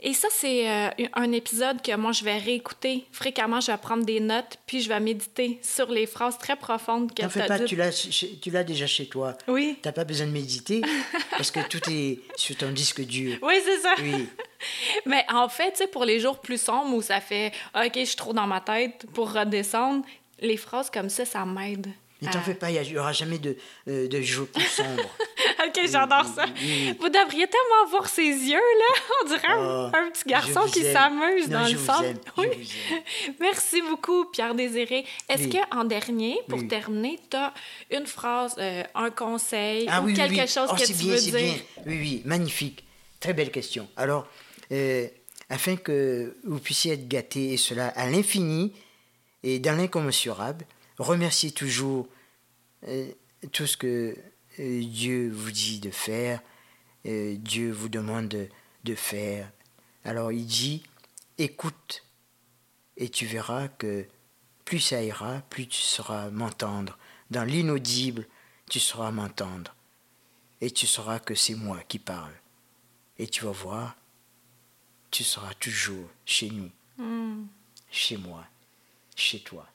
Et 0.00 0.14
ça, 0.14 0.28
c'est 0.30 0.70
euh, 0.70 0.90
un 1.14 1.32
épisode 1.32 1.82
que 1.82 1.94
moi, 1.96 2.12
je 2.12 2.22
vais 2.22 2.38
réécouter 2.38 3.04
fréquemment. 3.10 3.60
Je 3.60 3.72
vais 3.72 3.78
prendre 3.78 4.04
des 4.04 4.20
notes, 4.20 4.58
puis 4.66 4.80
je 4.80 4.88
vais 4.88 5.00
méditer 5.00 5.58
sur 5.62 5.90
les 5.90 6.06
phrases 6.06 6.38
très 6.38 6.56
profondes 6.56 7.12
que 7.12 7.22
tu 7.22 7.28
fais 7.28 7.42
as 7.42 7.46
pas, 7.46 7.58
dites. 7.58 7.66
tu 7.66 7.76
l'as, 7.76 7.90
tu 7.90 8.50
déjà 8.64 8.86
chez 8.86 9.06
toi. 9.06 9.36
Oui. 9.48 9.76
T'as 9.82 9.92
pas 9.92 10.04
besoin 10.04 10.26
de 10.26 10.32
méditer 10.32 10.82
parce 11.30 11.50
que 11.50 11.60
tout 11.68 11.80
est 11.90 12.20
sur 12.36 12.56
ton 12.56 12.70
disque 12.70 13.00
dur. 13.04 13.38
Oui, 13.42 13.54
c'est 13.64 13.78
ça. 13.78 13.94
Oui. 14.00 14.28
Mais 15.06 15.24
en 15.32 15.48
fait, 15.48 15.72
tu 15.72 15.78
sais, 15.78 15.86
pour 15.88 16.04
les 16.04 16.20
jours 16.20 16.38
plus 16.38 16.60
sombres 16.60 16.94
où 16.94 17.02
ça 17.02 17.20
fait 17.20 17.52
OK, 17.74 17.92
je 17.96 18.04
suis 18.04 18.16
trop 18.16 18.32
dans 18.32 18.46
ma 18.46 18.60
tête 18.60 19.06
pour 19.14 19.32
redescendre, 19.32 20.04
les 20.40 20.56
phrases 20.56 20.90
comme 20.90 21.08
ça, 21.08 21.24
ça 21.24 21.44
m'aide. 21.44 21.88
Ne 22.20 22.28
t'en 22.30 22.40
fais 22.40 22.54
pas, 22.54 22.70
il 22.70 22.80
n'y 22.80 22.98
aura 22.98 23.12
jamais 23.12 23.38
de, 23.38 23.56
euh, 23.86 24.08
de 24.08 24.20
jour 24.20 24.46
plus 24.48 24.64
sombre. 24.64 25.08
OK, 25.66 25.80
j'adore 25.90 26.24
ça. 26.24 26.44
oui, 26.46 26.52
oui. 26.88 26.96
Vous 27.00 27.08
devriez 27.08 27.46
tellement 27.48 27.90
voir 27.90 28.08
ses 28.08 28.22
yeux, 28.22 28.54
là. 28.54 29.00
On 29.24 29.28
dirait 29.28 29.48
un, 29.48 29.90
Oh, 29.92 29.96
un 29.96 30.10
petit 30.10 30.28
garçon 30.28 30.60
qui 30.72 30.82
s'amuse 30.82 31.48
dans 31.48 31.64
je 31.66 31.72
le 31.76 31.78
je 31.78 32.40
Oui. 32.40 32.72
Merci 33.40 33.82
beaucoup, 33.82 34.26
Pierre 34.26 34.54
Désiré. 34.54 35.04
Est-ce 35.28 35.44
Oui. 35.44 35.50
que 35.50 35.76
en 35.76 35.84
dernier, 35.84 36.38
pour 36.48 36.58
Oui. 36.60 36.68
terminer, 36.68 37.18
tu 37.30 37.36
as 37.36 37.52
une 37.90 38.06
phrase, 38.06 38.54
euh, 38.58 38.82
un 38.94 39.10
conseil 39.10 39.86
Ah 39.90 40.02
ou 40.02 40.12
quelque 40.12 40.46
chose 40.46 40.68
Oh, 40.70 40.74
que 40.76 40.84
tu 40.86 40.92
bien, 40.94 41.14
veux 41.14 41.20
dire? 41.20 41.34
bien. 41.34 41.54
Oui, 41.86 41.98
oui, 42.00 42.22
magnifique. 42.24 42.84
Très 43.20 43.32
belle 43.32 43.50
question. 43.50 43.88
Alors, 43.96 44.26
euh, 44.70 45.06
afin 45.50 45.76
que 45.76 46.36
vous 46.44 46.58
puissiez 46.60 46.92
être 46.92 47.08
gâtés, 47.08 47.52
et 47.54 47.56
cela 47.56 47.88
à 47.88 48.08
l'infini 48.08 48.72
et 49.42 49.58
dans 49.58 49.76
l'incommensurable, 49.76 50.64
remerciez 50.98 51.50
toujours 51.50 52.06
euh, 52.86 53.06
tout 53.52 53.66
ce 53.66 53.76
que 53.76 54.14
Dieu 54.58 55.30
vous 55.30 55.50
dit 55.50 55.80
de 55.80 55.90
faire, 55.90 56.40
euh, 57.06 57.36
Dieu 57.36 57.70
vous 57.70 57.88
demande 57.88 58.28
de, 58.28 58.48
de 58.84 58.94
faire. 58.94 59.50
Alors, 60.04 60.32
il 60.32 60.46
dit, 60.46 60.82
écoute, 61.38 62.04
et 62.96 63.08
tu 63.08 63.26
verras 63.26 63.68
que 63.68 64.06
plus 64.64 64.80
ça 64.80 65.02
ira, 65.02 65.40
plus 65.48 65.66
tu 65.66 65.80
sauras 65.80 66.30
m'entendre. 66.30 66.98
Dans 67.30 67.44
l'inaudible, 67.44 68.26
tu 68.68 68.80
sauras 68.80 69.10
m'entendre. 69.10 69.74
Et 70.60 70.70
tu 70.70 70.86
sauras 70.86 71.20
que 71.20 71.34
c'est 71.34 71.54
moi 71.54 71.80
qui 71.86 71.98
parle. 71.98 72.34
Et 73.18 73.28
tu 73.28 73.44
vas 73.44 73.52
voir, 73.52 73.96
tu 75.10 75.24
seras 75.24 75.54
toujours 75.54 76.08
chez 76.24 76.50
nous. 76.50 76.70
Chez 77.90 78.16
moi, 78.16 78.44
chez 79.14 79.40
toi. 79.40 79.66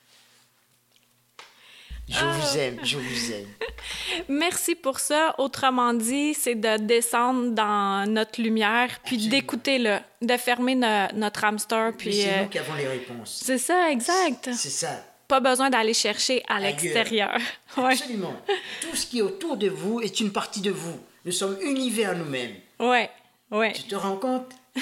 Je 2.08 2.24
vous 2.24 2.58
aime, 2.58 2.78
je 2.82 2.98
vous 2.98 3.32
aime. 3.32 3.46
Merci 4.28 4.74
pour 4.74 5.00
ça. 5.00 5.34
Autrement 5.38 5.94
dit, 5.94 6.34
c'est 6.34 6.54
de 6.54 6.76
descendre 6.78 7.50
dans 7.50 8.08
notre 8.10 8.40
lumière, 8.42 8.88
puis 9.04 9.16
d'écouter 9.28 9.78
le, 9.78 9.98
de 10.22 10.36
fermer 10.36 10.74
no- 10.74 11.08
notre 11.14 11.44
hamster, 11.44 11.92
puis 11.96 12.12
c'est 12.12 12.28
euh, 12.32 12.42
nous 12.42 12.48
qui 12.48 12.58
avons 12.58 12.74
les 12.74 12.86
réponses. 12.86 13.40
c'est 13.44 13.58
ça, 13.58 13.90
exact. 13.90 14.50
C'est 14.52 14.68
ça. 14.70 15.02
Pas 15.26 15.40
besoin 15.40 15.70
d'aller 15.70 15.94
chercher 15.94 16.42
à 16.48 16.60
l'extérieur. 16.60 17.38
Ouais, 17.76 17.94
Absolument. 17.94 18.36
Tout 18.82 18.94
ce 18.94 19.04
qui 19.06 19.18
est 19.18 19.22
autour 19.22 19.56
de 19.56 19.68
vous 19.68 20.00
est 20.00 20.20
une 20.20 20.30
partie 20.30 20.60
de 20.60 20.70
vous. 20.70 20.96
Nous 21.24 21.32
sommes 21.32 21.56
univers 21.62 22.14
nous-mêmes. 22.16 22.54
ouais, 22.78 23.10
ouais. 23.50 23.72
Tu 23.72 23.82
te 23.84 23.94
rends 23.96 24.16
compte? 24.16 24.46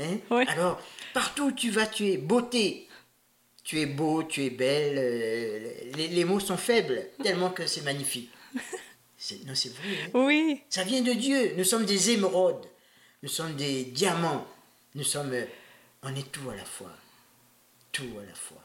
Hein? 0.00 0.16
Oui. 0.30 0.44
Alors, 0.48 0.80
partout 1.14 1.44
où 1.44 1.52
tu 1.52 1.70
vas, 1.70 1.86
tu 1.86 2.08
es 2.10 2.16
beauté. 2.16 2.85
Tu 3.66 3.80
es 3.80 3.86
beau, 3.86 4.22
tu 4.22 4.44
es 4.44 4.50
belle. 4.50 4.94
euh, 4.96 5.74
les, 5.96 6.06
les 6.06 6.24
mots 6.24 6.38
sont 6.38 6.56
faibles, 6.56 7.08
tellement 7.20 7.50
que 7.50 7.66
c'est 7.66 7.82
magnifique. 7.82 8.30
Non, 9.44 9.54
c'est 9.54 9.70
vrai. 9.74 9.88
hein 10.04 10.10
Oui, 10.14 10.62
Ça 10.70 10.84
vient 10.84 11.02
de 11.02 11.12
Dieu. 11.12 11.54
Nous 11.56 11.64
sommes 11.64 11.84
des 11.84 12.10
émeraudes. 12.12 12.64
Nous 13.24 13.28
sommes 13.28 13.56
des 13.56 13.84
diamants. 13.86 14.46
Nous 14.94 15.02
sommes. 15.02 15.32
euh, 15.32 15.44
On 16.04 16.14
est 16.14 16.30
tout 16.30 16.48
à 16.48 16.54
la 16.54 16.64
fois. 16.64 16.92
Tout 17.90 18.04
à 18.22 18.24
la 18.28 18.34
fois. 18.34 18.62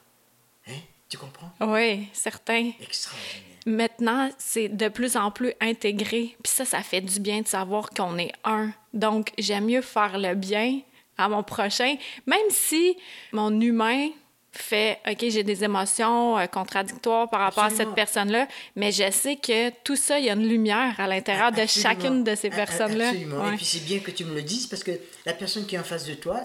Hein? 0.67 0.81
Tu 1.09 1.17
comprends? 1.17 1.51
Oui, 1.61 2.07
certain. 2.13 2.71
Extraordinaire. 2.79 3.57
Maintenant, 3.65 4.29
c'est 4.37 4.69
de 4.69 4.87
plus 4.87 5.17
en 5.17 5.31
plus 5.31 5.53
intégré. 5.61 6.35
Puis 6.43 6.53
ça, 6.53 6.63
ça 6.65 6.83
fait 6.83 7.01
du 7.01 7.19
bien 7.19 7.41
de 7.41 7.47
savoir 7.47 7.89
qu'on 7.89 8.19
est 8.19 8.33
un. 8.43 8.71
Donc, 8.93 9.31
j'aime 9.39 9.65
mieux 9.65 9.81
faire 9.81 10.19
le 10.19 10.35
bien 10.35 10.81
à 11.17 11.27
mon 11.27 11.41
prochain, 11.43 11.95
même 12.27 12.49
si 12.51 12.97
mon 13.31 13.59
humain 13.59 14.09
fait, 14.51 14.99
OK, 15.09 15.17
j'ai 15.29 15.43
des 15.43 15.63
émotions 15.63 16.37
euh, 16.37 16.45
contradictoires 16.47 17.29
par 17.29 17.39
rapport 17.41 17.63
à 17.65 17.69
cette 17.69 17.93
personne-là, 17.93 18.47
mais 18.75 18.91
je 18.91 19.09
sais 19.11 19.37
que 19.37 19.69
tout 19.83 19.95
ça, 19.95 20.19
il 20.19 20.25
y 20.25 20.29
a 20.29 20.33
une 20.33 20.47
lumière 20.47 20.99
à 20.99 21.07
l'intérieur 21.07 21.51
de 21.51 21.65
chacune 21.65 22.23
de 22.23 22.35
ces 22.35 22.49
personnes-là. 22.49 23.09
Absolument. 23.09 23.43
Ouais. 23.45 23.53
Et 23.53 23.57
puis 23.57 23.65
c'est 23.65 23.83
bien 23.85 23.99
que 23.99 24.11
tu 24.11 24.25
me 24.25 24.33
le 24.35 24.41
dises 24.41 24.67
parce 24.67 24.83
que 24.83 24.91
la 25.25 25.33
personne 25.33 25.65
qui 25.65 25.75
est 25.75 25.79
en 25.79 25.83
face 25.83 26.05
de 26.05 26.15
toi, 26.15 26.41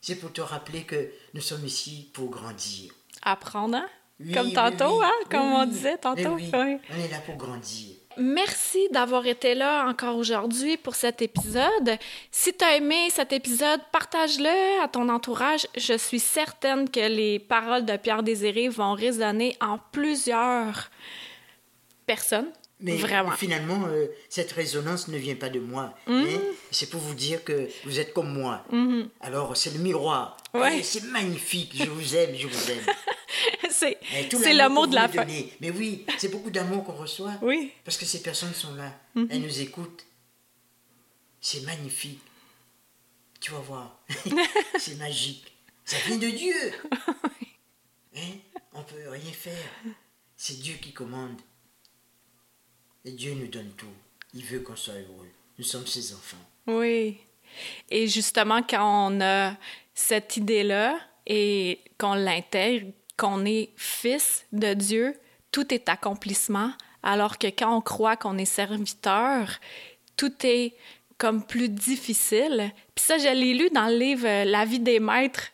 c'est 0.00 0.16
pour 0.16 0.32
te 0.32 0.40
rappeler 0.40 0.82
que 0.82 1.10
nous 1.34 1.40
sommes 1.40 1.64
ici 1.66 2.10
pour 2.12 2.30
grandir. 2.30 2.92
Apprendre, 3.22 3.76
hein? 3.78 3.86
Oui, 4.20 4.30
Comme 4.32 4.46
oui, 4.48 4.52
tantôt, 4.52 5.00
oui. 5.00 5.04
hein? 5.06 5.12
Oui, 5.22 5.26
Comme 5.30 5.40
on 5.54 5.60
oui. 5.64 5.68
disait 5.70 5.96
tantôt. 5.98 6.34
oui, 6.34 6.50
Ouais. 6.52 6.78
On 6.96 7.04
est 7.04 7.08
là 7.08 7.18
pour 7.26 7.36
grandir. 7.36 7.96
Merci 8.18 8.88
d'avoir 8.90 9.26
été 9.26 9.54
là 9.54 9.86
encore 9.88 10.16
aujourd'hui 10.16 10.76
pour 10.76 10.94
cet 10.94 11.22
épisode. 11.22 11.98
Si 12.30 12.52
tu 12.54 12.64
as 12.64 12.76
aimé 12.76 13.08
cet 13.10 13.32
épisode, 13.32 13.80
partage-le 13.92 14.82
à 14.82 14.88
ton 14.88 15.08
entourage. 15.08 15.66
Je 15.76 15.96
suis 15.96 16.20
certaine 16.20 16.88
que 16.90 17.00
les 17.00 17.38
paroles 17.38 17.84
de 17.84 17.96
Pierre 17.96 18.22
Désiré 18.22 18.68
vont 18.68 18.94
résonner 18.94 19.56
en 19.60 19.78
plusieurs 19.92 20.90
personnes. 22.06 22.50
Mais 22.80 22.96
Vraiment. 22.96 23.30
finalement, 23.30 23.86
euh, 23.86 24.06
cette 24.28 24.52
résonance 24.52 25.08
ne 25.08 25.16
vient 25.16 25.36
pas 25.36 25.48
de 25.48 25.60
moi. 25.60 25.94
Hein. 26.06 26.24
C'est 26.70 26.90
pour 26.90 27.00
vous 27.00 27.14
dire 27.14 27.42
que 27.42 27.68
vous 27.84 27.98
êtes 28.00 28.12
comme 28.12 28.32
moi. 28.32 28.64
Alors 29.20 29.56
c'est 29.56 29.72
le 29.72 29.78
miroir. 29.78 30.36
Ouais. 30.52 30.82
C'est 30.82 31.04
magnifique. 31.04 31.72
Je 31.74 31.88
vous 31.88 32.14
aime, 32.16 32.34
je 32.36 32.46
vous 32.46 32.70
aime. 32.70 32.84
c'est 33.74 33.98
Eh, 34.14 34.28
le 34.30 34.56
l'amour 34.56 34.82
mot 34.82 34.86
de 34.86 34.94
la 34.94 35.08
fin. 35.08 35.26
Mais 35.60 35.70
oui, 35.70 36.04
c'est 36.18 36.28
beaucoup 36.28 36.50
d'amour 36.50 36.84
qu'on 36.84 36.92
reçoit. 36.94 37.34
Oui. 37.42 37.72
Parce 37.84 37.96
que 37.96 38.04
ces 38.06 38.22
personnes 38.22 38.54
sont 38.54 38.74
là. 38.74 38.92
Elles 39.30 39.40
nous 39.40 39.60
écoutent. 39.60 40.04
C'est 41.40 41.62
magnifique. 41.62 42.20
Tu 43.40 43.50
vas 43.50 43.58
voir. 43.58 43.98
c'est 44.78 44.96
magique. 44.96 45.52
Ça 45.84 45.96
vient 46.06 46.16
de 46.18 46.28
Dieu. 46.28 46.54
Hein? 48.16 48.36
On 48.72 48.78
ne 48.78 48.84
peut 48.84 49.08
rien 49.10 49.32
faire. 49.32 49.70
C'est 50.36 50.60
Dieu 50.60 50.76
qui 50.80 50.92
commande. 50.92 51.36
Et 53.04 53.10
Dieu 53.10 53.34
nous 53.34 53.48
donne 53.48 53.72
tout. 53.76 53.92
Il 54.34 54.44
veut 54.44 54.60
qu'on 54.60 54.76
soit 54.76 54.94
heureux. 54.94 55.28
Nous 55.58 55.64
sommes 55.64 55.86
ses 55.88 56.14
enfants. 56.14 56.36
Oui. 56.68 57.18
Et 57.90 58.06
justement, 58.06 58.62
quand 58.62 59.10
on 59.10 59.20
a 59.20 59.56
cette 59.94 60.36
idée-là 60.36 60.98
et 61.26 61.80
qu'on 61.98 62.14
l'intègre, 62.14 62.92
qu'on 63.16 63.44
est 63.44 63.70
fils 63.76 64.46
de 64.52 64.74
Dieu, 64.74 65.14
tout 65.52 65.72
est 65.72 65.88
accomplissement, 65.88 66.70
alors 67.02 67.38
que 67.38 67.46
quand 67.48 67.76
on 67.76 67.80
croit 67.80 68.16
qu'on 68.16 68.38
est 68.38 68.44
serviteur, 68.44 69.58
tout 70.16 70.32
est 70.44 70.74
comme 71.18 71.44
plus 71.44 71.68
difficile. 71.68 72.72
Puis 72.94 73.04
ça, 73.04 73.18
je 73.18 73.28
l'ai 73.28 73.54
lu 73.54 73.70
dans 73.70 73.86
le 73.86 73.96
livre 73.96 74.26
euh, 74.26 74.44
La 74.44 74.64
vie 74.64 74.80
des 74.80 74.98
maîtres, 75.00 75.48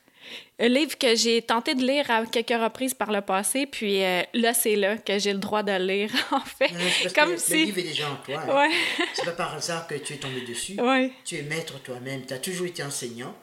un 0.59 0.69
livre 0.69 0.97
que 0.99 1.15
j'ai 1.17 1.43
tenté 1.43 1.75
de 1.75 1.83
lire 1.85 2.11
à 2.11 2.25
quelques 2.27 2.49
reprises 2.51 2.95
par 2.95 3.11
le 3.11 3.21
passé, 3.21 3.67
puis 3.67 4.03
euh, 4.05 4.23
là, 4.35 4.55
c'est 4.55 4.77
là 4.77 4.97
que 4.99 5.19
j'ai 5.19 5.33
le 5.33 5.39
droit 5.39 5.63
de 5.63 5.73
lire, 5.73 6.11
en 6.33 6.41
fait. 6.41 6.71
Non, 6.71 6.79
Comme 7.15 7.37
si... 7.37 7.53
Le 7.53 7.65
livre 7.67 7.79
est 7.79 7.83
déjà 7.83 8.11
en 8.11 8.17
toi. 8.17 8.41
hein. 8.47 8.57
Ouais, 8.69 8.71
C'est 9.15 9.25
pas 9.25 9.33
par 9.33 9.55
hasard 9.55 9.87
que 9.87 9.95
tu 9.97 10.15
es 10.15 10.17
tombé 10.17 10.43
dessus. 10.43 10.81
ouais. 10.81 11.13
Tu 11.25 11.37
es 11.37 11.43
maître 11.43 11.83
toi-même. 11.83 12.25
Tu 12.27 12.33
as 12.35 12.39
toujours 12.39 12.67
été 12.67 12.83
enseignant. 12.83 13.35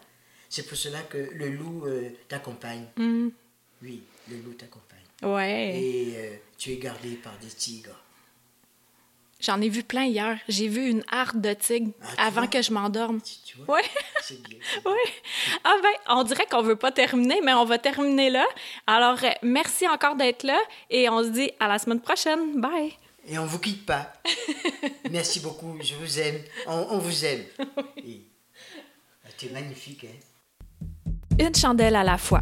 C'est 0.50 0.66
pour 0.68 0.78
cela 0.78 1.00
que 1.02 1.18
le 1.34 1.50
loup 1.50 1.86
euh, 1.88 2.10
t'accompagne. 2.30 2.86
Mm. 2.96 3.30
Oui, 3.82 4.04
le 4.30 4.38
loup 4.38 4.54
t'accompagne. 4.54 4.98
Ouais. 5.24 5.80
Et 5.80 6.14
euh, 6.18 6.36
tu 6.58 6.72
es 6.74 6.78
gardé 6.78 7.16
par 7.16 7.38
des 7.40 7.48
tigres. 7.48 7.96
J'en 9.40 9.62
ai 9.62 9.70
vu 9.70 9.84
plein 9.84 10.06
hier. 10.06 10.40
J'ai 10.48 10.68
vu 10.68 10.88
une 10.90 11.04
harde 11.12 11.40
de 11.42 11.54
tigre 11.54 11.92
Ah, 12.18 12.26
avant 12.28 12.42
vois? 12.42 12.48
que 12.48 12.62
je 12.62 12.72
m'endorme. 12.74 13.20
Tu, 13.22 13.58
vois? 13.58 13.76
Ouais. 13.76 13.84
C'est 14.24 14.42
bien. 14.42 14.58
Oui. 14.84 15.12
Ah 15.64 15.76
ben, 15.84 15.92
on 16.16 16.24
dirait 16.24 16.48
qu'on 16.50 16.64
veut 16.64 16.76
pas 16.76 16.92
terminer, 16.92 17.40
mais 17.44 17.54
on 17.54 17.66
va 17.66 17.78
terminer 17.78 18.32
là. 18.32 18.46
Alors, 18.88 19.24
euh, 19.24 19.30
merci 19.44 19.88
encore 19.88 20.16
d'être 20.16 20.42
là 20.44 20.58
et 20.90 21.08
on 21.10 21.22
se 21.24 21.30
dit 21.30 21.52
à 21.60 21.68
la 21.68 21.78
semaine 21.78 22.02
prochaine. 22.02 22.60
Bye. 22.60 22.94
Et 23.28 23.38
on 23.38 23.46
vous 23.46 23.60
quitte 23.60 23.86
pas. 23.86 24.14
Merci 25.12 25.42
beaucoup. 25.42 25.78
Je 25.82 25.96
vous 25.96 26.18
aime. 26.20 26.40
On, 26.66 26.88
on 26.92 26.98
vous 26.98 27.26
aime. 27.26 27.44
Et- 27.98 28.22
Ah, 29.26 29.30
tu 29.38 29.48
es 29.48 29.50
magnifique. 29.50 30.06
Hein? 30.06 30.86
Une 31.38 31.54
chandelle 31.54 31.96
à 31.98 32.04
la 32.06 32.18
fois. 32.18 32.42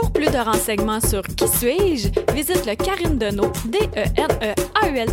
Pour 0.00 0.12
plus 0.12 0.26
de 0.26 0.38
renseignements 0.38 1.00
sur 1.00 1.22
Qui 1.22 1.48
suis-je, 1.48 2.08
visite 2.32 2.66
le 2.66 2.74
Karine 2.76 3.18
Deneau, 3.18 3.50
d 3.64 3.78
e 3.96 4.04
n 4.16 4.30
e 4.42 4.54
a 4.80 4.88
u 4.88 4.96
l. 4.96 5.08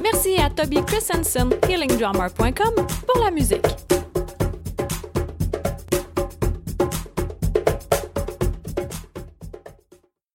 Merci 0.00 0.36
à 0.40 0.48
Toby 0.50 0.82
Christensen, 0.84 1.50
healingdrummer.com 1.68 2.86
pour 3.06 3.24
la 3.24 3.30
musique. 3.32 3.66